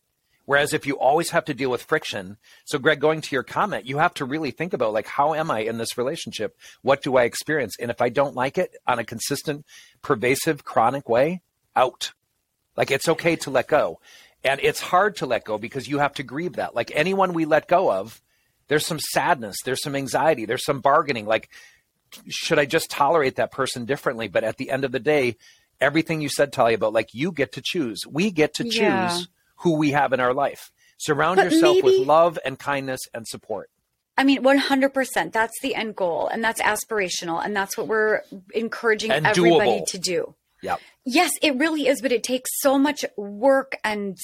Whereas 0.47 0.73
if 0.73 0.87
you 0.87 0.99
always 0.99 1.31
have 1.31 1.45
to 1.45 1.55
deal 1.55 1.71
with 1.71 1.83
friction, 1.83 2.37
so 2.65 2.79
Greg, 2.79 3.01
going 3.01 3.21
to 3.21 3.35
your 3.35 3.43
comment, 3.43 3.87
you 3.87 3.99
have 3.99 4.15
to 4.15 4.25
really 4.25 4.51
think 4.51 4.73
about 4.73 4.93
like, 4.93 5.07
how 5.07 5.35
am 5.35 5.51
I 5.51 5.61
in 5.61 5.79
this 5.79 5.97
relationship? 5.97 6.57
What 6.83 7.03
do 7.03 7.17
I 7.17 7.25
experience? 7.25 7.77
And 7.81 7.91
if 7.91 8.01
I 8.01 8.09
don't 8.09 8.35
like 8.35 8.59
it 8.59 8.75
on 8.87 8.99
a 8.99 9.05
consistent, 9.05 9.65
pervasive, 10.03 10.65
chronic 10.65 11.09
way, 11.09 11.43
out. 11.77 12.13
Like 12.77 12.91
it's 12.91 13.09
okay 13.09 13.37
to 13.37 13.51
let 13.51 13.69
go. 13.69 14.01
And 14.43 14.61
it's 14.63 14.81
hard 14.81 15.17
to 15.17 15.27
let 15.27 15.45
go 15.45 15.59
because 15.59 15.89
you 15.89 15.99
have 15.99 16.15
to 16.15 16.23
grieve 16.23 16.55
that. 16.55 16.75
Like 16.75 16.91
anyone 16.95 17.33
we 17.33 17.45
let 17.45 17.69
go 17.69 17.93
of, 17.93 18.23
there's 18.69 18.87
some 18.87 19.01
sadness, 19.01 19.57
there's 19.65 19.83
some 19.83 19.97
anxiety, 19.97 20.47
there's 20.47 20.65
some 20.65 20.81
bargaining. 20.81 21.27
Like, 21.27 21.51
should 22.29 22.59
I 22.59 22.65
just 22.65 22.91
tolerate 22.91 23.37
that 23.37 23.53
person 23.53 23.85
differently? 23.85 24.29
But 24.29 24.45
at 24.45 24.57
the 24.57 24.71
end 24.71 24.85
of 24.85 24.93
the 24.93 25.01
day, 25.01 25.37
everything 25.81 26.21
you 26.21 26.29
said, 26.29 26.53
Talia, 26.53 26.77
about 26.77 26.93
like 26.93 27.13
you 27.13 27.33
get 27.33 27.53
to 27.53 27.63
choose. 27.63 28.01
We 28.09 28.31
get 28.31 28.55
to 28.55 28.65
choose 28.65 28.77
Yeah. 28.77 29.21
Who 29.61 29.77
we 29.77 29.93
have 29.93 30.13
in 30.13 30.21
our 30.21 30.35
life. 30.35 30.71
Surround 30.99 31.37
But 31.37 31.47
yourself 31.47 31.83
with 31.83 32.07
love 32.07 32.39
and 32.45 32.59
kindness 32.59 33.01
and 33.15 33.27
support. 33.27 33.71
I 34.19 34.25
mean, 34.25 34.43
100%. 34.43 35.33
That's 35.33 35.59
the 35.63 35.75
end 35.75 35.97
goal, 35.97 36.29
and 36.29 36.45
that's 36.45 36.61
aspirational, 36.61 37.43
and 37.43 37.57
that's 37.57 37.79
what 37.79 37.87
we're 37.87 38.21
encouraging 38.55 39.11
And 39.11 39.27
everybody 39.27 39.81
doable. 39.81 39.87
to 39.87 39.99
do. 39.99 40.35
Yeah. 40.63 40.77
Yes, 41.07 41.31
it 41.41 41.57
really 41.57 41.87
is, 41.89 42.03
but 42.03 42.13
it 42.13 42.23
takes 42.23 42.51
so 42.61 42.77
much 42.79 43.03
work 43.17 43.79
and 43.83 44.19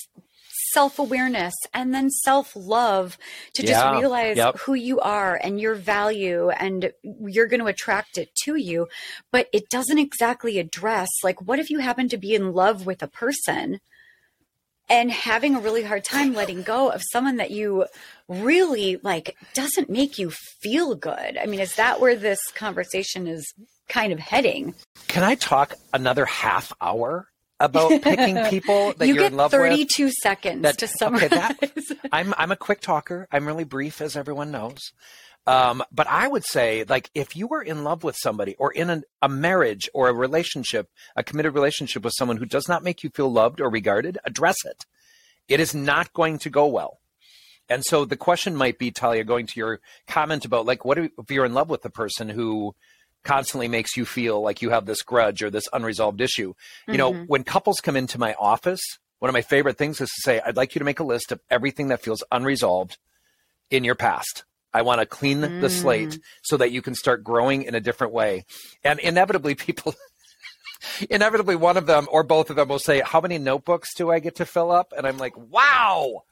self 0.73 0.99
awareness 0.99 1.55
and 1.73 1.95
then 1.95 2.11
self 2.11 2.55
love 2.55 3.17
to 3.55 3.63
Yeah, 3.63 3.69
just 3.69 4.01
realize 4.01 4.37
yep. 4.37 4.59
who 4.59 4.75
you 4.75 5.01
are 5.01 5.35
and 5.43 5.59
your 5.59 5.75
value, 5.75 6.51
and 6.51 6.93
you're 7.03 7.47
going 7.47 7.61
to 7.61 7.67
attract 7.67 8.19
it 8.19 8.35
to 8.45 8.57
you. 8.57 8.89
But 9.33 9.49
it 9.55 9.71
doesn't 9.71 9.99
exactly 9.99 10.59
address, 10.59 11.09
like, 11.25 11.41
what 11.41 11.59
if 11.59 11.71
you 11.71 11.79
happen 11.79 12.11
to 12.11 12.19
be 12.19 12.35
in 12.35 12.53
love 12.53 12.85
with 12.85 13.03
a 13.03 13.09
person? 13.09 13.81
And 14.89 15.11
having 15.11 15.55
a 15.57 15.61
really 15.61 15.83
hard 15.83 16.05
time 16.05 16.35
letting 16.35 16.63
go 16.63 16.91
of 16.91 17.03
someone 17.13 17.37
that 17.37 17.51
you 17.51 17.87
really 18.29 18.99
like 19.03 19.37
doesn't 19.55 19.91
make 19.91 20.19
you 20.19 20.31
feel 20.63 20.95
good. 20.95 21.39
I 21.41 21.47
mean, 21.47 21.61
is 21.61 21.75
that 21.77 22.01
where 22.01 22.17
this 22.17 22.39
conversation 22.55 23.27
is 23.27 23.45
kind 23.89 24.13
of 24.13 24.19
heading? 24.19 24.75
Can 25.09 25.23
I 25.25 25.35
talk 25.35 25.75
another 25.93 26.25
half 26.25 26.73
hour 26.81 27.29
about 27.61 27.91
picking 28.03 28.37
people 28.47 28.93
that 28.95 29.07
you 29.07 29.15
you're 29.15 29.25
get 29.25 29.33
in 29.33 29.39
love 29.39 29.53
with? 29.53 29.61
32 29.61 30.11
seconds 30.23 30.63
That- 30.63 30.79
to 30.79 30.85
okay, 30.87 30.93
summarize. 30.99 31.29
that- 31.29 31.99
I'm 32.13 32.35
I'm 32.37 32.53
a 32.53 32.57
quick 32.57 32.81
talker. 32.81 33.27
I'm 33.33 33.47
really 33.47 33.65
brief, 33.65 34.01
as 34.01 34.17
everyone 34.17 34.51
knows. 34.51 34.93
Um, 35.47 35.85
but 35.93 36.09
I 36.09 36.27
would 36.27 36.45
say, 36.45 36.85
like, 36.89 37.11
if 37.15 37.37
you 37.37 37.49
are 37.51 37.63
in 37.63 37.85
love 37.85 38.03
with 38.03 38.17
somebody 38.19 38.57
or 38.57 38.73
in 38.73 38.91
an, 38.91 39.05
a 39.23 39.29
marriage 39.29 39.89
or 39.95 40.09
a 40.09 40.13
relationship, 40.13 40.91
a 41.15 41.23
committed 41.23 41.55
relationship 41.55 42.03
with 42.03 42.15
someone 42.17 42.37
who 42.37 42.47
does 42.47 42.69
not 42.69 42.83
make 42.83 43.05
you 43.05 43.11
feel 43.11 43.31
loved 43.31 43.61
or 43.61 43.71
regarded, 43.71 44.19
address 44.25 44.57
it. 44.65 44.87
It 45.49 45.61
is 45.61 45.75
not 45.75 46.13
going 46.13 46.39
to 46.39 46.51
go 46.51 46.67
well. 46.67 46.99
And 47.69 47.85
so 47.85 48.05
the 48.05 48.17
question 48.17 48.57
might 48.57 48.79
be, 48.79 48.91
Talia, 48.91 49.25
going 49.25 49.47
to 49.47 49.59
your 49.61 49.81
comment 50.09 50.45
about, 50.45 50.67
like, 50.67 50.85
what 50.85 50.99
if 50.99 51.31
you're 51.31 51.45
in 51.45 51.55
love 51.55 51.69
with 51.69 51.85
a 51.85 51.91
person 51.91 52.29
who 52.29 52.75
constantly 53.23 53.69
makes 53.69 53.97
you 53.97 54.05
feel 54.05 54.41
like 54.41 54.63
you 54.63 54.71
have 54.71 54.87
this 54.87 55.03
grudge 55.03 55.43
or 55.43 55.51
this 55.51 55.69
unresolved 55.73 56.21
issue? 56.21 56.55
You 56.89 56.99
know, 56.99 57.13
when 57.27 57.45
couples 57.45 57.81
come 57.81 57.97
into 57.97 58.19
my 58.19 58.35
office, 58.35 58.81
one 59.19 59.29
of 59.29 59.33
my 59.33 59.43
favorite 59.43 59.79
things 59.79 60.01
is 60.01 60.09
to 60.09 60.23
say, 60.23 60.41
I'd 60.45 60.57
like 60.57 60.75
you 60.75 60.81
to 60.81 60.85
make 60.85 61.01
a 61.01 61.05
list 61.05 61.33
of 61.33 61.41
everything 61.51 61.89
that 61.89 62.03
feels 62.03 62.23
unresolved 62.33 62.99
in 63.71 63.85
your 63.85 63.95
past. 63.95 64.45
I 64.77 64.83
want 64.83 65.01
to 65.01 65.07
clean 65.07 65.41
mm. 65.41 65.61
the 65.63 65.71
slate 65.71 66.21
so 66.43 66.59
that 66.59 66.71
you 66.71 66.83
can 66.83 66.95
start 66.95 67.25
growing 67.25 67.63
in 67.63 67.75
a 67.75 67.81
different 67.81 68.13
way. 68.13 68.45
And 68.85 69.01
inevitably, 69.01 69.55
people, 69.55 69.95
inevitably, 71.11 71.57
one 71.57 71.79
of 71.79 71.87
them 71.87 72.07
or 72.11 72.23
both 72.23 72.51
of 72.51 72.57
them 72.57 72.69
will 72.69 72.79
say, 72.79 73.01
How 73.01 73.23
many 73.23 73.39
notebooks 73.39 73.95
do 73.95 74.11
I 74.11 74.19
get 74.19 74.37
to 74.37 74.45
fill 74.45 74.71
up? 74.71 74.93
And 74.95 75.07
I'm 75.07 75.17
like, 75.17 75.35
Wow. 75.35 76.25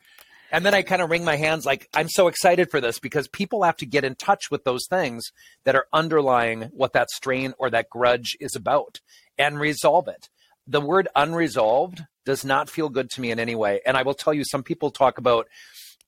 And 0.53 0.65
then 0.65 0.75
I 0.75 0.83
kind 0.83 1.01
of 1.01 1.11
wring 1.11 1.25
my 1.25 1.37
hands 1.37 1.65
like, 1.65 1.89
I'm 1.95 2.09
so 2.09 2.29
excited 2.29 2.71
for 2.71 2.83
this 2.83 2.99
because 2.99 3.29
people 3.29 3.63
have 3.65 3.79
to 3.79 3.87
get 3.87 4.05
in 4.05 4.15
touch 4.15 4.51
with 4.51 4.65
those 4.65 4.87
things 4.89 5.33
that 5.65 5.75
are 5.75 5.87
underlying 5.93 6.71
what 6.73 6.93
that 6.93 7.11
strain 7.11 7.55
or 7.59 7.71
that 7.71 7.89
grudge 7.89 8.37
is 8.41 8.55
about 8.55 9.01
and 9.39 9.59
resolve 9.59 10.07
it. 10.07 10.29
The 10.67 10.83
word 10.83 11.09
unresolved 11.17 12.03
does 12.27 12.45
not 12.45 12.71
feel 12.71 12.91
good 12.91 13.11
to 13.11 13.21
me 13.21 13.31
in 13.31 13.41
any 13.41 13.55
way. 13.55 13.81
And 13.85 13.97
I 13.97 14.03
will 14.03 14.15
tell 14.15 14.35
you, 14.35 14.45
some 14.45 14.63
people 14.63 14.91
talk 14.91 15.19
about, 15.19 15.49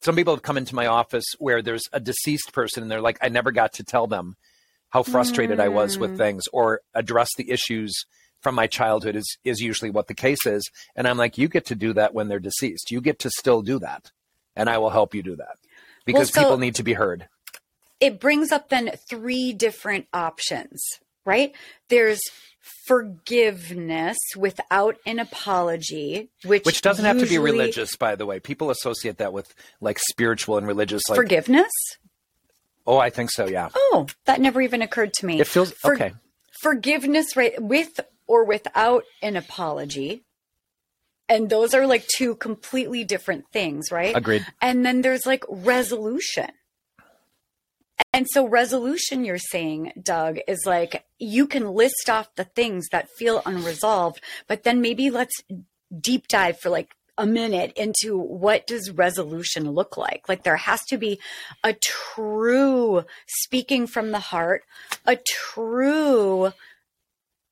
some 0.02 0.16
people 0.16 0.35
have 0.35 0.42
come 0.42 0.56
into 0.56 0.74
my 0.74 0.87
office 0.87 1.24
where 1.38 1.62
there's 1.62 1.85
a 1.92 2.00
deceased 2.00 2.52
person 2.52 2.82
and 2.82 2.90
they're 2.90 3.00
like, 3.00 3.18
I 3.22 3.28
never 3.28 3.52
got 3.52 3.74
to 3.74 3.85
tell 3.85 4.06
them 4.06 4.37
how 4.90 5.02
frustrated 5.02 5.59
mm. 5.59 5.62
I 5.62 5.68
was 5.68 5.98
with 5.98 6.12
mm. 6.12 6.18
things 6.18 6.44
or 6.52 6.80
address 6.94 7.30
the 7.37 7.50
issues 7.50 7.94
from 8.40 8.54
my 8.54 8.66
childhood 8.66 9.16
is 9.16 9.38
is 9.44 9.61
usually 9.61 9.90
what 9.90 10.06
the 10.06 10.14
case 10.14 10.46
is 10.46 10.62
and 10.94 11.09
i'm 11.09 11.16
like 11.16 11.37
you 11.38 11.48
get 11.48 11.64
to 11.64 11.74
do 11.74 11.94
that 11.94 12.14
when 12.14 12.28
they're 12.28 12.38
deceased 12.38 12.90
you 12.92 13.00
get 13.00 13.18
to 13.18 13.30
still 13.30 13.62
do 13.62 13.78
that 13.78 14.12
and 14.56 14.70
I 14.70 14.78
will 14.78 14.90
help 14.90 15.14
you 15.14 15.22
do 15.22 15.37
that 15.37 15.59
because 16.04 16.35
well, 16.35 16.42
so 16.42 16.42
people 16.42 16.59
need 16.59 16.74
to 16.76 16.82
be 16.82 16.94
heard. 16.94 17.28
It 18.00 18.18
brings 18.18 18.50
up 18.50 18.68
then 18.68 18.90
three 19.09 19.52
different 19.52 20.06
options, 20.12 20.82
right? 21.24 21.54
There's 21.88 22.20
forgiveness 22.87 24.16
without 24.37 24.96
an 25.07 25.18
apology, 25.18 26.31
which 26.44 26.64
which 26.64 26.83
doesn't 26.83 27.05
have 27.05 27.18
to 27.18 27.26
be 27.26 27.38
religious, 27.38 27.96
by 27.96 28.14
the 28.16 28.26
way. 28.26 28.40
People 28.40 28.70
associate 28.70 29.18
that 29.18 29.33
with 29.33 29.55
like 29.81 29.98
spiritual 29.98 30.59
and 30.59 30.66
religious. 30.66 31.02
Like... 31.09 31.16
Forgiveness. 31.16 31.72
Oh, 32.87 32.98
I 32.98 33.11
think 33.11 33.31
so. 33.31 33.46
Yeah. 33.46 33.70
Oh, 33.74 34.07
that 34.26 34.40
never 34.40 34.61
even 34.61 34.83
occurred 34.83 35.12
to 35.14 35.26
me. 35.26 35.40
It 35.40 35.46
feels 35.46 35.72
For- 35.72 35.94
okay. 35.94 36.12
Forgiveness, 36.61 37.37
right? 37.37 37.61
With 37.61 38.00
or 38.26 38.44
without 38.44 39.05
an 39.22 39.37
apology 39.37 40.24
and 41.29 41.50
those 41.50 41.74
are 41.74 41.87
like 41.87 42.07
two 42.07 42.37
completely 42.37 43.05
different 43.05 43.46
things, 43.52 43.90
right? 43.90 44.16
Agreed. 44.16 44.46
And 44.61 44.85
then 44.85 45.02
there's 45.02 45.26
like 45.26 45.44
resolution. 45.48 46.50
And 48.12 48.26
so, 48.30 48.46
resolution, 48.46 49.24
you're 49.24 49.38
saying, 49.38 49.92
Doug, 50.02 50.38
is 50.48 50.64
like 50.64 51.04
you 51.18 51.46
can 51.46 51.74
list 51.74 52.09
off 52.09 52.35
the 52.35 52.44
things 52.44 52.88
that 52.90 53.11
feel 53.11 53.42
unresolved, 53.44 54.22
but 54.46 54.62
then 54.62 54.80
maybe 54.80 55.11
let's 55.11 55.35
deep 56.00 56.28
dive 56.28 56.59
for 56.59 56.70
like 56.70 56.94
a 57.18 57.26
minute 57.26 57.72
into 57.76 58.18
what 58.18 58.66
does 58.66 58.90
resolution 58.90 59.70
look 59.70 59.96
like? 59.96 60.28
Like 60.28 60.44
there 60.44 60.56
has 60.56 60.80
to 60.88 60.98
be 60.98 61.18
a 61.64 61.74
true 61.74 63.04
speaking 63.26 63.87
from 63.87 64.11
the 64.11 64.18
heart 64.18 64.62
a 65.06 65.16
true 65.26 66.52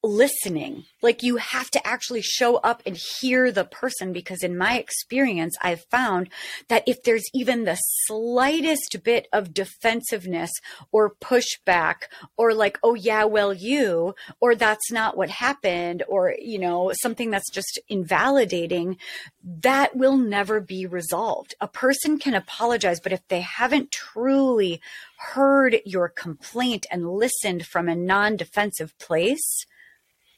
listening. 0.05 0.85
Like 1.03 1.23
you 1.23 1.37
have 1.37 1.71
to 1.71 1.87
actually 1.87 2.23
show 2.23 2.57
up 2.57 2.83
and 2.85 2.97
hear 3.21 3.51
the 3.51 3.65
person 3.65 4.13
because 4.13 4.43
in 4.43 4.57
my 4.57 4.79
experience, 4.79 5.57
I've 5.63 5.85
found 5.91 6.29
that 6.69 6.85
if 6.87 7.03
there's 7.03 7.25
even 7.33 7.65
the 7.65 7.79
slightest 8.07 8.99
bit 9.03 9.27
of 9.33 9.55
defensiveness 9.55 10.51
or 10.93 11.15
pushback 11.15 12.05
or 12.37 12.53
like, 12.55 12.79
oh 12.83 12.95
yeah, 12.95 13.25
well 13.25 13.55
you, 13.55 14.15
or 14.41 14.55
that's 14.55 14.93
not 14.93 15.17
what 15.17 15.31
happened 15.31 16.03
or, 16.07 16.35
you 16.39 16.59
know, 16.59 16.93
something 17.01 17.31
that's 17.31 17.51
just 17.51 17.81
invalidating, 17.89 18.99
that 19.43 19.97
will 19.97 20.17
never 20.17 20.61
be 20.61 20.87
resolved. 20.87 21.55
A 21.61 21.69
person 21.69 22.19
can 22.19 22.35
apologize, 22.35 23.01
but 23.01 23.13
if 23.13 23.27
they 23.29 23.41
haven't 23.41 23.91
truly 23.91 24.81
heard 25.19 25.79
your 25.87 26.09
complaint 26.09 26.87
and 26.91 27.09
listened 27.09 27.67
from 27.67 27.89
a 27.89 27.97
non-defensive 27.97 28.99
place, 28.99 29.65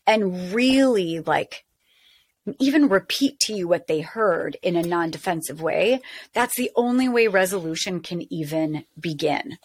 and 0.07 0.53
really 0.53 1.21
like 1.21 1.64
even 2.59 2.88
repeat 2.88 3.40
to 3.40 3.53
you 3.53 3.66
what 3.66 3.87
they 3.87 4.01
heard 4.01 4.57
in 4.62 4.77
a 4.77 4.83
non 4.83 5.11
defensive 5.11 5.61
way, 5.61 6.01
that's 6.33 6.57
the 6.57 6.71
only 6.77 7.09
way 7.09 7.29
resolution 7.29 8.01
can 8.01 8.33
even 8.33 8.85
begin. 8.99 9.59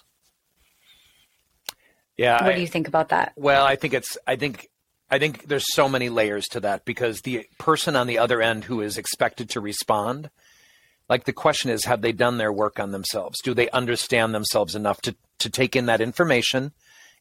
Yeah. 2.18 2.44
What 2.44 2.54
I, 2.54 2.56
do 2.56 2.62
you 2.62 2.68
think 2.68 2.88
about 2.88 3.10
that? 3.10 3.34
Well, 3.36 3.66
I 3.66 3.76
think 3.76 3.94
it's, 3.94 4.18
I 4.28 4.36
think, 4.36 4.70
I 5.10 5.20
think 5.20 5.48
there's 5.48 5.74
so 5.74 5.90
many 5.90 6.10
layers 6.10 6.48
to 6.50 6.60
that 6.62 6.86
because 6.86 7.22
the 7.22 7.46
person 7.58 7.96
on 7.96 8.08
the 8.08 8.18
other 8.18 8.42
end 8.42 8.64
who 8.64 8.82
is 8.82 8.98
expected 8.98 9.50
to 9.52 9.62
respond, 9.62 10.30
like 11.10 11.26
the 11.26 11.34
question 11.34 11.70
is, 11.70 11.86
have 11.86 12.02
they 12.02 12.12
done 12.12 12.38
their 12.38 12.52
work 12.54 12.80
on 12.80 12.92
themselves? 12.92 13.40
Do 13.44 13.54
they 13.54 13.70
understand 13.72 14.34
themselves 14.34 14.76
enough 14.76 15.02
to, 15.02 15.16
to 15.40 15.50
take 15.50 15.76
in 15.76 15.88
that 15.88 16.02
information 16.02 16.72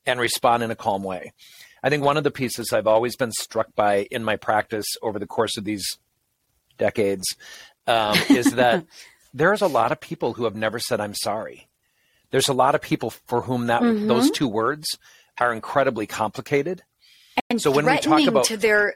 and 0.07 0.21
respond 0.21 0.63
in 0.63 0.71
a 0.71 0.77
calm 0.77 1.03
way? 1.03 1.33
I 1.83 1.89
think 1.89 2.05
one 2.05 2.17
of 2.17 2.25
the 2.25 2.31
pieces 2.31 2.73
I've 2.73 2.87
always 2.87 3.17
been 3.17 3.33
struck 3.33 3.75
by 3.75 4.07
in 4.11 4.25
my 4.25 4.37
practice 4.37 4.87
over 5.03 5.19
the 5.19 5.27
course 5.27 5.57
of 5.57 5.65
these 5.65 5.99
decades 6.79 7.25
um, 7.87 8.17
is 8.29 8.47
that 8.55 8.85
there's 9.33 9.63
a 9.63 9.67
lot 9.67 9.93
of 9.93 10.01
people 10.01 10.35
who 10.35 10.45
have 10.45 10.57
never 10.57 10.79
said 10.79 11.01
I'm 11.01 11.15
sorry. 11.15 11.69
There's 12.31 12.49
a 12.49 12.55
lot 12.55 12.75
of 12.75 12.81
people 12.81 13.11
for 13.11 13.43
whom 13.43 13.67
that 13.67 13.83
mm-hmm. 13.83 14.07
those 14.07 14.31
two 14.31 14.49
words 14.49 14.99
are 15.39 15.53
incredibly 15.53 16.07
complicated. 16.07 16.83
And 17.49 17.61
so 17.61 17.71
when 17.71 17.87
we 17.87 17.99
talk 17.99 18.27
about 18.27 18.45
to 18.45 18.57
their 18.57 18.95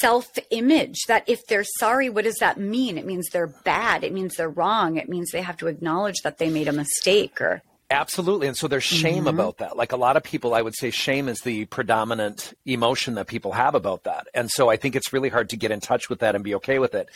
self-image, 0.00 1.04
that 1.08 1.24
if 1.26 1.46
they're 1.46 1.64
sorry, 1.78 2.10
what 2.10 2.24
does 2.24 2.36
that 2.40 2.58
mean? 2.58 2.98
It 2.98 3.06
means 3.06 3.28
they're 3.30 3.46
bad. 3.46 4.04
It 4.04 4.12
means 4.12 4.34
they're 4.34 4.50
wrong. 4.50 4.96
It 4.96 5.08
means 5.08 5.30
they 5.30 5.42
have 5.42 5.56
to 5.58 5.68
acknowledge 5.68 6.16
that 6.22 6.38
they 6.38 6.50
made 6.50 6.68
a 6.68 6.72
mistake 6.72 7.40
or 7.40 7.62
Absolutely. 7.88 8.48
And 8.48 8.56
so 8.56 8.66
there's 8.66 8.82
shame 8.82 9.24
mm-hmm. 9.24 9.28
about 9.28 9.58
that. 9.58 9.76
Like 9.76 9.92
a 9.92 9.96
lot 9.96 10.16
of 10.16 10.24
people, 10.24 10.54
I 10.54 10.62
would 10.62 10.74
say 10.74 10.90
shame 10.90 11.28
is 11.28 11.40
the 11.40 11.66
predominant 11.66 12.52
emotion 12.64 13.14
that 13.14 13.28
people 13.28 13.52
have 13.52 13.76
about 13.76 14.04
that. 14.04 14.26
And 14.34 14.50
so 14.50 14.68
I 14.68 14.76
think 14.76 14.96
it's 14.96 15.12
really 15.12 15.28
hard 15.28 15.50
to 15.50 15.56
get 15.56 15.70
in 15.70 15.78
touch 15.78 16.10
with 16.10 16.18
that 16.18 16.34
and 16.34 16.42
be 16.42 16.56
okay 16.56 16.80
with 16.80 16.94
it. 16.94 17.08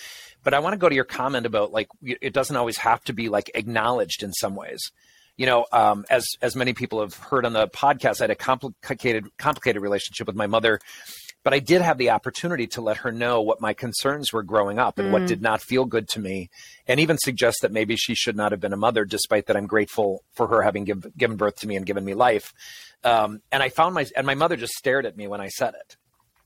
But 0.44 0.54
I 0.54 0.61
want 0.61 0.74
to 0.74 0.78
go 0.78 0.88
to 0.88 0.94
your 0.94 1.04
comment 1.04 1.44
about 1.44 1.72
like, 1.72 1.88
it 2.02 2.33
doesn't 2.33 2.54
always 2.54 2.76
have 2.78 3.02
to 3.04 3.12
be 3.12 3.28
like 3.28 3.50
acknowledged 3.54 4.22
in 4.22 4.33
some 4.33 4.54
ways. 4.54 4.80
You 5.37 5.46
know, 5.46 5.66
um, 5.72 6.04
as 6.11 6.26
as 6.42 6.54
many 6.54 6.74
people 6.74 7.00
have 7.00 7.14
heard 7.14 7.46
on 7.46 7.54
the 7.54 7.66
podcast, 7.66 8.20
I 8.20 8.24
had 8.24 8.30
a 8.30 8.35
complicated 8.35 9.24
complicated 9.38 9.80
relationship 9.80 10.26
with 10.26 10.37
my 10.37 10.46
mother 10.46 10.80
but 11.42 11.55
I 11.55 11.59
did 11.59 11.83
have 11.83 11.98
the 11.98 12.11
opportunity 12.11 12.66
to 12.68 12.81
let 12.81 12.98
her 12.98 13.12
know 13.12 13.40
what 13.40 13.61
my 13.61 13.72
concerns 13.72 14.33
were 14.33 14.42
growing 14.42 14.79
up 14.79 14.98
and 14.98 15.09
mm. 15.09 15.12
what 15.12 15.26
did 15.26 15.40
not 15.40 15.62
feel 15.62 15.85
good 15.85 16.09
to 16.11 16.20
me, 16.20 16.50
and 16.87 17.00
even 17.00 17.18
suggest 17.18 17.59
that 17.62 17.72
maybe 17.72 17.96
she 17.96 18.14
should 18.14 18.37
not 18.37 18.53
have 18.53 18.61
been 18.61 18.72
a 18.72 18.79
mother, 18.79 19.05
despite 19.05 19.46
that 19.46 19.57
I'm 19.57 19.66
grateful 19.66 20.24
for 20.33 20.48
her 20.48 20.62
having 20.62 20.85
give, 20.85 21.07
given 21.16 21.37
birth 21.37 21.57
to 21.57 21.66
me 21.66 21.76
and 21.76 21.87
given 21.87 22.05
me 22.05 22.14
life. 22.14 22.53
Um, 23.05 23.40
and 23.50 23.62
I 23.62 23.68
found 23.68 23.94
my 23.94 24.07
and 24.16 24.26
my 24.26 24.35
mother 24.35 24.57
just 24.57 24.74
stared 24.74 25.07
at 25.07 25.16
me 25.16 25.26
when 25.26 25.40
I 25.40 25.48
said 25.48 25.74
it, 25.74 25.96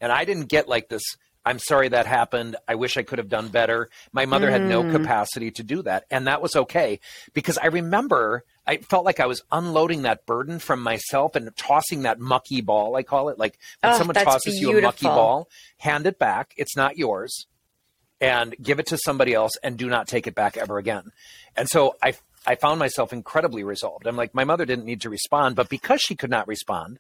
and 0.01 0.13
I 0.13 0.25
didn't 0.25 0.49
get 0.49 0.69
like 0.69 0.89
this 0.89 1.03
I'm 1.45 1.59
sorry 1.59 1.89
that 1.89 2.07
happened. 2.07 2.57
I 2.67 2.75
wish 2.75 2.97
I 2.97 3.03
could 3.03 3.19
have 3.19 3.29
done 3.29 3.49
better. 3.49 3.91
My 4.13 4.25
mother 4.25 4.49
mm. 4.49 4.53
had 4.53 4.63
no 4.63 4.83
mm. 4.83 4.93
capacity 4.93 5.51
to 5.53 5.63
do 5.63 5.83
that. 5.83 6.05
And 6.11 6.27
that 6.27 6.41
was 6.41 6.57
okay 6.57 7.01
because 7.35 7.59
I 7.59 7.67
remember 7.67 8.45
I 8.67 8.79
felt 8.79 9.05
like 9.05 9.21
I 9.21 9.27
was 9.27 9.43
unloading 9.53 10.03
that 10.03 10.25
burden 10.27 10.59
from 10.59 10.83
myself 10.83 11.37
and 11.37 11.55
tossing 11.57 12.03
that 12.03 12.19
mucky 12.19 12.61
ball, 12.61 12.97
I 12.97 13.03
call 13.03 13.29
it. 13.29 13.39
Like 13.39 13.59
when 13.81 13.93
oh, 13.93 13.99
someone 13.99 14.15
tosses 14.15 14.55
beautiful. 14.55 14.73
you 14.73 14.79
a 14.79 14.83
mucky 14.83 15.07
ball, 15.07 15.49
hand 15.79 16.07
it 16.07 16.19
back. 16.19 16.55
It's 16.57 16.77
not 16.77 16.97
yours. 16.97 17.47
And 18.21 18.55
give 18.63 18.79
it 18.79 18.87
to 18.87 18.97
somebody 18.97 19.35
else 19.35 19.53
and 19.63 19.77
do 19.77 19.89
not 19.89 20.09
take 20.09 20.27
it 20.27 20.35
back 20.35 20.57
ever 20.57 20.79
again. 20.79 21.11
And 21.57 21.69
so 21.69 21.97
I 22.03 22.15
I 22.47 22.55
found 22.55 22.79
myself 22.79 23.13
incredibly 23.13 23.65
resolved. 23.65 24.07
I'm 24.07 24.17
like, 24.17 24.35
my 24.35 24.45
mother 24.45 24.65
didn't 24.65 24.85
need 24.85 25.03
to 25.03 25.11
respond, 25.11 25.57
but 25.57 25.69
because 25.69 26.01
she 26.01 26.15
could 26.15 26.31
not 26.31 26.49
respond, 26.49 26.99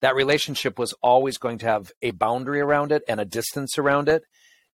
that 0.00 0.14
relationship 0.14 0.78
was 0.78 0.94
always 1.02 1.38
going 1.38 1.58
to 1.58 1.66
have 1.66 1.90
a 2.02 2.10
boundary 2.10 2.60
around 2.60 2.92
it 2.92 3.02
and 3.08 3.18
a 3.18 3.24
distance 3.24 3.78
around 3.78 4.08
it 4.08 4.24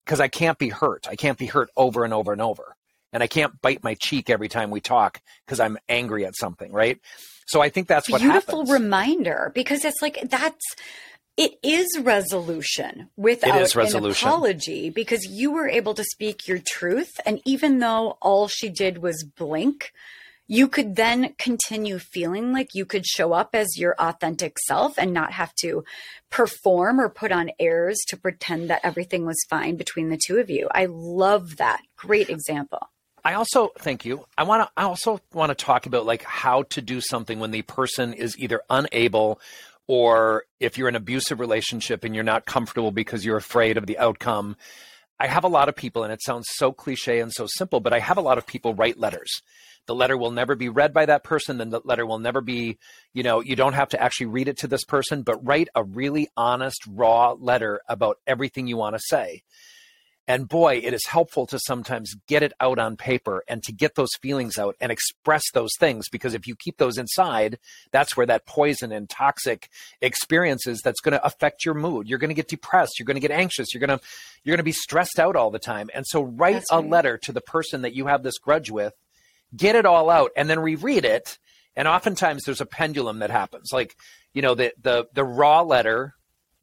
because 0.04 0.20
I 0.20 0.28
can't 0.28 0.58
be 0.58 0.68
hurt. 0.68 1.06
I 1.08 1.16
can't 1.16 1.38
be 1.38 1.46
hurt 1.46 1.68
over 1.76 2.04
and 2.04 2.14
over 2.14 2.32
and 2.32 2.40
over. 2.40 2.76
And 3.12 3.22
I 3.22 3.26
can't 3.26 3.60
bite 3.62 3.82
my 3.82 3.94
cheek 3.94 4.28
every 4.28 4.48
time 4.48 4.70
we 4.70 4.80
talk 4.80 5.20
because 5.46 5.60
I'm 5.60 5.78
angry 5.88 6.26
at 6.26 6.36
something, 6.36 6.72
right? 6.72 6.98
So 7.46 7.62
I 7.62 7.70
think 7.70 7.88
that's 7.88 8.10
what 8.10 8.20
beautiful 8.20 8.64
reminder 8.64 9.50
because 9.54 9.84
it's 9.84 10.02
like 10.02 10.28
that's 10.28 10.64
it 11.38 11.52
is 11.62 11.86
resolution 12.00 13.08
without 13.16 13.62
is 13.62 13.74
resolution. 13.74 14.28
an 14.28 14.34
apology 14.34 14.90
because 14.90 15.24
you 15.24 15.52
were 15.52 15.68
able 15.68 15.94
to 15.94 16.04
speak 16.04 16.46
your 16.46 16.58
truth 16.58 17.10
and 17.24 17.40
even 17.46 17.78
though 17.78 18.18
all 18.20 18.48
she 18.48 18.68
did 18.68 18.98
was 18.98 19.24
blink 19.24 19.92
you 20.50 20.66
could 20.66 20.96
then 20.96 21.34
continue 21.38 21.98
feeling 21.98 22.52
like 22.52 22.74
you 22.74 22.86
could 22.86 23.06
show 23.06 23.34
up 23.34 23.50
as 23.54 23.78
your 23.78 23.94
authentic 23.98 24.58
self 24.66 24.98
and 24.98 25.12
not 25.12 25.32
have 25.32 25.54
to 25.54 25.84
perform 26.30 26.98
or 26.98 27.10
put 27.10 27.30
on 27.30 27.50
airs 27.60 27.98
to 28.08 28.16
pretend 28.16 28.68
that 28.70 28.80
everything 28.82 29.26
was 29.26 29.36
fine 29.48 29.76
between 29.76 30.08
the 30.08 30.18
two 30.26 30.38
of 30.38 30.48
you. 30.48 30.66
I 30.74 30.86
love 30.90 31.58
that. 31.58 31.82
Great 31.96 32.30
example. 32.30 32.88
I 33.24 33.34
also 33.34 33.72
thank 33.78 34.04
you. 34.04 34.24
I 34.36 34.44
want 34.44 34.66
to 34.66 34.72
I 34.76 34.84
also 34.84 35.20
want 35.32 35.50
to 35.50 35.54
talk 35.54 35.86
about 35.86 36.06
like 36.06 36.22
how 36.22 36.62
to 36.64 36.82
do 36.82 37.00
something 37.00 37.38
when 37.38 37.50
the 37.50 37.62
person 37.62 38.12
is 38.12 38.38
either 38.38 38.62
unable 38.70 39.40
or 39.86 40.44
if 40.60 40.76
you're 40.76 40.88
in 40.88 40.94
an 40.94 41.02
abusive 41.02 41.40
relationship 41.40 42.04
and 42.04 42.14
you're 42.14 42.24
not 42.24 42.46
comfortable 42.46 42.90
because 42.90 43.24
you're 43.24 43.36
afraid 43.36 43.76
of 43.76 43.86
the 43.86 43.98
outcome 43.98 44.56
I 45.20 45.26
have 45.26 45.44
a 45.44 45.48
lot 45.48 45.68
of 45.68 45.74
people, 45.74 46.04
and 46.04 46.12
it 46.12 46.22
sounds 46.22 46.46
so 46.48 46.72
cliche 46.72 47.18
and 47.18 47.32
so 47.32 47.46
simple, 47.48 47.80
but 47.80 47.92
I 47.92 47.98
have 47.98 48.18
a 48.18 48.22
lot 48.22 48.38
of 48.38 48.46
people 48.46 48.74
write 48.74 48.98
letters. 48.98 49.42
The 49.86 49.94
letter 49.94 50.16
will 50.16 50.30
never 50.30 50.54
be 50.54 50.68
read 50.68 50.92
by 50.92 51.06
that 51.06 51.24
person. 51.24 51.58
Then 51.58 51.70
the 51.70 51.80
letter 51.82 52.06
will 52.06 52.20
never 52.20 52.40
be, 52.40 52.78
you 53.14 53.24
know, 53.24 53.40
you 53.40 53.56
don't 53.56 53.72
have 53.72 53.88
to 53.90 54.00
actually 54.00 54.26
read 54.26 54.46
it 54.46 54.58
to 54.58 54.68
this 54.68 54.84
person, 54.84 55.22
but 55.22 55.44
write 55.44 55.68
a 55.74 55.82
really 55.82 56.28
honest, 56.36 56.82
raw 56.86 57.32
letter 57.32 57.80
about 57.88 58.18
everything 58.26 58.68
you 58.68 58.76
want 58.76 58.94
to 58.94 59.02
say. 59.02 59.42
And 60.28 60.46
boy, 60.46 60.82
it 60.84 60.92
is 60.92 61.06
helpful 61.06 61.46
to 61.46 61.58
sometimes 61.58 62.14
get 62.26 62.42
it 62.42 62.52
out 62.60 62.78
on 62.78 62.98
paper 62.98 63.42
and 63.48 63.62
to 63.62 63.72
get 63.72 63.94
those 63.94 64.10
feelings 64.20 64.58
out 64.58 64.76
and 64.78 64.92
express 64.92 65.42
those 65.54 65.70
things 65.80 66.10
because 66.10 66.34
if 66.34 66.46
you 66.46 66.54
keep 66.54 66.76
those 66.76 66.98
inside, 66.98 67.58
that's 67.92 68.14
where 68.14 68.26
that 68.26 68.44
poison 68.44 68.92
and 68.92 69.08
toxic 69.08 69.70
experiences 70.02 70.82
that's 70.84 71.00
going 71.00 71.12
to 71.12 71.24
affect 71.24 71.64
your 71.64 71.72
mood. 71.72 72.10
You're 72.10 72.18
going 72.18 72.28
to 72.28 72.34
get 72.34 72.46
depressed, 72.46 72.98
you're 72.98 73.06
going 73.06 73.16
to 73.16 73.26
get 73.26 73.30
anxious, 73.30 73.72
you're 73.72 73.84
going 73.84 73.98
to 73.98 74.04
you're 74.44 74.52
going 74.52 74.58
to 74.58 74.64
be 74.64 74.72
stressed 74.72 75.18
out 75.18 75.34
all 75.34 75.50
the 75.50 75.58
time. 75.58 75.88
And 75.94 76.06
so 76.06 76.22
write 76.22 76.56
that's 76.56 76.72
a 76.72 76.76
right. 76.76 76.90
letter 76.90 77.16
to 77.18 77.32
the 77.32 77.40
person 77.40 77.80
that 77.82 77.94
you 77.94 78.06
have 78.06 78.22
this 78.22 78.36
grudge 78.36 78.70
with, 78.70 78.92
get 79.56 79.76
it 79.76 79.86
all 79.86 80.10
out 80.10 80.32
and 80.36 80.50
then 80.50 80.60
reread 80.60 81.06
it. 81.06 81.38
And 81.74 81.88
oftentimes 81.88 82.44
there's 82.44 82.60
a 82.60 82.66
pendulum 82.66 83.20
that 83.20 83.30
happens. 83.30 83.70
Like, 83.72 83.96
you 84.34 84.42
know, 84.42 84.54
the 84.54 84.74
the 84.78 85.06
the 85.14 85.24
raw 85.24 85.62
letter 85.62 86.14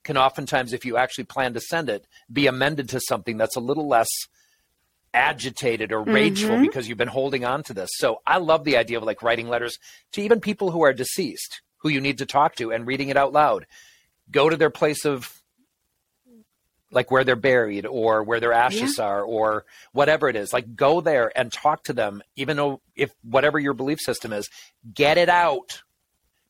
can 0.05 0.15
oftentimes, 0.15 0.71
if 0.71 0.85
you 0.85 0.95
actually 0.95 1.25
plan 1.25 1.53
to 1.53 1.59
send 1.59 1.89
it, 1.89 2.07
be 2.31 2.47
amended 2.47 2.87
to 2.89 3.01
something 3.01 3.37
that's 3.37 3.57
a 3.57 3.59
little 3.59 3.87
less 3.87 4.07
agitated 5.13 5.91
or 5.91 6.03
rageful 6.03 6.51
mm-hmm. 6.55 6.65
because 6.65 6.87
you've 6.87 6.97
been 6.97 7.07
holding 7.07 7.43
on 7.43 7.63
to 7.63 7.73
this. 7.73 7.89
So 7.95 8.21
I 8.25 8.37
love 8.37 8.63
the 8.63 8.77
idea 8.77 8.97
of 8.97 9.03
like 9.03 9.23
writing 9.23 9.49
letters 9.49 9.77
to 10.13 10.21
even 10.21 10.39
people 10.39 10.71
who 10.71 10.83
are 10.83 10.93
deceased, 10.93 11.61
who 11.77 11.89
you 11.89 11.99
need 11.99 12.19
to 12.19 12.25
talk 12.25 12.55
to, 12.55 12.71
and 12.71 12.85
reading 12.85 13.09
it 13.09 13.17
out 13.17 13.33
loud. 13.33 13.65
Go 14.29 14.49
to 14.49 14.57
their 14.57 14.69
place 14.69 15.05
of 15.05 15.41
like 16.91 17.09
where 17.09 17.23
they're 17.23 17.35
buried 17.35 17.85
or 17.85 18.23
where 18.23 18.39
their 18.39 18.53
ashes 18.53 18.97
yeah. 18.97 19.05
are 19.05 19.23
or 19.23 19.65
whatever 19.91 20.29
it 20.29 20.35
is 20.35 20.53
like 20.53 20.75
go 20.75 21.01
there 21.01 21.31
and 21.37 21.51
talk 21.51 21.83
to 21.83 21.93
them 21.93 22.21
even 22.35 22.55
though 22.55 22.79
if 22.95 23.11
whatever 23.23 23.59
your 23.59 23.73
belief 23.73 23.99
system 23.99 24.31
is 24.31 24.49
get 24.93 25.17
it 25.17 25.27
out 25.27 25.81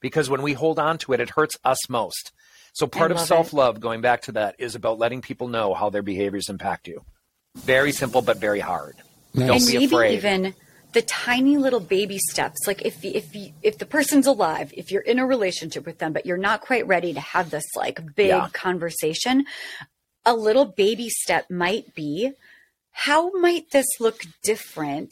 because 0.01 0.29
when 0.29 0.41
we 0.41 0.53
hold 0.53 0.77
on 0.77 0.97
to 0.97 1.13
it 1.13 1.19
it 1.19 1.31
hurts 1.31 1.57
us 1.63 1.89
most 1.89 2.31
so 2.75 2.87
part 2.87 3.11
of 3.11 3.19
self 3.21 3.53
love, 3.53 3.79
going 3.79 4.01
back 4.01 4.23
to 4.23 4.33
that, 4.33 4.55
is 4.59 4.75
about 4.75 4.99
letting 4.99 5.21
people 5.21 5.47
know 5.47 5.73
how 5.73 5.89
their 5.89 6.01
behaviors 6.01 6.49
impact 6.49 6.89
you. 6.89 7.05
Very 7.55 7.93
simple, 7.93 8.21
but 8.21 8.37
very 8.37 8.59
hard. 8.59 8.97
Nice. 9.33 9.47
Don't 9.47 9.57
and 9.57 9.65
be 9.67 9.73
maybe 9.73 9.85
afraid. 9.85 10.17
even 10.17 10.53
the 10.91 11.01
tiny 11.01 11.55
little 11.55 11.79
baby 11.79 12.17
steps. 12.17 12.67
Like 12.67 12.81
if 12.81 13.03
if 13.05 13.33
if 13.63 13.77
the 13.77 13.85
person's 13.85 14.27
alive, 14.27 14.73
if 14.75 14.91
you're 14.91 15.01
in 15.01 15.19
a 15.19 15.25
relationship 15.25 15.85
with 15.85 15.99
them, 15.99 16.11
but 16.11 16.25
you're 16.25 16.35
not 16.35 16.59
quite 16.59 16.85
ready 16.85 17.13
to 17.13 17.21
have 17.21 17.49
this 17.49 17.63
like 17.77 18.13
big 18.13 18.27
yeah. 18.27 18.49
conversation, 18.51 19.45
a 20.25 20.35
little 20.35 20.65
baby 20.65 21.07
step 21.07 21.49
might 21.49 21.95
be 21.95 22.33
how 22.91 23.29
might 23.39 23.71
this 23.71 23.87
look 24.01 24.21
different 24.43 25.11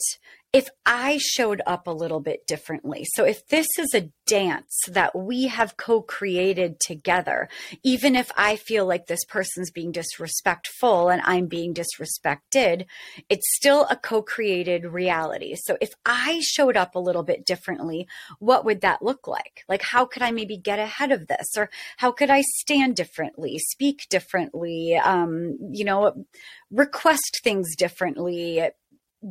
if 0.53 0.69
I 0.85 1.17
showed 1.19 1.63
up 1.65 1.87
a 1.87 1.91
little 1.91 2.19
bit 2.19 2.45
differently. 2.45 3.05
So 3.15 3.25
if 3.25 3.47
this 3.47 3.67
is 3.79 3.95
a 3.95 4.11
dance 4.27 4.77
that 4.87 5.17
we 5.17 5.47
have 5.47 5.77
co-created 5.77 6.79
together, 6.79 7.49
even 7.83 8.15
if 8.15 8.31
I 8.37 8.55
feel 8.55 8.85
like 8.85 9.07
this 9.07 9.25
person's 9.25 9.71
being 9.71 9.91
disrespectful 9.91 11.09
and 11.09 11.23
I'm 11.25 11.47
being 11.47 11.73
disrespected, 11.73 12.85
it's 13.29 13.55
still 13.55 13.87
a 13.89 13.95
co-created 13.95 14.85
reality. 14.85 15.55
So 15.55 15.75
if 15.81 15.89
I 16.05 16.39
showed 16.43 16.77
up 16.77 16.93
a 16.93 16.99
little 16.99 17.23
bit 17.23 17.47
differently, 17.47 18.07
what 18.37 18.63
would 18.63 18.81
that 18.81 19.01
look 19.01 19.27
like? 19.27 19.63
Like 19.67 19.81
how 19.81 20.05
could 20.05 20.21
I 20.21 20.29
maybe 20.29 20.57
get 20.57 20.77
ahead 20.77 21.11
of 21.11 21.25
this 21.25 21.47
or 21.57 21.71
how 21.97 22.11
could 22.11 22.29
I 22.29 22.41
stand 22.41 22.95
differently, 22.95 23.57
speak 23.57 24.05
differently, 24.07 24.95
um, 25.03 25.57
you 25.71 25.83
know, 25.83 26.27
request 26.69 27.41
things 27.43 27.75
differently, 27.75 28.69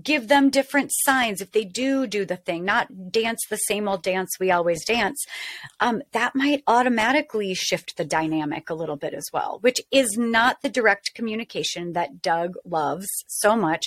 give 0.03 0.29
them 0.29 0.51
different 0.51 0.91
signs. 0.93 1.41
If 1.41 1.53
they 1.53 1.65
do 1.65 2.07
do 2.07 2.25
the 2.25 2.37
thing 2.37 2.65
not 2.65 3.11
dance 3.11 3.41
the 3.49 3.57
same 3.57 3.89
old 3.89 4.03
dance 4.03 4.31
we 4.39 4.51
always 4.51 4.85
dance 4.85 5.25
um, 5.81 6.03
that 6.13 6.35
might 6.35 6.63
automatically 6.67 7.55
shift 7.55 7.97
the 7.97 8.05
dynamic 8.05 8.71
a 8.71 8.75
little 8.75 8.97
bit 8.97 9.15
as 9.15 9.25
well 9.33 9.59
which 9.61 9.81
is 9.91 10.17
not 10.17 10.63
the 10.63 10.69
direct 10.69 11.15
communication 11.15 11.93
that 11.93 12.23
doug 12.23 12.55
loves 12.65 13.07
so 13.27 13.57
much. 13.57 13.87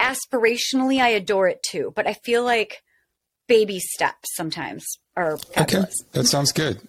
Aspirationally 0.00 1.00
i 1.00 1.08
adore 1.08 1.48
it 1.48 1.62
too 1.62 1.92
but 1.96 2.06
i 2.06 2.12
feel 2.12 2.44
like 2.44 2.82
baby 3.48 3.78
steps 3.78 4.28
sometimes 4.34 4.84
are 5.16 5.38
fabulous. 5.38 5.84
okay 5.84 6.08
that 6.12 6.26
sounds 6.26 6.52
good 6.52 6.80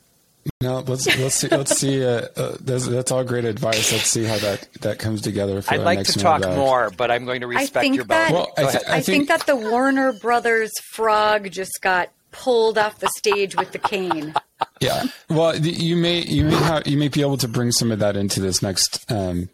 no, 0.62 0.79
let's 0.79 1.05
let's 1.19 1.36
see. 1.36 1.47
Let's 1.49 1.77
see. 1.77 2.03
Uh, 2.03 2.27
uh, 2.36 2.57
that's, 2.60 2.88
that's, 2.88 3.12
all 3.12 3.23
great 3.23 3.45
advice. 3.45 3.91
Let's 3.91 4.07
see 4.07 4.23
how 4.23 4.38
that 4.39 4.67
that 4.81 4.99
comes 4.99 5.21
together. 5.21 5.62
For 5.62 5.71
next 5.71 5.81
I'd 5.81 5.86
like 5.86 6.05
to 6.05 6.19
talk 6.19 6.41
more, 6.55 6.89
but 6.91 7.12
I'm 7.12 7.25
going 7.25 7.41
to 7.41 7.47
respect 7.47 7.93
your 7.93 8.05
that, 8.05 8.31
well, 8.31 8.51
I, 8.57 8.63
th- 8.63 8.83
I, 8.88 8.97
I 8.97 9.01
think, 9.01 9.05
think 9.05 9.27
that 9.29 9.45
the 9.45 9.55
Warner 9.55 10.13
Brothers 10.13 10.71
frog 10.91 11.49
just 11.51 11.79
got 11.81 12.10
pulled 12.31 12.77
off 12.77 12.99
the 12.99 13.10
stage 13.17 13.55
with 13.55 13.71
the 13.71 13.79
cane. 13.79 14.33
Yeah. 14.79 15.03
Well, 15.29 15.55
you 15.55 15.95
may 15.95 16.21
you 16.21 16.45
may 16.45 16.55
have 16.55 16.88
you 16.88 16.97
may 16.97 17.07
be 17.07 17.21
able 17.21 17.38
to 17.38 17.47
bring 17.47 17.71
some 17.71 17.91
of 17.91 17.99
that 17.99 18.15
into 18.15 18.39
this 18.39 18.62
next 18.62 19.10
um, 19.12 19.49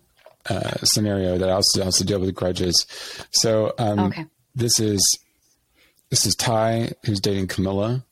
uh, 0.49 0.77
scenario 0.83 1.37
that 1.37 1.49
also 1.49 1.83
has 1.83 1.97
to 1.97 2.05
deal 2.05 2.19
with 2.19 2.33
grudges. 2.35 2.85
So 3.31 3.73
um, 3.77 3.99
okay. 3.99 4.25
this 4.55 4.79
is 4.79 5.01
this 6.09 6.25
is 6.25 6.35
Ty 6.35 6.93
who's 7.05 7.19
dating 7.19 7.47
Camilla 7.47 8.03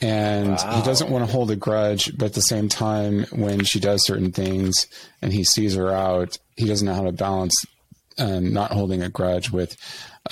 and 0.00 0.50
wow. 0.50 0.76
he 0.76 0.82
doesn't 0.82 1.10
want 1.10 1.24
to 1.24 1.30
hold 1.30 1.50
a 1.50 1.56
grudge 1.56 2.16
but 2.16 2.26
at 2.26 2.34
the 2.34 2.40
same 2.40 2.68
time 2.68 3.24
when 3.32 3.64
she 3.64 3.80
does 3.80 4.04
certain 4.04 4.32
things 4.32 4.86
and 5.22 5.32
he 5.32 5.42
sees 5.42 5.74
her 5.74 5.90
out 5.90 6.36
he 6.56 6.66
doesn't 6.66 6.86
know 6.86 6.94
how 6.94 7.04
to 7.04 7.12
balance 7.12 7.54
um, 8.18 8.52
not 8.52 8.72
holding 8.72 9.02
a 9.02 9.08
grudge 9.08 9.50
with 9.50 9.76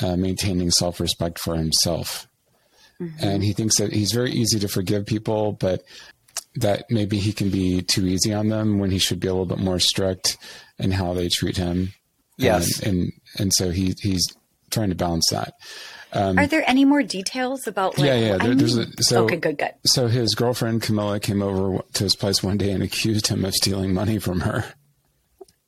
uh, 0.03 0.17
maintaining 0.17 0.71
self-respect 0.71 1.39
for 1.39 1.57
himself 1.57 2.29
mm-hmm. 3.01 3.25
and 3.25 3.43
he 3.43 3.53
thinks 3.53 3.79
that 3.79 3.93
he's 3.93 4.13
very 4.13 4.33
easy 4.33 4.59
to 4.59 4.69
forgive 4.69 5.07
people 5.07 5.53
but 5.53 5.83
that 6.57 6.85
maybe 6.91 7.19
he 7.19 7.33
can 7.33 7.51
be 7.51 7.83
too 7.83 8.07
easy 8.07 8.33
on 8.33 8.49
them 8.49 8.79
when 8.79 8.91
he 8.91 8.99
should 8.99 9.21
be 9.21 9.29
a 9.29 9.33
little 9.33 9.47
bit 9.47 9.59
more 9.59 9.81
strict 9.81 10.37
in 10.79 10.91
how 10.91 11.15
they 11.15 11.29
treat 11.29 11.57
him 11.57 11.95
yes 12.37 12.81
and 12.81 12.95
and, 12.95 13.13
and 13.39 13.53
so 13.55 13.71
he 13.71 13.95
he's 14.01 14.27
trying 14.71 14.91
to 14.91 14.95
balance 14.95 15.29
that 15.31 15.55
um, 16.15 16.39
Are 16.39 16.47
there 16.47 16.63
any 16.67 16.85
more 16.85 17.03
details 17.03 17.67
about? 17.67 17.99
Like, 17.99 18.07
yeah, 18.07 18.15
yeah. 18.15 18.37
There, 18.39 18.55
there's 18.55 18.77
a, 18.77 18.87
so, 19.01 19.25
okay, 19.25 19.37
good, 19.37 19.59
good. 19.59 19.73
So 19.85 20.07
his 20.07 20.35
girlfriend 20.35 20.83
Camilla 20.83 21.19
came 21.19 21.43
over 21.43 21.83
to 21.95 22.05
his 22.05 22.15
place 22.15 22.43
one 22.43 22.57
day 22.57 22.71
and 22.71 22.83
accused 22.83 23.27
him 23.27 23.45
of 23.45 23.53
stealing 23.53 23.93
money 23.93 24.19
from 24.19 24.41
her. 24.41 24.65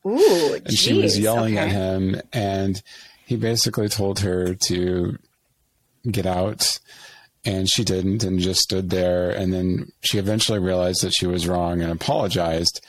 Ooh, 0.07 0.55
and 0.55 0.69
geez, 0.69 0.79
she 0.79 0.95
was 0.95 1.19
yelling 1.19 1.59
okay. 1.59 1.67
at 1.67 1.73
him, 1.73 2.21
and 2.33 2.81
he 3.27 3.37
basically 3.37 3.89
told 3.89 4.21
her 4.21 4.55
to 4.69 5.19
get 6.09 6.27
out, 6.27 6.79
and 7.45 7.69
she 7.69 7.83
didn't, 7.83 8.23
and 8.23 8.39
just 8.39 8.61
stood 8.61 8.91
there. 8.91 9.31
And 9.31 9.53
then 9.53 9.91
she 10.03 10.19
eventually 10.19 10.61
realized 10.61 11.03
that 11.03 11.13
she 11.13 11.27
was 11.27 11.49
wrong 11.49 11.81
and 11.81 11.91
apologized. 11.91 12.85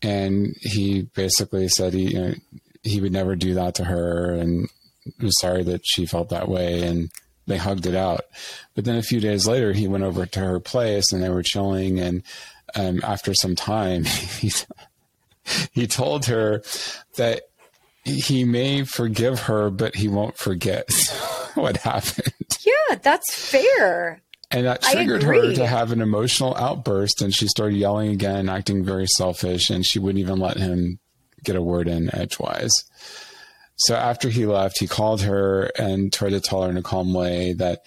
And 0.00 0.54
he 0.60 1.02
basically 1.14 1.68
said 1.68 1.92
he 1.92 2.14
you 2.14 2.20
know, 2.20 2.34
he 2.82 3.00
would 3.00 3.12
never 3.12 3.36
do 3.36 3.54
that 3.54 3.74
to 3.74 3.84
her, 3.84 4.32
and 4.34 4.70
was 5.20 5.38
sorry 5.40 5.62
that 5.64 5.82
she 5.84 6.06
felt 6.06 6.28
that 6.30 6.48
way 6.48 6.82
and 6.82 7.10
they 7.46 7.56
hugged 7.56 7.86
it 7.86 7.94
out. 7.94 8.22
But 8.74 8.84
then 8.84 8.96
a 8.96 9.02
few 9.02 9.20
days 9.20 9.46
later, 9.46 9.72
he 9.72 9.88
went 9.88 10.04
over 10.04 10.26
to 10.26 10.40
her 10.40 10.60
place 10.60 11.12
and 11.12 11.22
they 11.22 11.30
were 11.30 11.42
chilling. 11.42 11.98
And 11.98 12.22
um, 12.74 13.00
after 13.02 13.34
some 13.34 13.56
time, 13.56 14.04
he, 14.04 14.52
he 15.72 15.86
told 15.86 16.26
her 16.26 16.62
that 17.16 17.42
he 18.04 18.44
may 18.44 18.84
forgive 18.84 19.40
her, 19.40 19.70
but 19.70 19.96
he 19.96 20.08
won't 20.08 20.36
forget 20.36 20.88
what 21.54 21.78
happened. 21.78 22.32
Yeah, 22.60 22.96
that's 23.02 23.34
fair. 23.34 24.22
And 24.50 24.66
that 24.66 24.80
triggered 24.82 25.22
her 25.24 25.54
to 25.54 25.66
have 25.66 25.92
an 25.92 26.00
emotional 26.00 26.56
outburst. 26.56 27.20
And 27.20 27.34
she 27.34 27.46
started 27.48 27.76
yelling 27.76 28.10
again, 28.10 28.48
acting 28.48 28.82
very 28.82 29.06
selfish. 29.06 29.68
And 29.68 29.84
she 29.84 29.98
wouldn't 29.98 30.20
even 30.20 30.38
let 30.38 30.56
him 30.56 30.98
get 31.44 31.56
a 31.56 31.62
word 31.62 31.86
in 31.86 32.14
edgewise. 32.14 32.72
So 33.78 33.94
after 33.94 34.28
he 34.28 34.46
left, 34.46 34.80
he 34.80 34.86
called 34.86 35.22
her 35.22 35.70
and 35.78 36.12
tried 36.12 36.30
to 36.30 36.40
tell 36.40 36.62
her 36.62 36.70
in 36.70 36.76
a 36.76 36.82
calm 36.82 37.14
way 37.14 37.52
that 37.54 37.82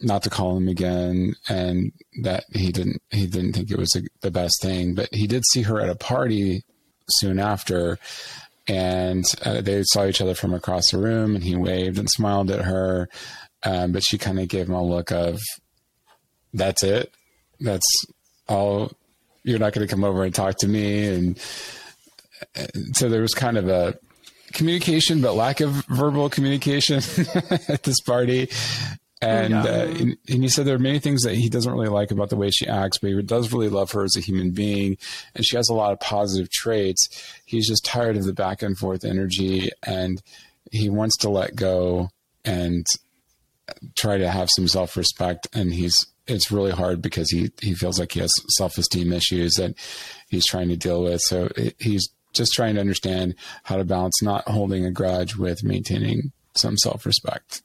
not 0.00 0.22
to 0.24 0.30
call 0.30 0.56
him 0.56 0.68
again 0.68 1.34
and 1.48 1.92
that 2.22 2.44
he 2.52 2.72
didn't 2.72 3.00
he 3.10 3.26
didn't 3.26 3.52
think 3.52 3.70
it 3.70 3.78
was 3.78 3.94
a, 3.96 4.02
the 4.22 4.30
best 4.30 4.60
thing. 4.60 4.94
But 4.94 5.14
he 5.14 5.26
did 5.26 5.44
see 5.52 5.62
her 5.62 5.80
at 5.80 5.88
a 5.88 5.94
party 5.94 6.62
soon 7.08 7.38
after 7.38 7.98
and 8.66 9.24
uh, 9.44 9.60
they 9.60 9.82
saw 9.84 10.06
each 10.06 10.20
other 10.20 10.34
from 10.34 10.52
across 10.52 10.90
the 10.90 10.98
room 10.98 11.34
and 11.34 11.44
he 11.44 11.54
waved 11.54 11.98
and 11.98 12.10
smiled 12.10 12.50
at 12.50 12.64
her. 12.64 13.08
Um, 13.62 13.92
but 13.92 14.02
she 14.02 14.18
kind 14.18 14.40
of 14.40 14.48
gave 14.48 14.68
him 14.68 14.74
a 14.74 14.82
look 14.82 15.10
of 15.10 15.40
that's 16.52 16.82
it. 16.82 17.12
That's 17.60 17.86
all. 18.48 18.92
You're 19.42 19.58
not 19.58 19.74
going 19.74 19.86
to 19.86 19.92
come 19.92 20.04
over 20.04 20.24
and 20.24 20.34
talk 20.34 20.56
to 20.58 20.68
me. 20.68 21.06
And 21.06 21.38
so 22.94 23.08
there 23.08 23.20
was 23.20 23.34
kind 23.34 23.58
of 23.58 23.68
a 23.68 23.98
communication, 24.54 25.20
but 25.20 25.34
lack 25.34 25.60
of 25.60 25.70
verbal 25.86 26.30
communication 26.30 26.96
at 27.68 27.82
this 27.82 28.00
party. 28.00 28.48
And, 29.20 29.52
yeah. 29.52 29.62
uh, 29.62 29.86
and, 29.86 30.16
and 30.28 30.42
he 30.42 30.48
said 30.48 30.66
there 30.66 30.74
are 30.74 30.78
many 30.78 30.98
things 30.98 31.22
that 31.22 31.34
he 31.34 31.48
doesn't 31.48 31.72
really 31.72 31.88
like 31.88 32.10
about 32.10 32.28
the 32.28 32.36
way 32.36 32.50
she 32.50 32.66
acts, 32.66 32.98
but 32.98 33.10
he 33.10 33.22
does 33.22 33.52
really 33.52 33.68
love 33.68 33.90
her 33.92 34.04
as 34.04 34.16
a 34.16 34.20
human 34.20 34.50
being, 34.50 34.98
and 35.34 35.46
she 35.46 35.56
has 35.56 35.68
a 35.68 35.74
lot 35.74 35.92
of 35.92 36.00
positive 36.00 36.50
traits. 36.50 37.08
He's 37.46 37.68
just 37.68 37.84
tired 37.84 38.16
of 38.16 38.24
the 38.24 38.34
back 38.34 38.62
and 38.62 38.76
forth 38.76 39.04
energy, 39.04 39.70
and 39.82 40.22
he 40.70 40.90
wants 40.90 41.16
to 41.18 41.30
let 41.30 41.56
go 41.56 42.10
and 42.44 42.86
try 43.96 44.18
to 44.18 44.28
have 44.28 44.48
some 44.54 44.68
self 44.68 44.96
respect. 44.96 45.48
And 45.54 45.72
he's 45.72 45.94
it's 46.26 46.50
really 46.50 46.72
hard 46.72 47.00
because 47.00 47.30
he 47.30 47.50
he 47.60 47.74
feels 47.74 47.98
like 47.98 48.12
he 48.12 48.20
has 48.20 48.32
self 48.50 48.76
esteem 48.78 49.12
issues 49.12 49.54
that 49.54 49.74
he's 50.28 50.46
trying 50.46 50.68
to 50.68 50.76
deal 50.76 51.04
with. 51.04 51.20
So 51.22 51.48
he's 51.78 52.08
just 52.34 52.52
trying 52.52 52.74
to 52.74 52.80
understand 52.80 53.34
how 53.64 53.76
to 53.76 53.84
balance 53.84 54.22
not 54.22 54.48
holding 54.48 54.84
a 54.84 54.90
grudge 54.90 55.36
with 55.36 55.64
maintaining 55.64 56.32
some 56.54 56.76
self 56.76 57.06
respect. 57.06 57.62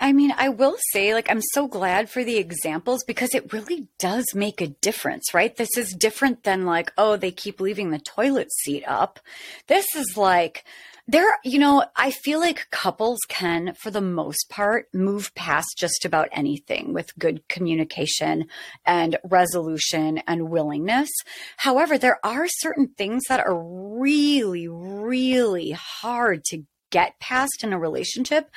I 0.00 0.12
mean, 0.12 0.32
I 0.36 0.48
will 0.48 0.76
say, 0.92 1.12
like, 1.12 1.28
I'm 1.28 1.42
so 1.54 1.66
glad 1.66 2.08
for 2.08 2.22
the 2.22 2.36
examples 2.36 3.02
because 3.04 3.34
it 3.34 3.52
really 3.52 3.88
does 3.98 4.26
make 4.32 4.60
a 4.60 4.68
difference, 4.68 5.34
right? 5.34 5.56
This 5.56 5.76
is 5.76 5.92
different 5.92 6.44
than, 6.44 6.64
like, 6.64 6.92
oh, 6.96 7.16
they 7.16 7.32
keep 7.32 7.60
leaving 7.60 7.90
the 7.90 7.98
toilet 7.98 8.52
seat 8.52 8.84
up. 8.86 9.18
This 9.66 9.86
is 9.96 10.16
like, 10.16 10.64
there, 11.10 11.38
you 11.42 11.58
know, 11.58 11.86
I 11.96 12.10
feel 12.10 12.38
like 12.38 12.70
couples 12.70 13.18
can, 13.28 13.72
for 13.80 13.90
the 13.90 14.02
most 14.02 14.50
part, 14.50 14.88
move 14.92 15.34
past 15.34 15.68
just 15.78 16.04
about 16.04 16.28
anything 16.32 16.92
with 16.92 17.18
good 17.18 17.48
communication 17.48 18.46
and 18.84 19.16
resolution 19.24 20.18
and 20.26 20.50
willingness. 20.50 21.08
However, 21.56 21.96
there 21.96 22.20
are 22.22 22.46
certain 22.46 22.88
things 22.88 23.24
that 23.30 23.40
are 23.40 23.58
really, 23.58 24.68
really 24.68 25.70
hard 25.70 26.44
to 26.44 26.64
get 26.90 27.18
past 27.20 27.64
in 27.64 27.72
a 27.72 27.78
relationship. 27.78 28.50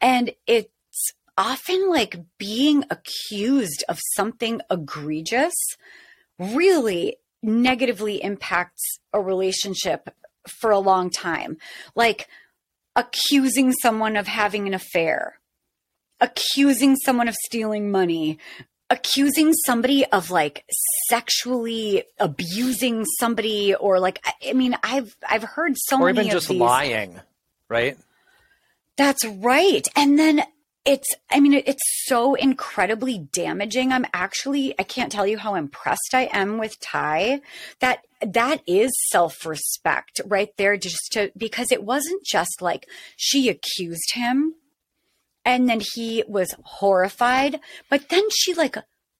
And 0.00 0.32
it 0.46 0.70
often 1.36 1.90
like 1.90 2.16
being 2.38 2.84
accused 2.90 3.84
of 3.86 4.00
something 4.16 4.62
egregious 4.70 5.54
really 6.38 7.16
negatively 7.42 8.22
impacts 8.22 8.98
a 9.12 9.20
relationship 9.20 10.08
for 10.50 10.70
a 10.70 10.78
long 10.78 11.10
time. 11.10 11.58
Like 11.94 12.28
accusing 12.96 13.72
someone 13.72 14.16
of 14.16 14.26
having 14.26 14.66
an 14.66 14.74
affair, 14.74 15.38
accusing 16.20 16.96
someone 16.96 17.28
of 17.28 17.34
stealing 17.46 17.90
money, 17.90 18.38
accusing 18.90 19.52
somebody 19.66 20.04
of 20.06 20.30
like 20.30 20.64
sexually 21.08 22.04
abusing 22.18 23.04
somebody 23.18 23.74
or 23.74 24.00
like 24.00 24.24
I 24.44 24.52
mean 24.52 24.76
I've 24.82 25.16
I've 25.28 25.44
heard 25.44 25.74
so 25.76 26.00
or 26.00 26.06
many 26.06 26.18
or 26.18 26.22
even 26.22 26.32
just 26.32 26.48
these, 26.48 26.60
lying, 26.60 27.20
right? 27.68 27.96
That's 28.96 29.24
right. 29.24 29.86
And 29.94 30.18
then 30.18 30.42
it's 30.88 31.14
i 31.30 31.38
mean 31.38 31.52
it's 31.52 31.82
so 32.06 32.34
incredibly 32.34 33.18
damaging 33.18 33.92
i'm 33.92 34.06
actually 34.14 34.74
i 34.78 34.82
can't 34.82 35.12
tell 35.12 35.26
you 35.26 35.36
how 35.36 35.54
impressed 35.54 36.14
i 36.14 36.28
am 36.32 36.56
with 36.56 36.80
ty 36.80 37.40
that 37.80 38.04
that 38.20 38.62
is 38.66 38.90
self-respect 39.10 40.20
right 40.26 40.50
there 40.56 40.76
just 40.76 41.12
to 41.12 41.30
because 41.36 41.70
it 41.70 41.84
wasn't 41.84 42.24
just 42.24 42.60
like 42.60 42.86
she 43.16 43.48
accused 43.48 44.12
him 44.14 44.54
and 45.44 45.68
then 45.68 45.80
he 45.94 46.24
was 46.26 46.54
horrified 46.64 47.60
but 47.88 48.08
then 48.08 48.24
she 48.30 48.54
like 48.54 48.76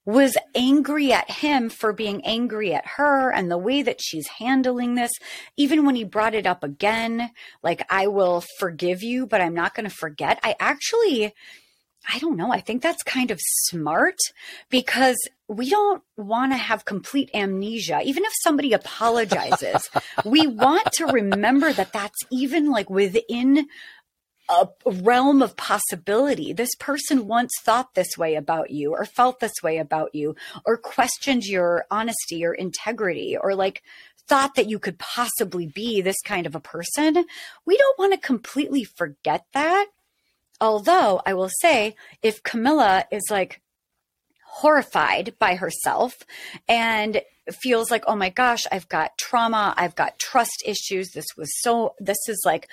was 0.09 0.35
angry 0.55 1.13
at 1.13 1.29
him 1.29 1.69
for 1.69 1.93
being 1.93 2.25
angry 2.25 2.73
at 2.73 2.85
her 2.85 3.31
and 3.31 3.49
the 3.51 3.57
way 3.57 3.83
that 3.83 4.01
she's 4.01 4.27
handling 4.27 4.95
this. 4.95 5.11
Even 5.55 5.85
when 5.85 5.93
he 5.93 6.03
brought 6.03 6.33
it 6.33 6.47
up 6.47 6.63
again, 6.63 7.29
like, 7.61 7.85
I 7.91 8.07
will 8.07 8.43
forgive 8.57 9.03
you, 9.03 9.27
but 9.27 9.39
I'm 9.39 9.53
not 9.53 9.75
going 9.75 9.87
to 9.87 9.95
forget. 9.95 10.39
I 10.41 10.55
actually, 10.59 11.31
I 12.11 12.17
don't 12.17 12.37
know. 12.37 12.51
I 12.51 12.59
think 12.59 12.81
that's 12.81 13.03
kind 13.03 13.29
of 13.29 13.39
smart 13.39 14.17
because 14.69 15.17
we 15.49 15.69
don't 15.69 16.03
want 16.15 16.51
to 16.51 16.57
have 16.57 16.85
complete 16.85 17.31
amnesia. 17.33 18.01
Even 18.05 18.23
if 18.23 18.31
somebody 18.43 18.71
apologizes, 18.71 19.89
we 20.23 20.45
want 20.45 20.85
to 20.93 21.07
remember 21.07 21.73
that 21.73 21.91
that's 21.91 22.19
even 22.29 22.69
like 22.69 22.89
within 22.89 23.67
a 24.47 24.67
realm 24.85 25.41
of 25.41 25.57
possibility. 25.57 26.53
This 26.53 26.73
person 26.79 27.27
once 27.27 27.51
thought 27.61 27.95
this 27.95 28.17
way 28.17 28.35
about 28.35 28.69
you, 28.69 28.91
or 28.91 29.05
felt 29.05 29.39
this 29.39 29.53
way 29.63 29.79
about 29.79 30.13
you, 30.13 30.35
or 30.65 30.77
questioned 30.77 31.45
your 31.45 31.85
honesty 31.89 32.45
or 32.45 32.53
integrity, 32.53 33.35
or 33.35 33.55
like 33.55 33.81
thought 34.27 34.53
that 34.55 34.69
you 34.69 34.77
could 34.77 34.99
possibly 34.99 35.65
be 35.65 36.01
this 36.01 36.21
kind 36.23 36.45
of 36.45 36.55
a 36.55 36.59
person. 36.59 37.25
We 37.65 37.77
don't 37.77 37.99
want 37.99 38.13
to 38.13 38.19
completely 38.19 38.83
forget 38.83 39.45
that. 39.53 39.87
Although 40.61 41.21
I 41.25 41.33
will 41.33 41.49
say, 41.61 41.95
if 42.21 42.43
Camilla 42.43 43.05
is 43.11 43.23
like 43.31 43.61
horrified 44.51 45.35
by 45.39 45.55
herself 45.55 46.17
and 46.67 47.21
feels 47.61 47.89
like, 47.91 48.03
oh 48.07 48.15
my 48.15 48.29
gosh, 48.29 48.63
I've 48.71 48.89
got 48.89 49.17
trauma, 49.17 49.73
I've 49.77 49.95
got 49.95 50.19
trust 50.19 50.63
issues. 50.65 51.11
This 51.11 51.25
was 51.37 51.49
so, 51.61 51.93
this 51.99 52.17
is 52.27 52.41
like 52.45 52.67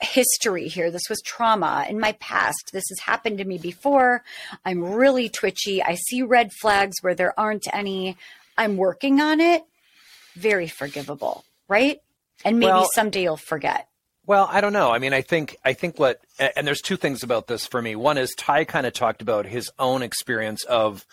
history 0.00 0.68
here. 0.68 0.90
This 0.90 1.08
was 1.08 1.20
trauma 1.22 1.86
in 1.88 1.98
my 1.98 2.12
past. 2.12 2.70
This 2.72 2.84
has 2.90 3.00
happened 3.00 3.38
to 3.38 3.44
me 3.44 3.58
before. 3.58 4.22
I'm 4.64 4.82
really 4.82 5.28
twitchy. 5.28 5.82
I 5.82 5.96
see 5.96 6.22
red 6.22 6.52
flags 6.60 6.96
where 7.00 7.14
there 7.14 7.38
aren't 7.38 7.66
any. 7.72 8.16
I'm 8.56 8.76
working 8.76 9.20
on 9.20 9.40
it. 9.40 9.64
Very 10.34 10.68
forgivable, 10.68 11.44
right? 11.68 12.00
And 12.44 12.58
maybe 12.58 12.72
well, 12.72 12.88
someday 12.94 13.22
you'll 13.24 13.36
forget. 13.36 13.89
Well, 14.26 14.48
I 14.50 14.60
don't 14.60 14.72
know. 14.72 14.90
I 14.90 14.98
mean, 14.98 15.12
I 15.12 15.22
think 15.22 15.56
I 15.64 15.72
think 15.72 15.98
what 15.98 16.20
and 16.38 16.66
there's 16.66 16.80
two 16.80 16.96
things 16.96 17.22
about 17.22 17.46
this 17.46 17.66
for 17.66 17.80
me. 17.80 17.96
One 17.96 18.18
is 18.18 18.34
Ty 18.36 18.64
kind 18.64 18.86
of 18.86 18.92
talked 18.92 19.22
about 19.22 19.46
his 19.46 19.70
own 19.78 20.02
experience 20.02 20.64
of 20.64 21.06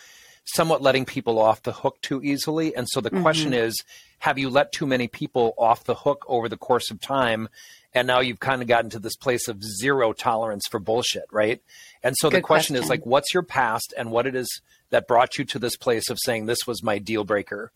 somewhat 0.46 0.82
letting 0.82 1.06
people 1.06 1.40
off 1.40 1.64
the 1.64 1.72
hook 1.72 1.98
too 2.02 2.22
easily. 2.24 2.76
And 2.76 2.88
so 2.90 3.02
the 3.02 3.10
mm-hmm. 3.10 3.22
question 3.22 3.54
is, 3.54 3.76
have 4.20 4.38
you 4.38 4.50
let 4.50 4.72
too 4.72 4.88
many 4.88 5.08
people 5.08 5.54
off 5.58 5.84
the 5.84 5.96
hook 5.96 6.26
over 6.28 6.48
the 6.48 6.58
course 6.58 6.90
of 6.90 7.02
time 7.02 7.50
and 7.94 8.08
now 8.08 8.20
you've 8.20 8.40
kind 8.40 8.62
of 8.62 8.68
gotten 8.68 8.90
to 8.92 9.00
this 9.00 9.16
place 9.16 9.48
of 9.48 9.64
zero 9.64 10.14
tolerance 10.14 10.68
for 10.70 10.80
bullshit, 10.80 11.26
right? 11.32 11.62
And 12.04 12.16
so 12.18 12.30
Good 12.30 12.38
the 12.38 12.42
question, 12.42 12.76
question, 12.76 12.84
is 12.84 12.90
like, 12.90 13.06
what's 13.06 13.34
your 13.34 13.44
past 13.44 13.94
and 13.98 14.12
what 14.12 14.28
it 14.28 14.36
is 14.36 14.62
that 14.90 15.08
brought 15.08 15.38
you 15.38 15.46
to 15.46 15.60
this 15.60 15.76
place 15.76 16.10
of 16.10 16.18
saying 16.24 16.46
this 16.46 16.68
was 16.68 16.84
my 16.84 17.00
deal 17.00 17.24
breaker? 17.24 17.72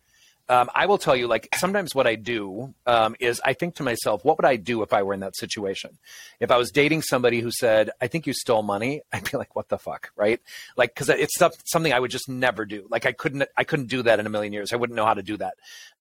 Um, 0.51 0.69
I 0.75 0.85
will 0.85 0.97
tell 0.97 1.15
you, 1.15 1.27
like 1.27 1.47
sometimes 1.55 1.95
what 1.95 2.05
I 2.05 2.15
do 2.15 2.73
um, 2.85 3.15
is 3.21 3.39
I 3.45 3.53
think 3.53 3.75
to 3.75 3.83
myself, 3.83 4.25
what 4.25 4.37
would 4.37 4.45
I 4.45 4.57
do 4.57 4.83
if 4.83 4.91
I 4.91 5.01
were 5.01 5.13
in 5.13 5.21
that 5.21 5.37
situation? 5.37 5.97
If 6.41 6.51
I 6.51 6.57
was 6.57 6.71
dating 6.71 7.03
somebody 7.03 7.39
who 7.39 7.51
said, 7.51 7.91
"I 8.01 8.07
think 8.07 8.27
you 8.27 8.33
stole 8.33 8.61
money," 8.61 9.01
I'd 9.13 9.31
be 9.31 9.37
like, 9.37 9.55
"What 9.55 9.69
the 9.69 9.77
fuck," 9.77 10.11
right? 10.17 10.41
Like 10.75 10.93
because 10.93 11.07
it's 11.07 11.33
stuff, 11.35 11.53
something 11.63 11.93
I 11.93 12.01
would 12.01 12.11
just 12.11 12.27
never 12.27 12.65
do. 12.65 12.85
Like 12.89 13.05
I 13.05 13.13
couldn't, 13.13 13.47
I 13.55 13.63
couldn't 13.63 13.87
do 13.87 14.03
that 14.03 14.19
in 14.19 14.25
a 14.25 14.29
million 14.29 14.51
years. 14.51 14.73
I 14.73 14.75
wouldn't 14.75 14.97
know 14.97 15.05
how 15.05 15.13
to 15.13 15.23
do 15.23 15.37
that, 15.37 15.53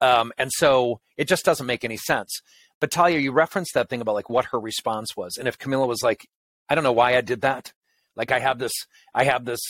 um, 0.00 0.32
and 0.38 0.50
so 0.50 1.00
it 1.18 1.28
just 1.28 1.44
doesn't 1.44 1.66
make 1.66 1.84
any 1.84 1.98
sense. 1.98 2.40
But 2.80 2.90
Talia, 2.90 3.18
you 3.18 3.32
referenced 3.32 3.74
that 3.74 3.90
thing 3.90 4.00
about 4.00 4.14
like 4.14 4.30
what 4.30 4.46
her 4.46 4.58
response 4.58 5.14
was, 5.14 5.36
and 5.36 5.46
if 5.46 5.58
Camilla 5.58 5.86
was 5.86 6.02
like, 6.02 6.26
"I 6.70 6.74
don't 6.74 6.84
know 6.84 6.92
why 6.92 7.18
I 7.18 7.20
did 7.20 7.42
that," 7.42 7.74
like 8.16 8.32
I 8.32 8.38
have 8.38 8.58
this, 8.58 8.72
I 9.14 9.24
have 9.24 9.44
this 9.44 9.60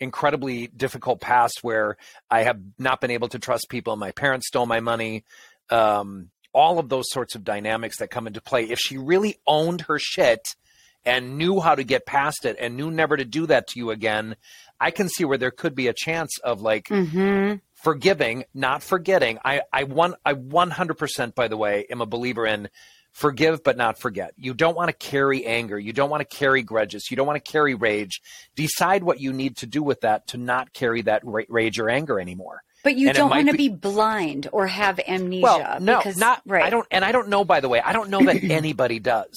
incredibly 0.00 0.68
difficult 0.68 1.20
past 1.20 1.58
where 1.62 1.96
I 2.30 2.42
have 2.42 2.60
not 2.78 3.00
been 3.00 3.10
able 3.10 3.28
to 3.28 3.38
trust 3.38 3.68
people. 3.68 3.96
My 3.96 4.12
parents 4.12 4.48
stole 4.48 4.66
my 4.66 4.80
money. 4.80 5.24
Um, 5.70 6.30
all 6.52 6.78
of 6.78 6.88
those 6.88 7.10
sorts 7.10 7.34
of 7.34 7.44
dynamics 7.44 7.98
that 7.98 8.10
come 8.10 8.26
into 8.26 8.40
play. 8.40 8.64
If 8.64 8.78
she 8.78 8.98
really 8.98 9.38
owned 9.46 9.82
her 9.82 9.98
shit 9.98 10.56
and 11.04 11.38
knew 11.38 11.60
how 11.60 11.74
to 11.74 11.84
get 11.84 12.06
past 12.06 12.44
it 12.44 12.56
and 12.58 12.76
knew 12.76 12.90
never 12.90 13.16
to 13.16 13.24
do 13.24 13.46
that 13.46 13.68
to 13.68 13.78
you 13.78 13.90
again, 13.90 14.36
I 14.80 14.90
can 14.90 15.08
see 15.08 15.24
where 15.24 15.38
there 15.38 15.50
could 15.50 15.74
be 15.74 15.88
a 15.88 15.94
chance 15.94 16.30
of 16.42 16.60
like 16.60 16.84
mm-hmm. 16.84 17.56
Forgiving, 17.82 18.44
not 18.54 18.82
forgetting. 18.82 19.38
I 19.44 19.62
I 19.72 19.84
one 19.84 20.14
I 20.24 20.34
100% 20.34 21.34
by 21.34 21.48
the 21.48 21.56
way 21.56 21.86
am 21.90 22.00
a 22.00 22.06
believer 22.06 22.46
in 22.46 22.68
forgive 23.12 23.64
but 23.64 23.76
not 23.76 23.98
forget. 23.98 24.32
You 24.36 24.54
don't 24.54 24.76
want 24.76 24.88
to 24.88 24.92
carry 24.92 25.44
anger. 25.44 25.78
You 25.78 25.92
don't 25.92 26.10
want 26.10 26.28
to 26.28 26.36
carry 26.36 26.62
grudges. 26.62 27.10
You 27.10 27.16
don't 27.16 27.26
want 27.26 27.42
to 27.42 27.50
carry 27.50 27.74
rage. 27.74 28.20
Decide 28.54 29.02
what 29.02 29.20
you 29.20 29.32
need 29.32 29.56
to 29.58 29.66
do 29.66 29.82
with 29.82 30.02
that 30.02 30.28
to 30.28 30.36
not 30.36 30.72
carry 30.72 31.02
that 31.02 31.22
rage 31.24 31.78
or 31.78 31.88
anger 31.88 32.20
anymore. 32.20 32.62
But 32.84 32.96
you 32.96 33.08
and 33.08 33.16
don't 33.16 33.30
want 33.30 33.46
to 33.48 33.52
be, 33.52 33.68
be, 33.68 33.74
blind 33.74 34.48
or 34.52 34.66
have 34.68 35.00
amnesia. 35.00 35.42
Well, 35.42 35.80
no, 35.80 35.98
because, 35.98 36.16
not 36.16 36.42
right. 36.46 36.62
I 36.62 36.70
don't, 36.70 36.86
and 36.92 37.04
I 37.04 37.10
don't 37.10 37.28
know. 37.28 37.44
By 37.44 37.58
the 37.58 37.68
way, 37.68 37.80
I 37.80 37.92
don't 37.92 38.08
know 38.08 38.24
that 38.24 38.44
anybody 38.50 39.00
does. 39.00 39.34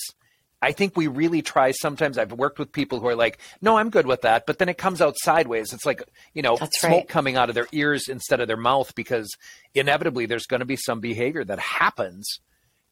I 0.62 0.72
think 0.72 0.96
we 0.96 1.08
really 1.08 1.42
try. 1.42 1.72
Sometimes 1.72 2.18
I've 2.18 2.32
worked 2.32 2.60
with 2.60 2.72
people 2.72 3.00
who 3.00 3.08
are 3.08 3.16
like, 3.16 3.40
"No, 3.62 3.78
I'm 3.78 3.90
good 3.90 4.06
with 4.06 4.22
that," 4.22 4.46
but 4.46 4.60
then 4.60 4.70
it 4.70 4.78
comes 4.78 5.02
out 5.02 5.16
sideways. 5.18 5.74
It's 5.74 5.86
like 5.86 6.04
you 6.34 6.42
know, 6.42 6.58
That's 6.58 6.80
smoke 6.80 6.92
right. 6.92 7.08
coming 7.08 7.36
out 7.36 7.50
of 7.50 7.56
their 7.56 7.68
ears 7.72 8.08
instead 8.08 8.40
of 8.40 8.48
their 8.48 8.58
mouth 8.58 8.94
because 8.96 9.30
inevitably 9.74 10.26
there's 10.26 10.46
going 10.46 10.60
to 10.60 10.66
be 10.66 10.76
some 10.76 11.00
behavior 11.00 11.44
that 11.44 11.60
happens 11.60 12.40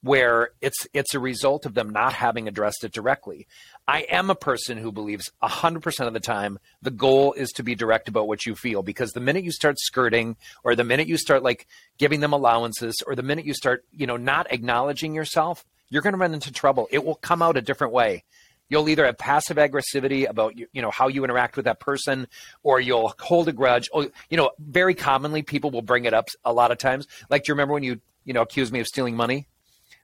where 0.02 0.52
it's 0.62 0.88
it's 0.94 1.14
a 1.14 1.20
result 1.20 1.66
of 1.66 1.74
them 1.74 1.90
not 1.90 2.14
having 2.14 2.48
addressed 2.48 2.84
it 2.84 2.94
directly. 2.94 3.48
I 3.88 4.02
am 4.10 4.30
a 4.30 4.36
person 4.36 4.78
who 4.78 4.92
believes 4.92 5.30
100% 5.44 6.08
of 6.08 6.14
the 6.14 6.20
time 6.20 6.58
the 6.82 6.92
goal 6.92 7.34
is 7.34 7.50
to 7.54 7.64
be 7.64 7.76
direct 7.76 8.08
about 8.08 8.28
what 8.28 8.46
you 8.46 8.56
feel 8.56 8.82
because 8.82 9.12
the 9.12 9.20
minute 9.20 9.44
you 9.44 9.52
start 9.52 9.78
skirting 9.80 10.38
or 10.64 10.76
the 10.76 10.84
minute 10.84 11.08
you 11.08 11.18
start 11.18 11.44
like 11.44 11.68
giving 11.98 12.22
them 12.22 12.34
allowances 12.34 12.96
or 13.06 13.16
the 13.16 13.24
minute 13.24 13.46
you 13.46 13.54
start, 13.54 13.84
you 13.92 14.08
know, 14.08 14.18
not 14.18 14.52
acknowledging 14.52 15.14
yourself, 15.14 15.66
you're 15.90 16.02
going 16.02 16.14
to 16.14 16.20
run 16.20 16.34
into 16.34 16.52
trouble. 16.52 16.88
It 16.92 17.04
will 17.04 17.16
come 17.16 17.42
out 17.42 17.58
a 17.58 17.62
different 17.62 17.94
way. 17.94 18.24
You'll 18.70 18.88
either 18.88 19.06
have 19.06 19.18
passive 19.18 19.58
aggressivity 19.58 20.30
about 20.30 20.56
you, 20.56 20.68
know 20.76 20.92
how 20.92 21.08
you 21.08 21.24
interact 21.24 21.56
with 21.56 21.66
that 21.66 21.80
person, 21.80 22.28
or 22.62 22.80
you'll 22.80 23.14
hold 23.20 23.48
a 23.48 23.52
grudge. 23.52 23.90
Oh, 23.94 24.10
you 24.30 24.38
know, 24.38 24.52
very 24.60 24.94
commonly 24.94 25.42
people 25.42 25.72
will 25.72 25.82
bring 25.82 26.06
it 26.06 26.14
up 26.14 26.28
a 26.46 26.54
lot 26.54 26.72
of 26.72 26.78
times. 26.78 27.08
Like, 27.32 27.44
do 27.44 27.50
you 27.50 27.54
remember 27.56 27.74
when 27.74 27.84
you 27.84 28.00
you 28.26 28.34
know 28.34 28.44
accused 28.44 28.72
me 28.72 28.80
of 28.80 28.86
stealing 28.86 29.16
money? 29.16 29.48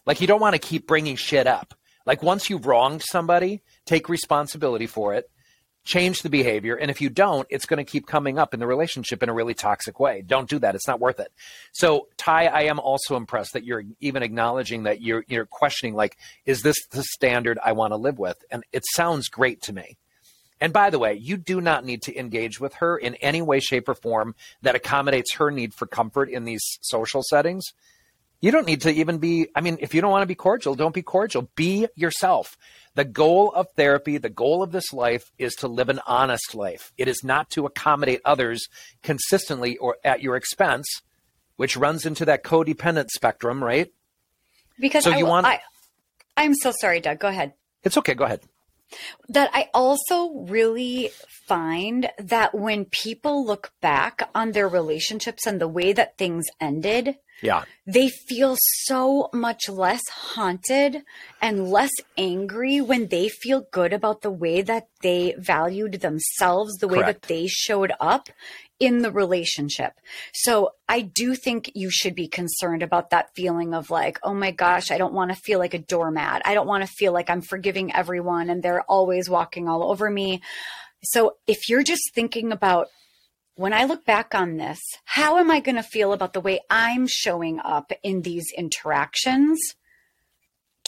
Like, 0.08 0.20
you 0.20 0.28
don't 0.28 0.42
want 0.42 0.54
to 0.54 0.60
keep 0.60 0.88
bringing 0.88 1.16
shit 1.16 1.46
up. 1.46 1.76
Like, 2.08 2.24
once 2.24 2.50
you've 2.50 2.66
wronged 2.66 3.04
somebody, 3.04 3.62
take 3.86 4.10
responsibility 4.10 4.88
for 4.88 5.14
it 5.14 5.30
change 5.86 6.24
the 6.24 6.30
behavior. 6.30 6.76
And 6.76 6.92
if 6.92 7.00
you 7.00 7.10
don't, 7.10 7.48
it's 7.50 7.66
going 7.66 7.78
to 7.78 7.90
keep 7.90 8.08
coming 8.08 8.38
up 8.38 8.54
in 8.54 8.60
the 8.60 8.68
relationship 8.68 9.24
in 9.24 9.30
a 9.30 9.34
really 9.34 9.54
toxic 9.54 10.00
way. 10.00 10.24
Don't 10.26 10.50
do 10.50 10.60
that. 10.60 10.76
It's 10.76 10.88
not 10.88 11.00
worth 11.00 11.20
it. 11.20 11.32
So, 11.72 12.08
Ty, 12.18 12.48
I 12.48 12.64
am 12.64 12.80
also 12.80 13.16
impressed 13.16 13.54
that 13.54 13.64
you're 13.64 13.84
even 14.02 14.24
acknowledging 14.24 14.84
that 14.84 15.02
you're 15.02 15.24
you're 15.28 15.46
questioning 15.46 15.96
like, 15.96 16.18
is 16.46 16.64
this 16.64 16.76
the 16.92 17.04
standard 17.04 17.60
I 17.64 17.72
want 17.72 17.92
to 17.92 17.98
live 17.98 18.20
with? 18.20 18.44
And 18.52 18.64
it 18.74 18.84
sounds 18.94 19.30
great 19.30 19.62
to 19.64 19.74
me. 19.74 19.98
And 20.60 20.74
by 20.74 20.90
the 20.90 21.00
way, 21.00 21.14
you 21.14 21.38
do 21.38 21.62
not 21.62 21.86
need 21.86 22.02
to 22.04 22.18
engage 22.18 22.60
with 22.60 22.76
her 22.76 22.98
in 22.98 23.16
any 23.16 23.42
way, 23.42 23.60
shape, 23.60 23.90
or 23.90 23.96
form 23.96 24.36
that 24.62 24.76
accommodates 24.76 25.36
her 25.36 25.52
need 25.52 25.74
for 25.74 25.86
comfort 25.86 26.30
in 26.30 26.46
these 26.46 26.64
social 26.82 27.22
settings. 27.24 27.66
You 28.46 28.52
don't 28.52 28.68
need 28.68 28.82
to 28.82 28.92
even 28.92 29.18
be, 29.18 29.48
I 29.56 29.62
mean, 29.62 29.80
if 29.80 29.96
you 29.96 30.02
don't 30.02 30.12
want 30.12 30.22
to 30.22 30.28
be 30.28 30.36
cordial, 30.36 30.76
don't 30.76 30.94
be 30.94 31.02
cordial. 31.02 31.50
Be 31.56 31.88
yourself. 31.96 32.60
The 32.94 33.04
goal 33.04 33.52
of 33.52 33.66
therapy, 33.76 34.20
the 34.20 34.30
goal 34.30 34.62
of 34.62 34.72
this 34.72 34.94
life 34.94 35.32
is 35.40 35.56
to 35.56 35.68
live 35.68 35.90
an 35.90 36.00
honest 36.06 36.54
life. 36.54 36.94
It 36.96 37.08
is 37.08 37.24
not 37.24 37.50
to 37.50 37.66
accommodate 37.66 38.22
others 38.24 38.68
consistently 39.02 39.78
or 39.78 39.98
at 40.04 40.22
your 40.22 40.36
expense, 40.36 40.86
which 41.56 41.76
runs 41.76 42.06
into 42.06 42.24
that 42.26 42.44
codependent 42.44 43.10
spectrum, 43.10 43.64
right? 43.64 43.92
Because 44.80 45.06
So 45.06 45.12
I, 45.12 45.18
you 45.18 45.26
want- 45.26 45.48
I, 45.48 45.62
I'm 46.38 46.54
so 46.54 46.72
sorry, 46.80 47.00
Doug. 47.00 47.18
Go 47.18 47.30
ahead. 47.30 47.54
It's 47.82 47.98
okay. 47.98 48.14
Go 48.14 48.26
ahead. 48.26 48.42
that 49.28 49.50
I 49.56 49.72
also 49.74 50.46
really 50.48 51.10
find 51.48 52.12
that 52.20 52.54
when 52.54 52.86
people 52.86 53.44
look 53.44 53.72
back 53.82 54.30
on 54.36 54.52
their 54.52 54.68
relationships 54.68 55.48
and 55.48 55.60
the 55.60 55.68
way 55.68 55.94
that 55.94 56.20
things 56.20 56.46
ended, 56.62 57.18
Yeah. 57.42 57.64
they 57.86 58.10
feel 58.10 58.56
so 58.60 59.30
much 59.34 59.68
less 59.70 60.02
haunted 60.10 61.04
and 61.42 61.70
less 61.70 61.92
angry 62.18 62.82
when 62.82 63.08
they 63.08 63.30
feel 63.30 63.66
good 63.72 63.94
about 63.94 64.22
the 64.22 64.32
way 64.32 64.62
that 64.62 64.88
they 65.02 65.36
valued 65.38 66.02
themselves, 66.02 66.76
the 66.78 66.88
way 66.88 67.00
Correct. 67.00 67.22
that 67.22 67.28
they 67.28 67.48
showed 67.48 67.92
up 68.00 68.30
in 68.80 69.00
the 69.00 69.12
relationship. 69.12 69.94
So 70.34 70.72
I 70.90 71.02
do 71.02 71.36
think 71.36 71.72
you 71.76 71.90
should 71.90 72.16
be 72.16 72.28
concerned 72.28 72.84
about 72.84 73.12
that 73.12 73.30
feeling 73.36 73.74
of 73.74 73.90
like, 73.90 74.20
oh 74.24 74.34
my 74.34 74.52
gosh, 74.52 74.92
I 74.92 74.98
don't 74.98 75.14
want 75.14 75.32
to 75.32 75.38
feel 75.38 75.60
like 75.60 75.74
a 75.74 75.80
doormat. 75.80 76.42
I 76.46 76.54
don't 76.54 76.68
want 76.68 76.84
to 76.84 76.94
feel 76.94 77.14
like 77.14 77.30
I'm 77.30 77.42
forgiving 77.42 77.94
everyone 77.96 78.50
and 78.50 78.62
they're 78.62 78.84
always 78.84 79.30
walking 79.30 79.70
all 79.70 79.90
over 79.90 80.10
me. 80.10 80.42
So 81.04 81.36
if 81.48 81.70
you're 81.70 81.84
just 81.84 82.14
thinking 82.14 82.52
about 82.52 82.88
when 83.56 83.74
I 83.74 83.86
look 83.86 84.06
back 84.06 84.36
on 84.36 84.58
this, 84.58 84.80
how 85.06 85.38
am 85.38 85.50
I 85.50 85.60
going 85.60 85.76
to 85.76 85.84
feel 85.84 86.14
about 86.14 86.34
the 86.34 86.42
way 86.42 86.60
I'm 86.70 87.08
showing 87.08 87.60
up 87.60 87.92
in 88.04 88.22
these 88.22 88.46
interactions? 88.58 89.60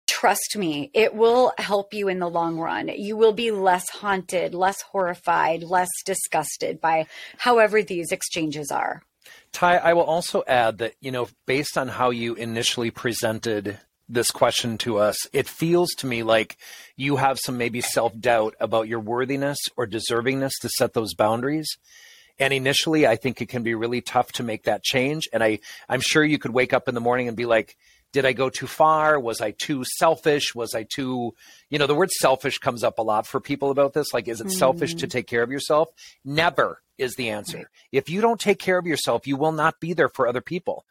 Trust 0.06 0.58
me, 0.58 0.90
it 0.94 1.14
will 1.14 1.54
help 1.58 1.94
you 1.94 2.08
in 2.08 2.20
the 2.20 2.30
long 2.30 2.58
run. 2.58 2.90
You 2.90 3.16
will 3.16 3.34
be 3.34 3.52
less 3.52 3.90
haunted, 3.90 4.54
less 4.54 4.82
horrified, 4.82 5.64
less 5.64 5.90
disgusted 6.06 6.82
by 6.82 7.08
however 7.38 7.84
these 7.84 8.12
exchanges 8.12 8.72
are. 8.72 9.04
Ty, 9.52 9.78
I 9.78 9.94
will 9.94 10.04
also 10.04 10.44
add 10.48 10.78
that, 10.80 10.96
you 11.00 11.12
know, 11.12 11.28
based 11.46 11.78
on 11.78 11.88
how 11.88 12.10
you 12.10 12.36
initially 12.36 12.92
presented 12.92 13.80
this 14.10 14.32
question 14.32 14.78
to 14.80 14.98
us, 14.98 15.18
it 15.34 15.48
feels 15.48 15.90
to 15.98 16.08
me 16.08 16.24
like 16.24 16.58
you 16.96 17.18
have 17.18 17.38
some 17.40 17.58
maybe 17.58 17.82
self 17.82 18.18
doubt 18.18 18.56
about 18.60 18.88
your 18.88 19.00
worthiness 19.00 19.58
or 19.76 19.86
deservingness 19.86 20.54
to 20.62 20.70
set 20.70 20.94
those 20.94 21.14
boundaries. 21.14 21.78
And 22.40 22.54
initially, 22.54 23.08
I 23.08 23.16
think 23.16 23.42
it 23.42 23.50
can 23.50 23.64
be 23.64 23.74
really 23.74 24.02
tough 24.02 24.32
to 24.34 24.44
make 24.44 24.64
that 24.64 24.84
change. 24.84 25.28
And 25.34 25.44
I, 25.44 25.60
I'm 25.90 26.02
sure 26.02 26.24
you 26.24 26.38
could 26.38 26.54
wake 26.54 26.74
up 26.74 26.88
in 26.88 26.96
the 26.96 27.02
morning 27.02 27.28
and 27.28 27.36
be 27.36 27.46
like, 27.46 27.76
did 28.14 28.26
I 28.26 28.34
go 28.34 28.50
too 28.50 28.68
far? 28.68 29.20
Was 29.20 29.42
I 29.42 29.52
too 29.52 29.84
selfish? 29.98 30.56
Was 30.56 30.74
I 30.74 30.84
too, 30.84 31.34
you 31.70 31.80
know, 31.80 31.88
the 31.88 31.96
word 31.96 32.12
selfish 32.12 32.58
comes 32.58 32.84
up 32.84 33.00
a 33.00 33.04
lot 33.04 33.28
for 33.28 33.42
people 33.42 33.70
about 33.70 33.94
this. 33.94 34.14
Like, 34.14 34.28
is 34.28 34.40
it 34.40 34.52
selfish 34.52 34.96
to 34.96 35.08
mm. 35.08 35.12
take 35.12 35.28
care 35.28 35.44
of 35.44 35.52
yourself? 35.52 35.90
Never 36.24 36.82
is 36.98 37.16
the 37.16 37.30
answer. 37.30 37.70
If 37.92 38.10
you 38.10 38.22
don't 38.22 38.40
take 38.40 38.60
care 38.60 38.78
of 38.78 38.88
yourself, 38.88 39.28
you 39.28 39.36
will 39.36 39.52
not 39.52 39.80
be 39.80 39.94
there 39.94 40.10
for 40.10 40.28
other 40.28 40.42
people. 40.42 40.86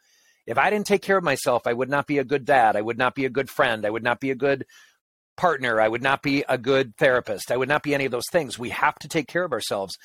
If 0.45 0.57
I 0.57 0.69
didn't 0.69 0.87
take 0.87 1.01
care 1.01 1.17
of 1.17 1.23
myself, 1.23 1.67
I 1.67 1.73
would 1.73 1.89
not 1.89 2.07
be 2.07 2.19
a 2.19 2.23
good 2.23 2.45
dad. 2.45 2.75
I 2.75 2.81
would 2.81 2.97
not 2.97 3.15
be 3.15 3.25
a 3.25 3.29
good 3.29 3.49
friend. 3.49 3.85
I 3.85 3.89
would 3.89 4.03
not 4.03 4.19
be 4.19 4.31
a 4.31 4.35
good 4.35 4.65
partner. 5.35 5.81
I 5.81 5.87
would 5.87 6.01
not 6.01 6.21
be 6.21 6.43
a 6.47 6.57
good 6.57 6.95
therapist. 6.97 7.51
I 7.51 7.57
would 7.57 7.69
not 7.69 7.83
be 7.83 7.93
any 7.93 8.05
of 8.05 8.11
those 8.11 8.29
things. 8.31 8.57
We 8.57 8.69
have 8.69 8.95
to 8.99 9.07
take 9.07 9.27
care 9.27 9.43
of 9.43 9.51
ourselves. 9.51 9.97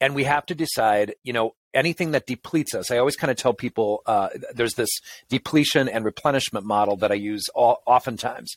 And 0.00 0.14
we 0.14 0.24
have 0.24 0.46
to 0.46 0.54
decide, 0.54 1.14
you 1.24 1.32
know, 1.32 1.54
anything 1.74 2.12
that 2.12 2.26
depletes 2.26 2.74
us. 2.74 2.90
I 2.90 2.98
always 2.98 3.16
kind 3.16 3.30
of 3.30 3.36
tell 3.36 3.52
people 3.52 4.02
uh, 4.06 4.28
there's 4.54 4.74
this 4.74 4.90
depletion 5.28 5.88
and 5.88 6.04
replenishment 6.04 6.64
model 6.64 6.96
that 6.98 7.10
I 7.10 7.16
use 7.16 7.48
all, 7.54 7.82
oftentimes. 7.86 8.56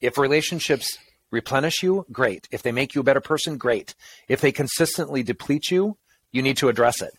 If 0.00 0.18
relationships 0.18 0.98
replenish 1.30 1.82
you, 1.82 2.06
great. 2.10 2.48
If 2.50 2.62
they 2.62 2.72
make 2.72 2.94
you 2.94 3.02
a 3.02 3.04
better 3.04 3.20
person, 3.20 3.56
great. 3.56 3.94
If 4.28 4.40
they 4.40 4.52
consistently 4.52 5.22
deplete 5.22 5.70
you, 5.70 5.96
you 6.32 6.42
need 6.42 6.56
to 6.58 6.68
address 6.68 7.02
it. 7.02 7.12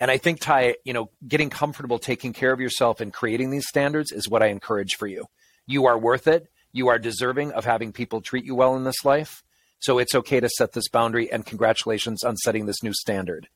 And 0.00 0.10
I 0.10 0.18
think, 0.18 0.40
Ty, 0.40 0.76
you 0.84 0.92
know, 0.92 1.10
getting 1.26 1.50
comfortable 1.50 1.98
taking 1.98 2.32
care 2.32 2.52
of 2.52 2.60
yourself 2.60 3.00
and 3.00 3.12
creating 3.12 3.50
these 3.50 3.68
standards 3.68 4.10
is 4.10 4.28
what 4.28 4.42
I 4.42 4.46
encourage 4.46 4.96
for 4.96 5.06
you. 5.06 5.26
You 5.66 5.86
are 5.86 5.98
worth 5.98 6.26
it. 6.26 6.48
You 6.72 6.88
are 6.88 6.98
deserving 6.98 7.52
of 7.52 7.64
having 7.64 7.92
people 7.92 8.20
treat 8.20 8.44
you 8.44 8.56
well 8.56 8.74
in 8.74 8.84
this 8.84 9.04
life. 9.04 9.43
So 9.84 9.98
it's 9.98 10.14
okay 10.14 10.40
to 10.40 10.48
set 10.48 10.72
this 10.72 10.88
boundary, 10.88 11.30
and 11.30 11.44
congratulations 11.44 12.24
on 12.24 12.38
setting 12.38 12.64
this 12.64 12.82
new 12.82 12.94
standard. 12.94 13.48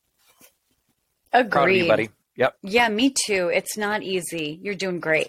Agreed. 1.33 1.51
Proud 1.51 1.69
of 1.71 1.77
you, 1.77 1.89
buddy. 1.89 2.11
Yep. 2.37 2.57
Yeah, 2.63 2.89
me 2.91 3.15
too. 3.27 3.51
It's 3.53 3.79
not 3.79 4.03
easy. 4.03 4.61
You're 4.63 4.75
doing 4.75 5.01
great. 5.01 5.29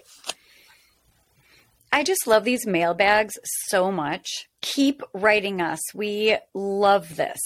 I 1.90 2.04
just 2.04 2.26
love 2.26 2.44
these 2.44 2.66
mailbags 2.66 3.32
so 3.68 3.90
much. 3.90 4.26
Keep 4.60 5.02
writing 5.14 5.62
us. 5.62 5.80
We 5.94 6.36
love 6.52 7.16
this. 7.16 7.40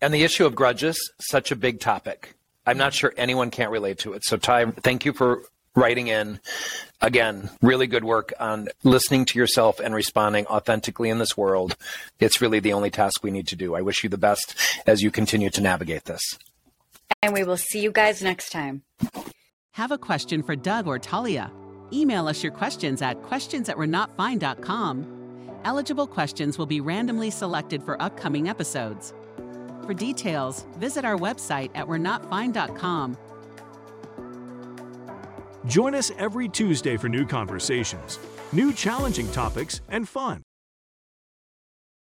And 0.00 0.14
the 0.14 0.24
issue 0.24 0.46
of 0.46 0.54
grudges, 0.54 0.98
such 1.20 1.52
a 1.52 1.56
big 1.56 1.78
topic. 1.80 2.36
I'm 2.66 2.78
not 2.78 2.94
sure 2.94 3.12
anyone 3.18 3.50
can't 3.50 3.70
relate 3.70 3.98
to 3.98 4.14
it. 4.14 4.24
So, 4.24 4.38
Ty, 4.38 4.70
thank 4.70 5.04
you 5.04 5.12
for 5.12 5.42
writing 5.76 6.08
in. 6.08 6.40
Again, 7.00 7.50
really 7.62 7.86
good 7.86 8.04
work 8.04 8.32
on 8.40 8.68
listening 8.82 9.26
to 9.26 9.38
yourself 9.38 9.78
and 9.78 9.94
responding 9.94 10.46
authentically 10.46 11.10
in 11.10 11.18
this 11.18 11.36
world. 11.36 11.76
It's 12.18 12.40
really 12.40 12.58
the 12.58 12.72
only 12.72 12.90
task 12.90 13.22
we 13.22 13.30
need 13.30 13.46
to 13.48 13.56
do. 13.56 13.74
I 13.74 13.82
wish 13.82 14.02
you 14.02 14.10
the 14.10 14.18
best 14.18 14.56
as 14.86 15.02
you 15.02 15.10
continue 15.10 15.50
to 15.50 15.60
navigate 15.60 16.06
this. 16.06 16.38
And 17.22 17.32
we 17.32 17.44
will 17.44 17.56
see 17.56 17.80
you 17.80 17.92
guys 17.92 18.22
next 18.22 18.50
time. 18.50 18.82
Have 19.72 19.92
a 19.92 19.98
question 19.98 20.42
for 20.42 20.56
Doug 20.56 20.86
or 20.86 20.98
Talia? 20.98 21.52
Email 21.92 22.26
us 22.26 22.42
your 22.42 22.52
questions 22.52 23.02
at 23.02 23.22
questions 23.22 23.68
at 23.68 23.76
we're 23.76 23.86
not 23.86 24.16
fine.com. 24.16 25.12
Eligible 25.64 26.06
questions 26.06 26.58
will 26.58 26.66
be 26.66 26.80
randomly 26.80 27.30
selected 27.30 27.82
for 27.82 28.00
upcoming 28.00 28.48
episodes. 28.48 29.12
For 29.84 29.94
details, 29.94 30.64
visit 30.78 31.04
our 31.04 31.16
website 31.16 31.70
at 31.74 31.86
we're 31.86 31.98
not 31.98 32.28
fine.com. 32.30 33.16
Join 35.66 35.96
us 35.96 36.12
every 36.16 36.48
Tuesday 36.48 36.96
for 36.96 37.08
new 37.08 37.26
conversations, 37.26 38.20
new 38.52 38.72
challenging 38.72 39.30
topics, 39.32 39.80
and 39.88 40.08
fun. 40.08 40.45